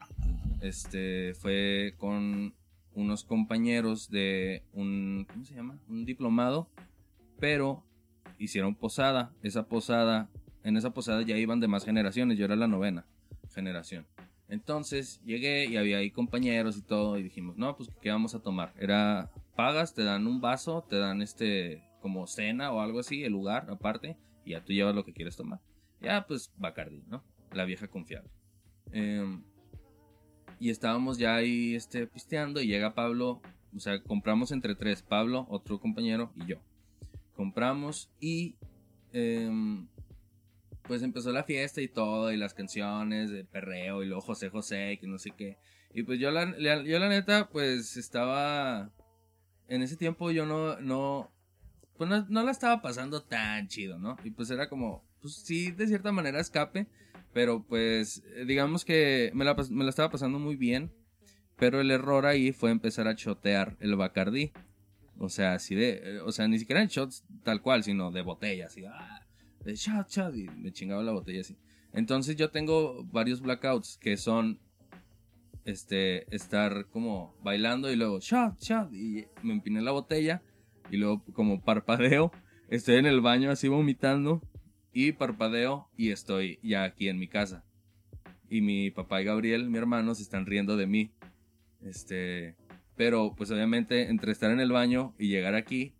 Este 0.62 1.34
fue 1.36 1.94
con 1.98 2.54
unos 2.94 3.24
compañeros 3.24 4.10
de 4.10 4.64
un 4.74 5.26
¿cómo 5.32 5.46
se 5.46 5.54
llama? 5.56 5.80
Un 5.88 6.04
diplomado, 6.06 6.68
pero 7.40 7.84
hicieron 8.40 8.76
posada. 8.76 9.32
Esa 9.44 9.68
posada, 9.68 10.30
en 10.64 10.78
esa 10.78 10.92
posada 10.94 11.22
ya 11.22 11.38
iban 11.38 11.60
de 11.60 11.68
más 11.68 11.86
generaciones, 11.86 12.38
yo 12.38 12.46
era 12.46 12.56
la 12.56 12.68
novena 12.68 13.06
generación. 13.54 14.06
Entonces 14.50 15.22
llegué 15.26 15.66
y 15.66 15.78
había 15.78 15.98
ahí 15.98 16.12
compañeros 16.12 16.78
y 16.78 16.82
todo 16.82 17.18
y 17.18 17.24
dijimos, 17.24 17.58
"No, 17.58 17.76
pues 17.76 17.90
¿qué 18.02 18.10
vamos 18.10 18.34
a 18.34 18.40
tomar?" 18.40 18.74
Era 18.80 19.30
pagas, 19.56 19.94
te 19.94 20.04
dan 20.04 20.28
un 20.28 20.40
vaso, 20.40 20.86
te 20.90 20.98
dan 20.98 21.22
este 21.22 21.84
como 22.02 22.28
cena 22.28 22.72
o 22.72 22.80
algo 22.80 23.00
así, 23.00 23.24
el 23.24 23.34
lugar 23.34 23.68
aparte 23.70 24.18
y 24.46 24.52
ya 24.52 24.64
tú 24.64 24.72
llevas 24.72 24.96
lo 24.96 25.04
que 25.04 25.14
quieres 25.14 25.36
tomar. 25.36 25.60
Ya 26.02 26.26
pues 26.28 26.54
Bacardi, 26.58 27.04
¿no? 27.08 27.24
La 27.52 27.66
vieja 27.66 27.88
confiable. 27.88 28.30
Em, 28.92 29.44
y 30.60 30.70
estábamos 30.70 31.18
ya 31.18 31.36
ahí 31.36 31.76
este, 31.76 32.08
pisteando 32.08 32.62
y 32.62 32.68
llega 32.68 32.94
Pablo, 32.94 33.42
o 33.76 33.80
sea, 33.80 34.02
compramos 34.02 34.52
entre 34.52 34.76
tres, 34.76 35.02
Pablo, 35.02 35.46
otro 35.50 35.80
compañero 35.80 36.32
y 36.36 36.46
yo. 36.46 36.58
Compramos 37.36 38.10
y 38.20 38.56
em, 39.12 39.88
pues 40.88 41.04
empezó 41.04 41.32
la 41.32 41.44
fiesta 41.44 41.82
y 41.82 41.88
todo, 41.88 42.32
y 42.32 42.38
las 42.38 42.54
canciones 42.54 43.30
de 43.30 43.44
perreo, 43.44 44.04
y 44.04 44.08
luego 44.08 44.22
José 44.22 44.50
José, 44.50 44.98
que 45.00 45.08
no 45.08 45.18
sé 45.18 45.32
qué. 45.32 45.58
Y 45.94 46.04
pues 46.04 46.20
yo 46.20 46.32
la, 46.32 46.58
yo 46.84 47.00
la 47.00 47.10
neta, 47.10 47.50
pues 47.50 47.98
estaba... 47.98 48.92
En 49.68 49.82
ese 49.82 49.98
tiempo 49.98 50.32
yo 50.32 50.46
no, 50.46 50.80
no, 50.80 51.30
pues 51.98 52.10
no, 52.30 52.44
la 52.44 52.52
estaba 52.52 52.82
pasando 52.82 53.22
tan 53.24 53.68
chido, 53.68 54.00
¿no? 54.00 54.16
Y 54.24 54.32
pues 54.32 54.50
era 54.50 54.70
como, 54.70 55.04
pues 55.22 55.36
sí, 55.36 55.72
de 55.72 55.88
cierta 55.88 56.12
manera 56.12 56.40
escape, 56.40 56.88
pero 57.34 57.64
pues 57.64 58.24
eh, 58.36 58.46
digamos 58.46 58.86
que 58.86 59.32
me 59.34 59.44
la, 59.44 59.56
me 59.70 59.84
la 59.84 59.90
estaba 59.90 60.10
pasando 60.10 60.40
muy 60.40 60.56
bien, 60.56 60.94
pero 61.58 61.82
el 61.82 61.92
error 61.92 62.26
ahí 62.26 62.54
fue 62.54 62.72
empezar 62.72 63.08
a 63.08 63.16
chotear 63.16 63.76
el 63.82 63.96
Bacardí. 63.96 64.54
O 65.20 65.30
sea, 65.30 65.54
así 65.56 65.76
de, 65.76 66.02
eh, 66.04 66.20
o 66.22 66.32
sea, 66.32 66.48
ni 66.48 66.60
siquiera 66.60 66.82
en 66.82 66.88
shots 66.88 67.26
tal 67.44 67.62
cual, 67.62 67.84
sino 67.84 68.12
de 68.12 68.22
botella, 68.22 68.68
así, 68.68 68.86
ah, 68.86 69.27
shot, 69.76 70.10
shot, 70.10 70.36
y 70.36 70.48
me 70.50 70.72
chingaba 70.72 71.04
la 71.04 71.12
botella 71.12 71.42
así. 71.42 71.58
Entonces 71.94 72.36
yo 72.36 72.50
tengo 72.50 73.04
varios 73.06 73.42
blackouts 73.42 73.98
que 73.98 74.18
son, 74.18 74.60
este, 75.66 76.34
estar 76.36 76.88
como 76.88 77.36
bailando 77.42 77.92
y 77.92 77.96
luego 77.96 78.20
shot, 78.20 78.60
shot, 78.60 78.94
y 78.94 79.26
me 79.44 79.54
empiné 79.54 79.82
la 79.82 79.92
botella 79.92 80.42
y 80.92 80.98
luego 80.98 81.24
como 81.34 81.62
parpadeo, 81.62 82.32
estoy 82.70 82.96
en 82.96 83.06
el 83.06 83.22
baño 83.22 83.52
así 83.52 83.68
vomitando 83.68 84.42
y 84.94 85.12
parpadeo 85.12 85.90
y 85.98 86.12
estoy 86.12 86.60
ya 86.64 86.84
aquí 86.84 87.10
en 87.10 87.20
mi 87.20 87.28
casa. 87.28 87.64
Y 88.50 88.62
mi 88.62 88.92
papá 88.92 89.22
y 89.22 89.26
Gabriel, 89.26 89.70
mi 89.70 89.78
hermano, 89.78 90.16
se 90.16 90.24
están 90.24 90.46
riendo 90.46 90.78
de 90.78 90.88
mí. 90.88 91.12
Este, 91.82 92.56
pero 92.96 93.34
pues 93.36 93.52
obviamente 93.52 94.10
entre 94.10 94.32
estar 94.32 94.52
en 94.52 94.60
el 94.60 94.72
baño 94.72 95.14
y 95.20 95.28
llegar 95.28 95.54
aquí 95.56 95.97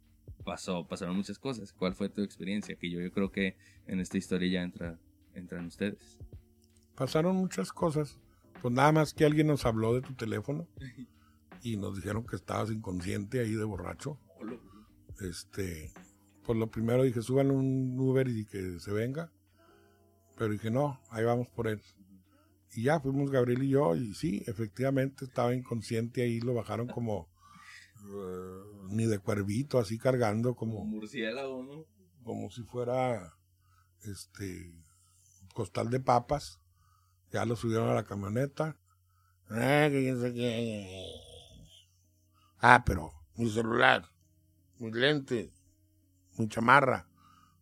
pasó, 0.48 0.88
pasaron 0.88 1.18
muchas 1.18 1.38
cosas. 1.38 1.74
¿Cuál 1.74 1.94
fue 1.94 2.08
tu 2.08 2.22
experiencia? 2.22 2.78
Que 2.78 2.90
yo, 2.90 3.02
yo 3.02 3.12
creo 3.12 3.34
que 3.34 3.58
en 3.86 4.00
esta 4.00 4.18
historia 4.18 4.50
ya 4.50 4.64
entra, 4.64 4.98
entran 5.34 5.66
ustedes. 5.66 6.18
Pasaron 6.96 7.36
muchas 7.36 7.74
cosas. 7.74 8.18
Pues 8.62 8.74
nada 8.74 8.94
más 8.94 9.14
que 9.14 9.26
alguien 9.26 9.48
nos 9.48 9.66
habló 9.66 9.94
de 9.94 10.02
tu 10.02 10.14
teléfono 10.14 10.66
y 11.64 11.76
nos 11.76 11.98
dijeron 11.98 12.26
que 12.26 12.38
estabas 12.38 12.72
inconsciente 12.72 13.42
ahí 13.42 13.56
de 13.56 13.64
borracho. 13.66 14.18
Este, 15.20 15.92
pues 16.46 16.58
lo 16.58 16.72
primero 16.72 17.04
dije, 17.04 17.22
suban 17.22 17.52
un 17.52 18.00
Uber 18.00 18.30
y 18.30 18.46
que 18.46 18.80
se 18.80 18.94
venga. 18.94 19.30
Pero 20.38 20.54
dije, 20.54 20.72
no, 20.72 21.02
ahí 21.10 21.26
vamos 21.26 21.50
por 21.50 21.68
él. 21.68 21.82
Y 22.74 22.84
ya 22.84 23.02
fuimos 23.02 23.32
Gabriel 23.32 23.64
y 23.64 23.70
yo, 23.70 23.98
y 23.98 24.14
sí, 24.14 24.44
efectivamente 24.48 25.26
estaba 25.26 25.54
inconsciente 25.54 26.22
ahí, 26.22 26.40
lo 26.40 26.54
bajaron 26.54 26.88
como 26.88 27.28
eh, 28.08 28.88
ni 28.90 29.06
de 29.06 29.20
cuervito, 29.20 29.80
así 29.80 29.98
cargando 29.98 30.56
como, 30.56 30.84
murciélago, 30.86 31.64
¿no? 31.64 31.86
como 32.24 32.50
si 32.50 32.64
fuera 32.64 33.34
este 34.04 34.74
costal 35.54 35.90
de 35.90 36.00
papas. 36.00 36.60
Ya 37.32 37.46
lo 37.46 37.56
subieron 37.56 37.90
a 37.90 37.94
la 37.94 38.04
camioneta. 38.04 38.78
Ah. 39.50 39.90
Ah, 42.60 42.84
pero 42.86 43.12
mi 43.36 43.50
celular, 43.50 44.10
mi 44.80 44.92
lente, 44.92 45.54
mi 46.38 46.48
chamarra. 46.48 47.08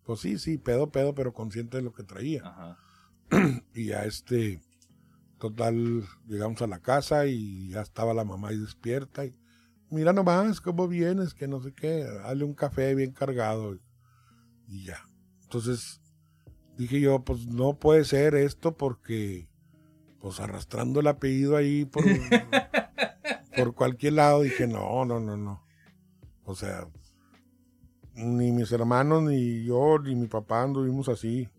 Pues 0.03 0.19
sí, 0.19 0.37
sí, 0.37 0.57
pedo, 0.57 0.91
pedo, 0.91 1.15
pero 1.15 1.33
consciente 1.33 1.77
de 1.77 1.83
lo 1.83 1.93
que 1.93 2.03
traía. 2.03 2.41
Ajá. 2.45 2.77
Y 3.73 3.87
ya 3.87 4.03
este, 4.05 4.61
total, 5.39 6.03
llegamos 6.27 6.61
a 6.61 6.67
la 6.67 6.79
casa 6.79 7.25
y 7.25 7.69
ya 7.69 7.81
estaba 7.81 8.13
la 8.13 8.23
mamá 8.23 8.49
ahí 8.49 8.57
despierta. 8.57 9.25
Y 9.25 9.35
mira 9.89 10.13
nomás 10.13 10.61
cómo 10.61 10.87
vienes, 10.87 11.33
que 11.33 11.47
no 11.47 11.61
sé 11.61 11.73
qué, 11.73 12.03
dale 12.03 12.43
un 12.43 12.53
café 12.53 12.95
bien 12.95 13.11
cargado. 13.11 13.77
Y 14.67 14.85
ya. 14.85 14.99
Entonces 15.43 16.01
dije 16.77 16.99
yo, 16.99 17.23
pues 17.23 17.47
no 17.47 17.77
puede 17.79 18.03
ser 18.03 18.35
esto 18.35 18.75
porque, 18.75 19.49
pues 20.19 20.39
arrastrando 20.39 20.99
el 20.99 21.07
apellido 21.07 21.55
ahí 21.55 21.85
por, 21.85 22.03
por 23.55 23.73
cualquier 23.75 24.13
lado, 24.13 24.41
dije, 24.41 24.67
no, 24.67 25.05
no, 25.05 25.19
no, 25.19 25.37
no. 25.37 25.65
O 26.43 26.55
sea, 26.55 26.87
ni 28.13 28.51
mis 28.51 28.71
hermanos, 28.71 29.23
ni 29.23 29.63
yo, 29.63 29.99
ni 29.99 30.15
mi 30.15 30.27
papá 30.27 30.63
anduvimos 30.63 31.09
así 31.09 31.49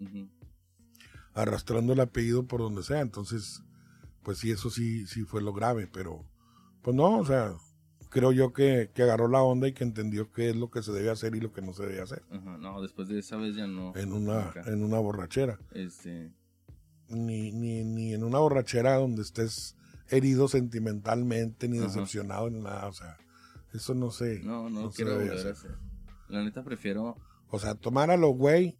arrastrando 1.34 1.92
el 1.92 2.00
apellido 2.00 2.46
por 2.46 2.60
donde 2.60 2.82
sea. 2.82 3.00
Entonces, 3.00 3.62
pues 4.22 4.38
sí, 4.38 4.50
eso 4.50 4.70
sí, 4.70 5.06
sí 5.06 5.22
fue 5.22 5.42
lo 5.42 5.52
grave, 5.52 5.86
pero 5.86 6.24
pues 6.82 6.96
no, 6.96 7.18
o 7.18 7.24
sea, 7.24 7.54
creo 8.16 8.32
yo 8.32 8.54
que, 8.54 8.90
que 8.94 9.02
agarró 9.02 9.28
la 9.28 9.42
onda 9.42 9.68
y 9.68 9.74
que 9.74 9.84
entendió 9.84 10.32
qué 10.32 10.48
es 10.48 10.56
lo 10.56 10.70
que 10.70 10.82
se 10.82 10.90
debe 10.90 11.10
hacer 11.10 11.36
y 11.36 11.40
lo 11.40 11.52
que 11.52 11.60
no 11.60 11.74
se 11.74 11.84
debe 11.84 12.00
hacer 12.00 12.22
Ajá. 12.30 12.56
No, 12.56 12.80
después 12.80 13.08
de 13.08 13.18
esa 13.18 13.36
vez 13.36 13.54
ya 13.56 13.66
no. 13.66 13.94
en 13.94 14.14
una, 14.14 14.54
en 14.64 14.82
una 14.82 14.98
borrachera. 14.98 15.58
Este. 15.72 16.32
Ni, 17.10 17.52
ni, 17.52 17.84
ni 17.84 18.14
en 18.14 18.24
una 18.24 18.38
borrachera 18.38 18.94
donde 18.94 19.20
estés 19.20 19.76
herido 20.08 20.48
sentimentalmente, 20.48 21.68
ni 21.68 21.76
Ajá. 21.76 21.88
decepcionado, 21.88 22.48
ni 22.48 22.58
nada, 22.58 22.86
o 22.88 22.92
sea, 22.94 23.18
eso 23.74 23.94
no 23.94 24.10
sé. 24.10 24.40
No, 24.42 24.70
no, 24.70 24.90
quiero 24.90 25.16
volver 25.16 25.32
a 25.32 25.50
hacer. 25.50 25.76
La 26.28 26.42
neta 26.42 26.64
prefiero. 26.64 27.18
O 27.50 27.58
sea, 27.58 27.74
tomar 27.74 28.10
a 28.10 28.16
los 28.16 28.34
güey, 28.34 28.78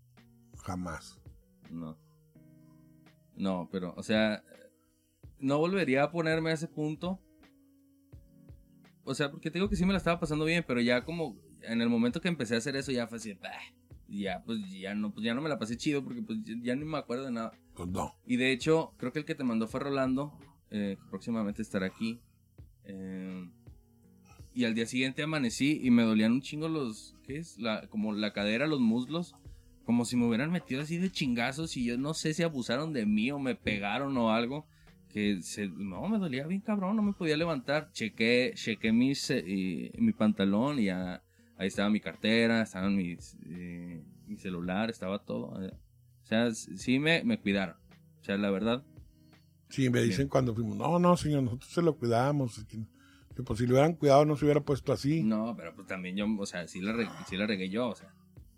jamás. 0.62 1.20
No. 1.70 1.98
No, 3.36 3.68
pero, 3.70 3.92
o 3.98 4.02
sea, 4.02 4.42
no 5.38 5.58
volvería 5.58 6.04
a 6.04 6.10
ponerme 6.10 6.50
a 6.52 6.54
ese 6.54 6.68
punto. 6.68 7.20
O 9.06 9.14
sea, 9.14 9.30
porque 9.30 9.50
te 9.50 9.58
digo 9.58 9.70
que 9.70 9.76
sí 9.76 9.86
me 9.86 9.92
la 9.92 9.98
estaba 9.98 10.18
pasando 10.18 10.44
bien, 10.44 10.64
pero 10.66 10.80
ya 10.80 11.04
como 11.04 11.36
en 11.62 11.80
el 11.80 11.88
momento 11.88 12.20
que 12.20 12.26
empecé 12.26 12.56
a 12.56 12.58
hacer 12.58 12.74
eso 12.74 12.90
ya 12.90 13.06
fue 13.06 13.18
así, 13.18 13.34
bah, 13.34 13.50
ya 14.08 14.42
pues 14.44 14.58
ya 14.70 14.96
no, 14.96 15.12
pues 15.12 15.24
ya 15.24 15.32
no 15.32 15.40
me 15.40 15.48
la 15.48 15.60
pasé 15.60 15.76
chido 15.76 16.02
porque 16.02 16.22
pues 16.22 16.38
ya 16.44 16.74
ni 16.74 16.84
me 16.84 16.98
acuerdo 16.98 17.26
de 17.26 17.30
nada. 17.30 17.52
Pues 17.74 17.88
no. 17.88 18.16
Y 18.26 18.36
de 18.36 18.50
hecho, 18.50 18.94
creo 18.96 19.12
que 19.12 19.20
el 19.20 19.24
que 19.24 19.36
te 19.36 19.44
mandó 19.44 19.68
fue 19.68 19.78
Rolando, 19.78 20.36
eh, 20.70 20.96
que 21.00 21.08
próximamente 21.08 21.62
estará 21.62 21.86
aquí. 21.86 22.20
Eh, 22.82 23.48
y 24.54 24.64
al 24.64 24.74
día 24.74 24.86
siguiente 24.86 25.22
amanecí 25.22 25.80
y 25.80 25.92
me 25.92 26.02
dolían 26.02 26.32
un 26.32 26.40
chingo 26.40 26.68
los, 26.68 27.14
¿qué 27.22 27.36
es? 27.36 27.58
La, 27.58 27.86
como 27.86 28.12
la 28.12 28.32
cadera, 28.32 28.66
los 28.66 28.80
muslos. 28.80 29.36
Como 29.84 30.04
si 30.04 30.16
me 30.16 30.26
hubieran 30.26 30.50
metido 30.50 30.82
así 30.82 30.98
de 30.98 31.12
chingazos 31.12 31.76
y 31.76 31.84
yo 31.84 31.96
no 31.96 32.12
sé 32.12 32.34
si 32.34 32.42
abusaron 32.42 32.92
de 32.92 33.06
mí 33.06 33.30
o 33.30 33.38
me 33.38 33.54
pegaron 33.54 34.16
o 34.16 34.32
algo. 34.32 34.66
Que 35.16 35.40
se, 35.40 35.66
no, 35.68 36.06
me 36.08 36.18
dolía 36.18 36.46
bien 36.46 36.60
cabrón, 36.60 36.94
no 36.94 37.00
me 37.02 37.14
podía 37.14 37.38
levantar. 37.38 37.90
Chequé, 37.92 38.52
chequé 38.54 38.92
mis, 38.92 39.30
eh, 39.30 39.90
mi 39.96 40.12
pantalón 40.12 40.78
y 40.78 40.84
ya, 40.84 41.22
ahí 41.56 41.68
estaba 41.68 41.88
mi 41.88 42.00
cartera, 42.00 42.60
estaban 42.60 42.94
mis, 42.94 43.34
eh, 43.48 44.04
mi 44.26 44.36
celular, 44.36 44.90
estaba 44.90 45.20
todo. 45.24 45.64
eh. 45.64 45.72
O 46.22 46.26
sea, 46.26 46.52
sí 46.52 46.98
me, 46.98 47.24
me 47.24 47.40
cuidaron. 47.40 47.76
O 48.20 48.24
sea, 48.24 48.36
la 48.36 48.50
verdad. 48.50 48.84
Sí, 49.70 49.88
me 49.88 50.02
dicen 50.02 50.28
cuando 50.28 50.54
fuimos, 50.54 50.76
no, 50.76 50.98
no, 50.98 51.16
señor, 51.16 51.44
nosotros 51.44 51.72
se 51.72 51.80
lo 51.80 51.96
cuidamos. 51.96 52.62
Que, 52.66 52.78
que, 53.34 53.42
pues 53.42 53.58
si 53.58 53.66
lo 53.66 53.72
hubieran 53.72 53.94
cuidado 53.94 54.26
no 54.26 54.36
se 54.36 54.44
hubiera 54.44 54.60
puesto 54.60 54.92
así. 54.92 55.22
No, 55.22 55.54
pero 55.56 55.74
pues 55.74 55.86
también 55.86 56.14
yo, 56.16 56.26
o 56.38 56.44
sea, 56.44 56.68
sí 56.68 56.82
la, 56.82 56.92
re- 56.92 57.08
sí 57.26 57.38
la 57.38 57.46
regué 57.46 57.70
yo, 57.70 57.88
o 57.88 57.94
sea, 57.94 58.12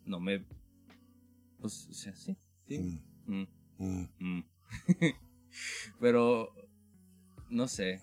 no 0.07 0.19
me... 0.19 0.45
Pues, 1.61 1.87
o 1.89 1.93
sea, 1.93 2.17
sí. 2.17 2.37
sí. 2.67 2.79
Mm, 3.27 3.47
Mm, 3.79 4.07
mm. 4.19 4.45
Pero, 6.01 6.51
no 7.51 7.69
sé. 7.69 8.01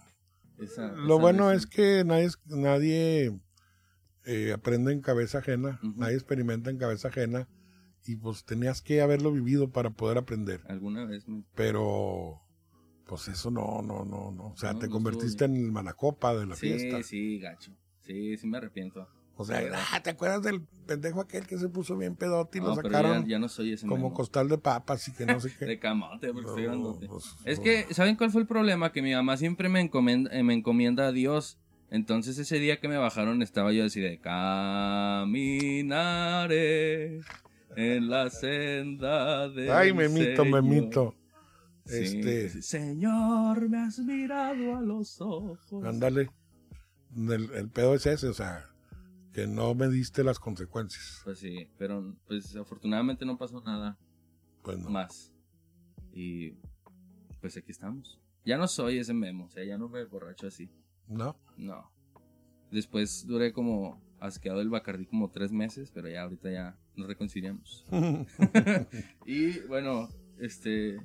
Esa- 0.60 0.92
Lo 0.94 1.16
esa 1.16 1.22
bueno 1.22 1.52
es 1.52 1.66
que 1.66 2.04
nadie, 2.06 2.30
nadie 2.46 3.40
eh, 4.26 4.54
aprende 4.54 4.92
en 4.94 5.02
cabeza 5.02 5.40
ajena, 5.40 5.80
nadie 5.84 6.16
experimenta 6.16 6.70
en 6.70 6.78
cabeza 6.78 7.10
ajena 7.10 7.48
y 8.06 8.16
pues 8.16 8.46
tenías 8.46 8.82
que 8.82 9.02
haberlo 9.02 9.32
vivido 9.32 9.72
para 9.72 9.90
poder 9.92 10.18
aprender. 10.18 10.62
Alguna 10.68 11.06
vez 11.06 11.28
me... 11.28 11.44
Pero 11.56 12.42
pues 13.08 13.28
eso 13.28 13.52
no, 13.52 13.82
no, 13.82 14.04
no, 14.06 14.32
no. 14.32 14.48
O 14.48 14.58
sea, 14.58 14.74
No, 14.74 14.80
te 14.80 14.88
no 14.88 14.94
convertiste 14.94 15.46
en 15.46 15.56
el 15.56 15.72
malacopa 15.72 16.36
de 16.36 16.46
la 16.46 16.56
Sí, 16.56 16.70
fiesta. 16.70 17.04
sí, 17.04 17.40
gacho. 17.40 17.72
Sí, 18.02 18.38
sí 18.38 18.48
me 18.48 18.58
arrepiento. 18.58 19.08
O 19.38 19.44
sea, 19.44 19.62
ah, 19.92 20.02
¿te 20.02 20.12
acuerdas 20.12 20.42
del 20.44 20.62
pendejo 20.88 21.20
aquel 21.20 21.46
que 21.46 21.58
se 21.58 21.68
puso 21.68 21.98
bien 21.98 22.16
pedote 22.16 22.60
y 22.60 22.62
No, 22.62 22.70
lo 22.70 22.76
sacaron 22.76 23.24
ya, 23.24 23.32
ya 23.32 23.40
no 23.40 23.50
soy 23.50 23.74
ese 23.74 23.86
como 23.86 24.04
memo. 24.06 24.14
costal 24.14 24.48
de 24.48 24.58
papas 24.58 25.08
y 25.10 25.14
que 25.14 25.26
no 25.26 25.40
sé 25.42 25.54
qué? 25.60 25.66
De 25.66 25.78
camote, 25.80 26.32
porque 26.32 26.48
estoy 26.50 26.64
grandote. 26.64 27.08
pues, 27.08 27.36
Es 27.44 27.60
que, 27.60 27.86
¿saben 27.94 28.16
cuál 28.16 28.32
fue 28.32 28.40
el 28.42 28.48
problema? 28.48 28.94
Que 28.94 29.02
mi 29.02 29.14
mamá 29.14 29.36
siempre 29.36 29.68
me 29.68 29.82
encomienda, 29.82 30.32
eh, 30.34 30.42
me 30.44 30.54
encomienda 30.54 31.08
a 31.08 31.12
Dios. 31.12 31.58
Entonces 31.92 32.38
ese 32.38 32.60
día 32.60 32.80
que 32.80 32.88
me 32.88 32.98
bajaron 32.98 33.42
estaba 33.42 33.72
yo 33.74 33.84
así 33.86 34.00
de 34.02 34.20
caminaré 35.86 37.22
en 37.76 38.10
la 38.10 38.30
senda 38.30 39.50
de 39.50 39.72
Ay, 39.72 39.94
memito, 39.94 40.46
memito. 40.46 41.16
Este, 41.86 42.62
Señor, 42.62 43.70
me 43.70 43.78
has 43.80 44.00
mirado 44.00 44.78
a 44.78 44.82
los 44.82 45.20
ojos. 45.22 45.84
ándale. 45.84 46.30
El, 47.16 47.52
el 47.54 47.70
pedo 47.70 47.94
es 47.96 48.06
ese, 48.08 48.28
o 48.28 48.34
sea, 48.34 48.66
que 49.36 49.48
no 49.48 49.76
me 49.76 49.90
diste 49.90 50.24
las 50.24 50.40
consecuencias. 50.40 51.20
Pues 51.26 51.40
sí, 51.40 51.68
pero 51.78 52.16
pues 52.26 52.56
afortunadamente 52.56 53.26
no 53.26 53.38
pasó 53.38 53.62
nada 53.62 53.98
Pues 54.64 54.80
no. 54.80 54.90
más. 54.90 55.34
Y 56.14 56.52
pues 57.42 57.58
aquí 57.58 57.70
estamos. 57.72 58.18
Ya 58.46 58.58
no 58.58 58.66
soy 58.70 58.98
ese 58.98 59.14
memo, 59.14 59.48
o 59.48 59.50
sea, 59.50 59.66
ya 59.66 59.78
no 59.78 59.90
me 59.90 60.06
borracho 60.06 60.48
así. 60.48 60.72
No. 61.10 61.36
No. 61.58 61.92
Después 62.72 63.28
duré 63.28 63.52
como 63.52 64.02
asqueado 64.22 64.60
del 64.60 64.70
Bacardí 64.70 65.06
como 65.06 65.30
tres 65.30 65.52
meses, 65.52 65.92
pero 65.94 66.08
ya 66.08 66.22
ahorita 66.24 66.50
ya 66.50 66.80
nos 66.96 67.08
reconciliamos. 67.10 67.86
y 69.26 69.60
bueno, 69.68 70.08
este 70.40 70.98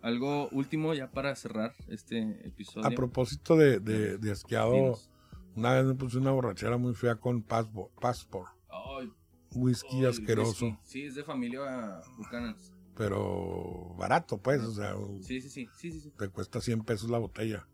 algo 0.00 0.48
último 0.52 0.94
ya 0.94 1.10
para 1.10 1.36
cerrar 1.36 1.74
este 1.88 2.18
episodio. 2.48 2.86
A 2.86 2.90
propósito 2.92 3.56
de, 3.58 3.78
de, 3.78 4.16
de 4.16 4.30
asqueado, 4.30 4.72
Dinos. 4.72 5.10
Una 5.56 5.72
vez 5.74 5.84
me 5.84 5.94
puse 5.94 6.18
una 6.18 6.30
borrachera 6.30 6.76
muy 6.76 6.94
fea 6.94 7.16
con 7.16 7.42
Passport, 7.42 7.92
Passport 8.00 8.50
Ay, 8.68 9.10
whisky 9.54 9.98
ay, 9.98 10.06
asqueroso, 10.06 10.66
whisky. 10.66 10.80
Sí, 10.84 11.02
es 11.04 11.14
de 11.14 11.24
familia 11.24 12.00
Buchanan's. 12.16 12.72
pero 12.96 13.94
barato, 13.98 14.38
pues, 14.38 14.60
o 14.62 14.72
sea, 14.72 14.94
Sí, 15.20 15.40
sí, 15.40 15.48
sí, 15.50 15.68
sí, 15.76 15.92
sí, 15.92 16.00
sí. 16.00 16.10
te 16.16 16.28
cuesta 16.28 16.60
100 16.60 16.82
pesos 16.84 17.10
la 17.10 17.18
botella. 17.18 17.66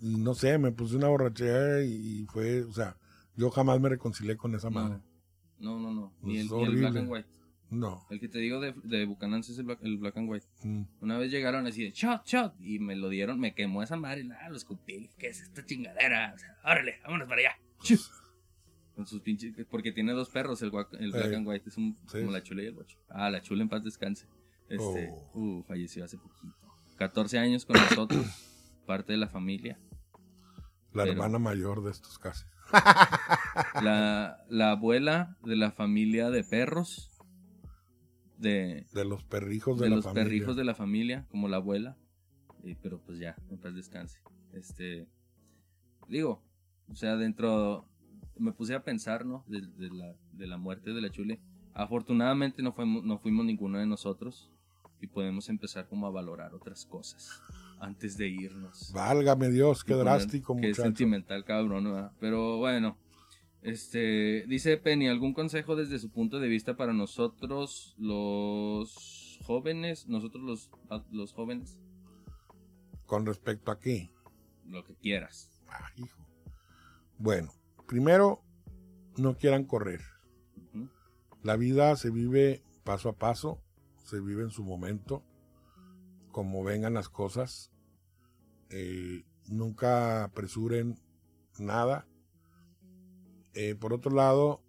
Y 0.00 0.16
no 0.16 0.34
sé, 0.34 0.56
me 0.58 0.72
puse 0.72 0.96
una 0.96 1.08
borrachera 1.08 1.82
y 1.84 2.24
fue, 2.32 2.62
o 2.64 2.72
sea, 2.72 2.96
yo 3.36 3.50
jamás 3.50 3.80
me 3.80 3.88
reconcilié 3.90 4.36
con 4.36 4.54
esa 4.54 4.70
madre. 4.70 5.00
No, 5.58 5.78
no, 5.78 5.92
no, 5.92 5.92
no. 5.92 6.12
Ni 6.22 6.38
el, 6.38 6.48
ni 6.48 6.62
el 6.64 6.76
Black 6.76 6.96
and 6.96 7.10
White. 7.10 7.28
No. 7.70 8.04
El 8.10 8.18
que 8.18 8.28
te 8.28 8.38
digo 8.38 8.58
de, 8.60 8.72
de 8.82 9.02
es 9.04 9.58
el 9.58 9.64
Black, 9.64 9.78
el 9.82 9.98
Black 9.98 10.16
and 10.16 10.28
White. 10.28 10.46
Mm. 10.64 10.82
Una 11.00 11.18
vez 11.18 11.30
llegaron 11.30 11.66
así 11.66 11.84
de 11.84 11.92
shot, 11.92 12.26
shot, 12.26 12.54
y 12.60 12.78
me 12.80 12.96
lo 12.96 13.08
dieron, 13.08 13.38
me 13.38 13.54
quemó 13.54 13.82
esa 13.82 13.96
madre, 13.96 14.24
nada, 14.24 14.48
lo 14.48 14.56
escupí, 14.56 15.08
¿qué 15.18 15.28
es 15.28 15.40
esta 15.40 15.64
chingadera? 15.64 16.32
O 16.34 16.38
sea, 16.38 16.56
órale, 16.64 16.96
vámonos 17.04 17.28
para 17.28 17.40
allá. 17.40 17.58
Con 18.96 19.06
sus 19.06 19.20
pinches, 19.22 19.54
porque 19.70 19.92
tiene 19.92 20.12
dos 20.12 20.28
perros, 20.30 20.60
el, 20.62 20.72
el 20.98 21.12
Black 21.12 21.26
Ey. 21.30 21.34
and 21.36 21.46
White, 21.46 21.68
es 21.68 21.76
un, 21.76 21.96
Sí. 22.08 22.18
como 22.18 22.32
la 22.32 22.42
chula 22.42 22.62
y 22.62 22.66
el 22.66 22.74
bocho. 22.74 22.98
Ah, 23.08 23.30
la 23.30 23.40
chula 23.40 23.62
en 23.62 23.68
paz 23.68 23.84
descanse. 23.84 24.26
Este, 24.68 25.10
Oh. 25.32 25.38
uh, 25.38 25.62
falleció 25.62 26.04
hace 26.04 26.18
poquito. 26.18 26.54
14 26.96 27.38
años 27.38 27.64
con 27.64 27.76
nosotros, 27.76 28.26
parte 28.86 29.12
de 29.12 29.18
la 29.18 29.28
familia. 29.28 29.78
La 30.92 31.04
Pero- 31.04 31.12
hermana 31.12 31.38
mayor 31.38 31.82
de 31.84 31.92
estos 31.92 32.18
casi. 32.18 32.44
La, 33.82 34.44
la 34.48 34.70
abuela 34.72 35.36
de 35.44 35.56
la 35.56 35.70
familia 35.72 36.30
de 36.30 36.44
perros, 36.44 37.09
de, 38.40 38.86
De 38.92 39.04
los 39.04 39.22
perrijos 39.24 39.78
de, 39.78 39.84
de 39.84 39.90
la 39.90 39.96
los 39.96 40.04
familia. 40.04 40.24
perrijos 40.24 40.56
de 40.56 40.64
la 40.64 40.74
familia, 40.74 41.26
como 41.30 41.48
la 41.48 41.56
abuela. 41.58 41.96
Y- 42.64 42.74
pero 42.74 42.98
pues 43.00 43.18
ya, 43.18 43.36
en 43.50 43.58
paz 43.58 43.74
descanse. 43.74 44.18
Este, 44.52 45.06
digo, 46.08 46.42
o 46.90 46.94
sea, 46.96 47.16
dentro, 47.16 47.86
me 48.36 48.52
puse 48.52 48.74
a 48.74 48.82
pensar, 48.82 49.24
¿no? 49.24 49.44
De, 49.46 49.60
de 49.60 49.90
la, 49.90 50.14
de 50.32 50.46
la 50.46 50.56
muerte 50.58 50.92
de 50.92 51.00
la 51.00 51.10
chule. 51.10 51.40
Afortunadamente 51.74 52.62
no 52.62 52.72
fuimos, 52.72 53.04
no 53.04 53.18
fuimos 53.18 53.44
ninguno 53.46 53.78
de 53.78 53.86
nosotros 53.86 54.50
y 55.00 55.06
podemos 55.06 55.48
empezar 55.48 55.88
como 55.88 56.06
a 56.06 56.10
valorar 56.10 56.52
otras 56.54 56.84
cosas 56.84 57.40
antes 57.78 58.18
de 58.18 58.28
irnos. 58.28 58.92
Válgame 58.92 59.48
Dios, 59.50 59.84
qué 59.84 59.94
drástico, 59.94 60.54
Qué 60.56 60.68
muchacho. 60.68 60.82
sentimental, 60.82 61.44
cabrón, 61.44 61.84
¿verdad? 61.84 62.12
Pero 62.20 62.58
bueno, 62.58 62.98
este, 63.62 64.44
dice 64.46 64.76
Penny, 64.78 65.08
¿algún 65.08 65.34
consejo 65.34 65.76
desde 65.76 65.98
su 65.98 66.10
punto 66.10 66.40
de 66.40 66.48
vista 66.48 66.76
para 66.76 66.92
nosotros 66.92 67.94
los 67.98 69.38
jóvenes? 69.44 70.06
Nosotros 70.08 70.42
los, 70.42 70.70
los 71.10 71.32
jóvenes, 71.32 71.78
Con 73.06 73.26
respecto 73.26 73.70
a 73.70 73.78
qué. 73.78 74.10
lo 74.66 74.84
que 74.84 74.94
quieras. 74.94 75.50
Ah, 75.68 75.90
hijo. 75.96 76.26
Bueno, 77.18 77.52
primero, 77.86 78.42
no 79.16 79.36
quieran 79.36 79.64
correr. 79.64 80.00
La 81.42 81.56
vida 81.56 81.96
se 81.96 82.10
vive 82.10 82.62
paso 82.84 83.08
a 83.08 83.16
paso, 83.16 83.62
se 84.04 84.20
vive 84.20 84.42
en 84.42 84.50
su 84.50 84.62
momento, 84.62 85.24
como 86.32 86.62
vengan 86.62 86.94
las 86.94 87.08
cosas. 87.08 87.72
Eh, 88.68 89.24
nunca 89.48 90.24
apresuren 90.24 91.00
nada. 91.58 92.06
Eh, 93.54 93.74
por 93.74 93.92
otro 93.92 94.12
lado, 94.14 94.62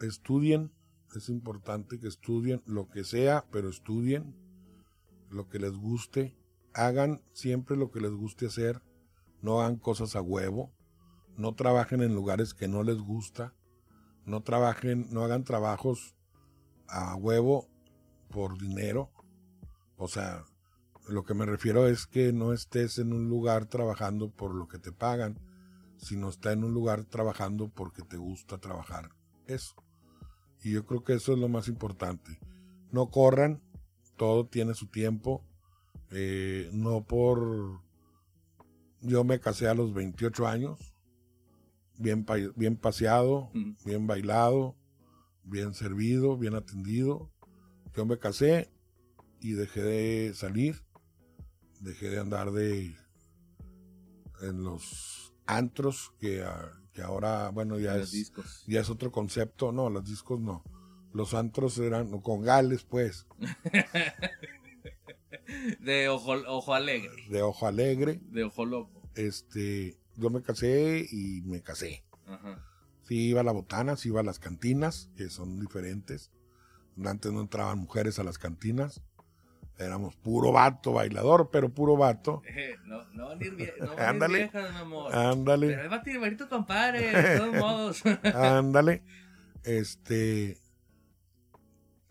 estudien. 0.00 0.72
Es 1.14 1.28
importante 1.28 2.00
que 2.00 2.08
estudien 2.08 2.62
lo 2.66 2.88
que 2.88 3.04
sea, 3.04 3.46
pero 3.52 3.68
estudien 3.68 4.34
lo 5.30 5.48
que 5.48 5.58
les 5.58 5.72
guste. 5.72 6.36
Hagan 6.72 7.22
siempre 7.32 7.76
lo 7.76 7.90
que 7.90 8.00
les 8.00 8.10
guste 8.10 8.46
hacer. 8.46 8.82
No 9.40 9.60
hagan 9.60 9.76
cosas 9.76 10.16
a 10.16 10.22
huevo. 10.22 10.72
No 11.36 11.54
trabajen 11.54 12.02
en 12.02 12.14
lugares 12.14 12.54
que 12.54 12.68
no 12.68 12.82
les 12.82 12.98
gusta 12.98 13.54
no 14.26 14.42
trabajen, 14.42 15.06
no 15.10 15.22
hagan 15.22 15.44
trabajos 15.44 16.14
a 16.88 17.14
huevo 17.16 17.68
por 18.30 18.58
dinero. 18.58 19.10
O 19.96 20.08
sea, 20.08 20.44
lo 21.08 21.24
que 21.24 21.34
me 21.34 21.46
refiero 21.46 21.86
es 21.86 22.06
que 22.06 22.32
no 22.32 22.52
estés 22.52 22.98
en 22.98 23.12
un 23.12 23.28
lugar 23.28 23.66
trabajando 23.66 24.30
por 24.30 24.54
lo 24.54 24.66
que 24.66 24.78
te 24.78 24.92
pagan, 24.92 25.38
sino 26.04 26.28
está 26.28 26.52
en 26.52 26.64
un 26.64 26.74
lugar 26.74 27.04
trabajando 27.04 27.68
porque 27.68 28.02
te 28.02 28.16
gusta 28.16 28.58
trabajar 28.58 29.10
eso. 29.46 29.74
Y 30.62 30.72
yo 30.72 30.86
creo 30.86 31.02
que 31.02 31.14
eso 31.14 31.32
es 31.32 31.38
lo 31.38 31.48
más 31.48 31.68
importante. 31.68 32.38
No 32.90 33.10
corran, 33.10 33.62
todo 34.16 34.46
tiene 34.46 34.74
su 34.74 34.86
tiempo. 34.86 35.44
Eh, 36.10 36.70
no 36.72 37.04
por... 37.04 37.82
Yo 39.00 39.24
me 39.24 39.40
casé 39.40 39.68
a 39.68 39.74
los 39.74 39.92
28 39.92 40.46
años, 40.46 40.94
bien, 41.98 42.24
bien 42.56 42.76
paseado, 42.76 43.50
bien 43.84 44.06
bailado, 44.06 44.76
bien 45.42 45.74
servido, 45.74 46.38
bien 46.38 46.54
atendido. 46.54 47.30
Yo 47.94 48.06
me 48.06 48.18
casé 48.18 48.70
y 49.40 49.52
dejé 49.52 49.82
de 49.82 50.34
salir, 50.34 50.82
dejé 51.80 52.08
de 52.08 52.18
andar 52.18 52.50
de 52.52 52.96
en 54.40 54.64
los 54.64 55.23
antros 55.46 56.12
que, 56.18 56.42
ah, 56.42 56.72
que 56.92 57.02
ahora, 57.02 57.50
bueno, 57.50 57.78
ya 57.78 57.94
Los 57.96 58.08
es, 58.08 58.12
discos. 58.12 58.64
ya 58.66 58.80
es 58.80 58.90
otro 58.90 59.12
concepto. 59.12 59.72
No, 59.72 59.90
los 59.90 60.04
discos 60.04 60.40
no. 60.40 60.62
Los 61.12 61.34
antros 61.34 61.78
eran 61.78 62.20
con 62.20 62.42
gales, 62.42 62.84
pues, 62.84 63.26
De 65.80 66.08
ojo, 66.08 66.32
ojo 66.48 66.74
alegre, 66.74 67.10
de 67.28 67.42
ojo 67.42 67.66
alegre. 67.66 68.20
de 68.30 68.44
ojo 68.44 68.64
loco. 68.64 69.02
Este, 69.14 69.98
yo 70.16 70.30
me 70.30 70.42
casé 70.42 71.06
y 71.10 71.42
me 71.42 71.62
casé. 71.62 72.04
Ajá. 72.26 72.64
Sí 73.02 73.28
iba 73.28 73.42
a 73.42 73.44
la 73.44 73.52
botana, 73.52 73.96
sí 73.96 74.08
iba 74.08 74.20
a 74.20 74.24
las 74.24 74.38
cantinas, 74.38 75.10
que 75.16 75.28
son 75.28 75.60
diferentes. 75.60 76.30
Antes 77.04 77.32
no 77.32 77.40
entraban 77.42 77.78
mujeres 77.78 78.18
a 78.18 78.24
las 78.24 78.38
cantinas. 78.38 79.02
Éramos 79.78 80.14
puro 80.16 80.52
vato, 80.52 80.92
bailador, 80.92 81.50
pero 81.50 81.68
puro 81.68 81.96
vato. 81.96 82.42
Eh, 82.46 82.76
no, 82.86 83.04
no 83.12 83.34
vie- 83.36 83.72
no 83.80 83.92
Ándale. 83.98 84.38
viejas, 84.38 84.72
mi 84.72 84.78
amor. 84.78 85.10
Pero 85.10 85.30
Ándale, 85.30 86.36
tu 86.36 86.48
compadre, 86.48 87.10
de 87.10 87.38
todos 87.38 87.54
modos. 87.56 88.02
ándale. 88.34 89.02
Este. 89.64 90.58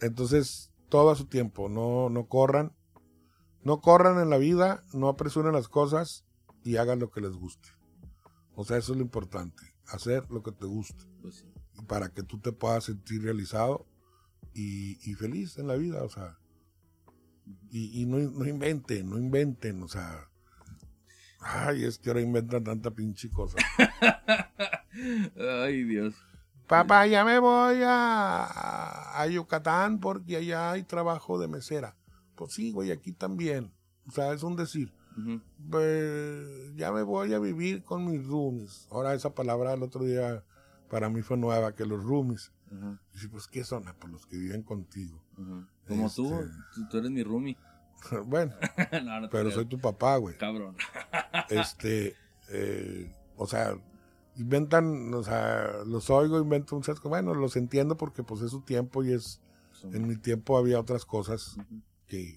Entonces, 0.02 0.72
todo 0.90 1.12
a 1.12 1.16
su 1.16 1.26
tiempo. 1.26 1.70
No, 1.70 2.10
no 2.10 2.28
corran. 2.28 2.74
No 3.64 3.80
corran 3.80 4.20
en 4.20 4.30
la 4.30 4.38
vida, 4.38 4.84
no 4.94 5.08
apresuren 5.08 5.54
las 5.54 5.70
cosas 5.70 6.26
y 6.64 6.76
hagan 6.76 7.00
lo 7.00 7.12
que 7.12 7.22
les 7.22 7.32
guste. 7.32 7.70
O 8.56 8.66
sea, 8.66 8.78
eso 8.78 8.92
es 8.92 8.98
lo 8.98 9.04
importante. 9.04 9.64
Hacer 9.88 10.30
lo 10.30 10.44
que 10.44 10.52
te 10.52 10.66
guste. 10.66 11.06
Pues 11.22 11.36
sí. 11.36 11.46
para 11.88 12.10
que 12.10 12.24
tú 12.24 12.40
te 12.40 12.52
puedas 12.52 12.84
sentir 12.84 13.24
realizado 13.24 13.86
y, 14.54 14.98
y 15.10 15.14
feliz 15.16 15.58
en 15.58 15.68
la 15.68 15.76
vida. 15.76 16.04
O 16.04 16.10
sea, 16.10 16.38
Y, 17.72 18.02
y 18.02 18.06
no, 18.06 18.18
no 18.18 18.46
inventen, 18.46 19.10
no 19.10 19.18
inventen, 19.18 19.82
o 19.84 19.88
sea. 19.88 20.30
Ay, 21.40 21.84
es 21.84 21.98
que 21.98 22.10
ahora 22.10 22.22
inventan 22.22 22.64
tanta 22.64 22.92
pinche 22.92 23.30
cosa. 23.30 23.58
Ay, 25.38 25.84
Dios. 25.84 26.16
Papá, 26.68 27.06
ya 27.08 27.26
me 27.26 27.40
voy 27.40 27.82
a, 27.84 29.22
a 29.22 29.28
Yucatán 29.28 30.00
porque 30.00 30.38
allá 30.38 30.72
hay 30.72 30.84
trabajo 30.84 31.40
de 31.40 31.48
mesera. 31.48 31.96
Pues 32.36 32.54
sí, 32.54 32.72
güey, 32.72 32.92
aquí 32.92 33.12
también. 33.12 33.72
O 34.08 34.12
sea, 34.12 34.34
es 34.34 34.44
un 34.44 34.56
decir. 34.56 34.94
Pues 35.70 36.76
ya 36.76 36.92
me 36.92 37.04
voy 37.04 37.34
a 37.34 37.40
vivir 37.40 37.84
con 37.84 38.06
mis 38.06 38.26
roomies. 38.26 38.88
Ahora 38.90 39.14
esa 39.14 39.36
palabra 39.36 39.74
el 39.74 39.84
otro 39.84 40.04
día 40.04 40.44
para 40.90 41.10
mí 41.10 41.22
fue 41.22 41.38
nueva, 41.38 41.76
que 41.76 41.86
los 41.86 42.04
roomies. 42.04 42.52
Ajá, 42.76 43.00
Dice, 43.14 43.30
pues, 43.30 43.48
¿qué 43.48 43.64
son? 43.64 43.88
Ah, 43.88 43.96
Pues 44.00 44.12
los 44.12 44.26
que 44.26 44.38
viven 44.38 44.64
contigo. 44.64 45.22
Como 45.88 46.10
tú, 46.12 46.34
Este- 46.34 46.52
tú, 46.74 46.88
tú 46.90 46.98
eres 46.98 47.12
mi 47.12 47.24
roomie. 47.24 47.58
bueno, 48.26 48.54
no, 49.06 49.20
no 49.22 49.28
te 49.28 49.32
pero 49.32 49.44
creo. 49.46 49.52
soy 49.52 49.66
tu 49.66 49.80
papá, 49.80 50.18
güey. 50.18 50.38
Cabrón. 50.38 50.76
este, 51.50 52.16
eh, 52.50 53.16
o 53.38 53.48
sea, 53.48 53.76
inventan, 54.36 55.14
o 55.14 55.24
sea, 55.24 55.84
los 55.86 56.10
oigo, 56.10 56.40
inventan 56.40 56.78
muchas 56.80 56.96
cosas. 57.00 57.10
Bueno, 57.10 57.34
los 57.34 57.56
entiendo 57.56 57.96
porque 57.98 58.24
pues 58.24 58.42
es 58.42 58.52
su 58.52 58.62
tiempo 58.62 59.04
y 59.04 59.14
es, 59.14 59.40
en 59.84 60.08
mi 60.08 60.16
tiempo 60.18 60.58
había 60.58 60.80
otras 60.80 61.06
cosas 61.06 61.58
que, 62.08 62.36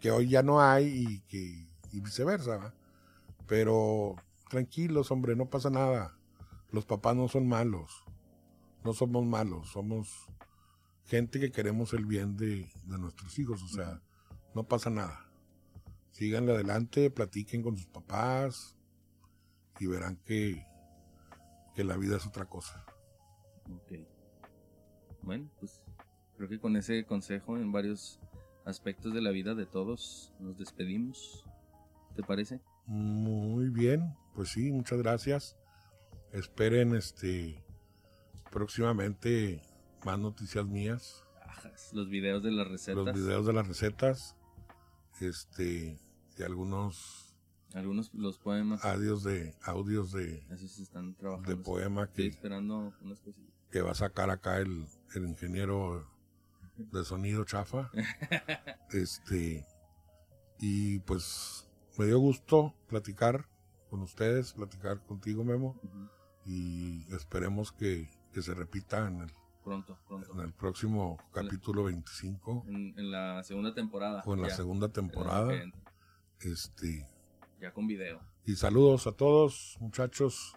que 0.00 0.10
hoy 0.10 0.28
ya 0.28 0.42
no 0.42 0.60
hay 0.60 0.86
y 0.86 1.20
que, 1.28 1.68
y 1.92 2.00
viceversa, 2.00 2.56
¿va? 2.56 2.74
Pero 3.46 4.16
tranquilos, 4.50 5.10
hombre, 5.10 5.34
no 5.36 5.46
pasa 5.46 5.70
nada. 5.70 6.14
Los 6.70 6.84
papás 6.84 7.16
no 7.16 7.28
son 7.28 7.48
malos. 7.48 8.04
No 8.84 8.92
somos 8.92 9.24
malos, 9.26 9.70
somos 9.70 10.28
gente 11.04 11.40
que 11.40 11.50
queremos 11.50 11.92
el 11.94 12.04
bien 12.04 12.36
de, 12.36 12.70
de 12.84 12.98
nuestros 12.98 13.38
hijos, 13.38 13.62
o 13.62 13.68
sea, 13.68 14.00
no 14.54 14.64
pasa 14.64 14.90
nada. 14.90 15.28
Síganle 16.10 16.52
adelante, 16.52 17.10
platiquen 17.10 17.62
con 17.62 17.76
sus 17.76 17.86
papás 17.86 18.76
y 19.78 19.86
verán 19.86 20.16
que, 20.24 20.66
que 21.74 21.84
la 21.84 21.96
vida 21.96 22.16
es 22.16 22.26
otra 22.26 22.46
cosa. 22.46 22.84
Ok. 23.70 23.92
Bueno, 25.22 25.48
pues 25.60 25.82
creo 26.36 26.48
que 26.48 26.58
con 26.58 26.76
ese 26.76 27.04
consejo 27.04 27.56
en 27.56 27.72
varios 27.72 28.20
aspectos 28.64 29.14
de 29.14 29.20
la 29.20 29.30
vida 29.30 29.54
de 29.54 29.66
todos 29.66 30.32
nos 30.40 30.58
despedimos. 30.58 31.44
¿Te 32.16 32.22
parece? 32.22 32.60
Muy 32.86 33.68
bien, 33.68 34.16
pues 34.34 34.50
sí, 34.50 34.72
muchas 34.72 34.98
gracias. 34.98 35.56
Esperen 36.32 36.94
este 36.94 37.62
próximamente 38.50 39.62
más 40.04 40.18
noticias 40.18 40.66
mías, 40.66 41.24
Los 41.92 42.08
videos 42.08 42.42
de 42.42 42.52
las 42.52 42.68
recetas. 42.68 43.04
los 43.04 43.14
videos 43.14 43.46
de 43.46 43.52
las 43.52 43.66
recetas, 43.68 44.36
este 45.20 45.98
y 46.38 46.42
algunos 46.42 47.34
Algunos 47.74 48.12
los 48.14 48.38
poemas. 48.38 48.84
audios 48.84 49.22
de 49.24 49.54
audios 49.62 50.12
de, 50.12 50.46
Esos 50.50 50.78
están 50.78 51.14
trabajando. 51.16 51.50
De 51.50 51.56
poema 51.56 52.04
Estoy 52.04 52.24
que, 52.24 52.30
esperando 52.30 52.92
unas 53.02 53.20
cosillas. 53.20 53.52
que 53.70 53.82
va 53.82 53.90
a 53.92 53.94
sacar 53.94 54.30
acá 54.30 54.58
el, 54.58 54.86
el 55.14 55.24
ingeniero 55.26 56.06
de 56.76 57.04
sonido 57.04 57.44
chafa. 57.44 57.90
Este 58.92 59.66
y 60.60 60.98
pues 61.00 61.68
me 61.98 62.06
dio 62.06 62.18
gusto 62.18 62.74
platicar 62.88 63.46
con 63.90 64.00
ustedes, 64.02 64.52
platicar 64.54 65.04
contigo 65.04 65.44
Memo 65.44 65.78
y 66.46 67.04
esperemos 67.14 67.70
que, 67.72 68.08
que 68.32 68.42
se 68.42 68.54
repita 68.54 69.06
en 69.08 69.22
el, 69.22 69.32
Pronto, 69.64 69.98
pronto. 70.06 70.32
en 70.34 70.40
el 70.40 70.52
próximo 70.52 71.18
capítulo 71.32 71.84
25 71.84 72.64
En, 72.68 72.94
en 72.98 73.10
la 73.10 73.42
segunda 73.42 73.74
temporada. 73.74 74.22
o 74.24 74.34
en 74.34 74.42
la 74.42 74.50
segunda 74.50 74.88
temporada. 74.88 75.52
Este 76.40 77.06
Ya 77.60 77.72
con 77.72 77.86
video. 77.86 78.20
y 78.46 78.54
saludos 78.56 79.06
a 79.06 79.12
todos, 79.12 79.76
muchachos. 79.80 80.54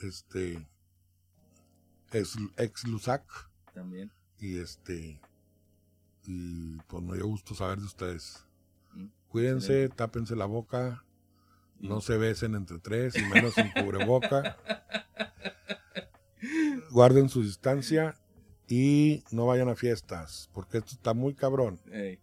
Este 0.00 0.66
ex, 2.12 2.36
ex 2.56 2.84
Lusac 2.86 3.24
También. 3.72 4.12
y 4.38 4.58
este 4.58 5.20
y 6.26 6.76
pues 6.88 7.02
me 7.02 7.16
dio 7.16 7.26
gusto 7.26 7.54
saber 7.54 7.78
de 7.78 7.84
ustedes. 7.84 8.46
Mm, 8.92 9.06
Cuídense, 9.28 9.88
tápense 9.90 10.34
la 10.36 10.46
boca, 10.46 11.04
no 11.80 12.00
se 12.00 12.16
besen 12.16 12.54
entre 12.54 12.78
tres 12.78 13.14
y 13.16 13.22
menos 13.24 13.54
sin 13.54 13.70
cubreboca. 13.72 14.56
Guarden 16.94 17.28
su 17.28 17.42
distancia 17.42 18.14
y 18.68 19.24
no 19.32 19.46
vayan 19.46 19.68
a 19.68 19.74
fiestas, 19.74 20.48
porque 20.52 20.78
esto 20.78 20.92
está 20.92 21.12
muy 21.12 21.34
cabrón. 21.34 21.80
Y, 21.88 21.92
¿eh? 21.92 22.20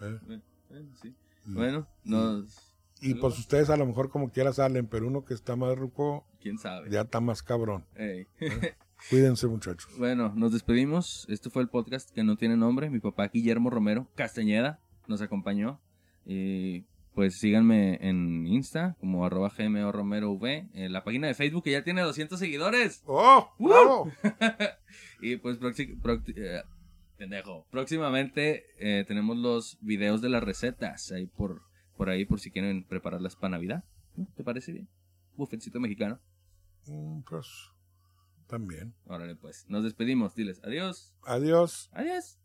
eh, 0.00 0.40
eh, 0.70 0.86
sí. 1.00 1.14
Y, 1.46 1.52
Bueno, 1.52 1.86
nos. 2.02 2.74
y 3.00 3.14
pues 3.14 3.38
ustedes 3.38 3.70
a 3.70 3.76
lo 3.76 3.86
mejor 3.86 4.10
como 4.10 4.32
quiera 4.32 4.52
salen, 4.52 4.88
pero 4.88 5.06
uno 5.06 5.24
que 5.24 5.34
está 5.34 5.54
más 5.54 5.78
ruco 5.78 6.26
¿Quién 6.40 6.58
sabe? 6.58 6.90
ya 6.90 7.02
está 7.02 7.20
más 7.20 7.44
cabrón. 7.44 7.84
Ey. 7.94 8.26
Cuídense 9.08 9.46
muchachos. 9.46 9.88
Bueno, 9.96 10.32
nos 10.34 10.52
despedimos. 10.52 11.24
Este 11.28 11.48
fue 11.48 11.62
el 11.62 11.68
podcast 11.68 12.10
que 12.10 12.24
no 12.24 12.34
tiene 12.36 12.56
nombre. 12.56 12.90
Mi 12.90 12.98
papá 12.98 13.28
Guillermo 13.28 13.70
Romero 13.70 14.08
Castañeda 14.16 14.80
nos 15.06 15.22
acompañó. 15.22 15.80
Y 16.26 16.86
pues 17.14 17.38
síganme 17.38 17.98
en 18.06 18.46
Insta 18.46 18.96
como 19.00 19.24
arroba 19.26 19.52
GMO 19.56 19.92
Romero 19.92 20.32
V. 20.32 20.68
En 20.72 20.92
la 20.92 21.04
página 21.04 21.26
de 21.26 21.34
Facebook 21.34 21.64
que 21.64 21.72
ya 21.72 21.84
tiene 21.84 22.02
200 22.02 22.38
seguidores. 22.38 23.02
¡Oh! 23.06 23.50
¡Uh! 23.58 23.68
¡Bravo! 23.68 24.12
Y 25.20 25.36
pues 25.36 25.58
eh, 26.36 26.62
pendejo. 27.16 27.66
próximamente 27.70 28.64
eh, 28.78 29.04
tenemos 29.06 29.36
los 29.36 29.78
videos 29.80 30.20
de 30.20 30.28
las 30.28 30.42
recetas 30.42 31.12
ahí 31.12 31.26
por, 31.26 31.62
por 31.96 32.10
ahí 32.10 32.24
por 32.24 32.40
si 32.40 32.50
quieren 32.50 32.84
prepararlas 32.84 33.36
para 33.36 33.50
Navidad. 33.52 33.84
¿Te 34.36 34.42
parece 34.42 34.72
bien? 34.72 34.88
Bufetcito 35.36 35.78
mexicano. 35.80 36.18
Mm, 36.86 37.20
Pues 37.22 37.46
también. 38.48 38.94
Órale 39.06 39.36
pues. 39.36 39.64
Nos 39.68 39.84
despedimos. 39.84 40.34
Diles 40.34 40.60
adiós. 40.64 41.14
Adiós. 41.24 41.88
Adiós. 41.92 42.38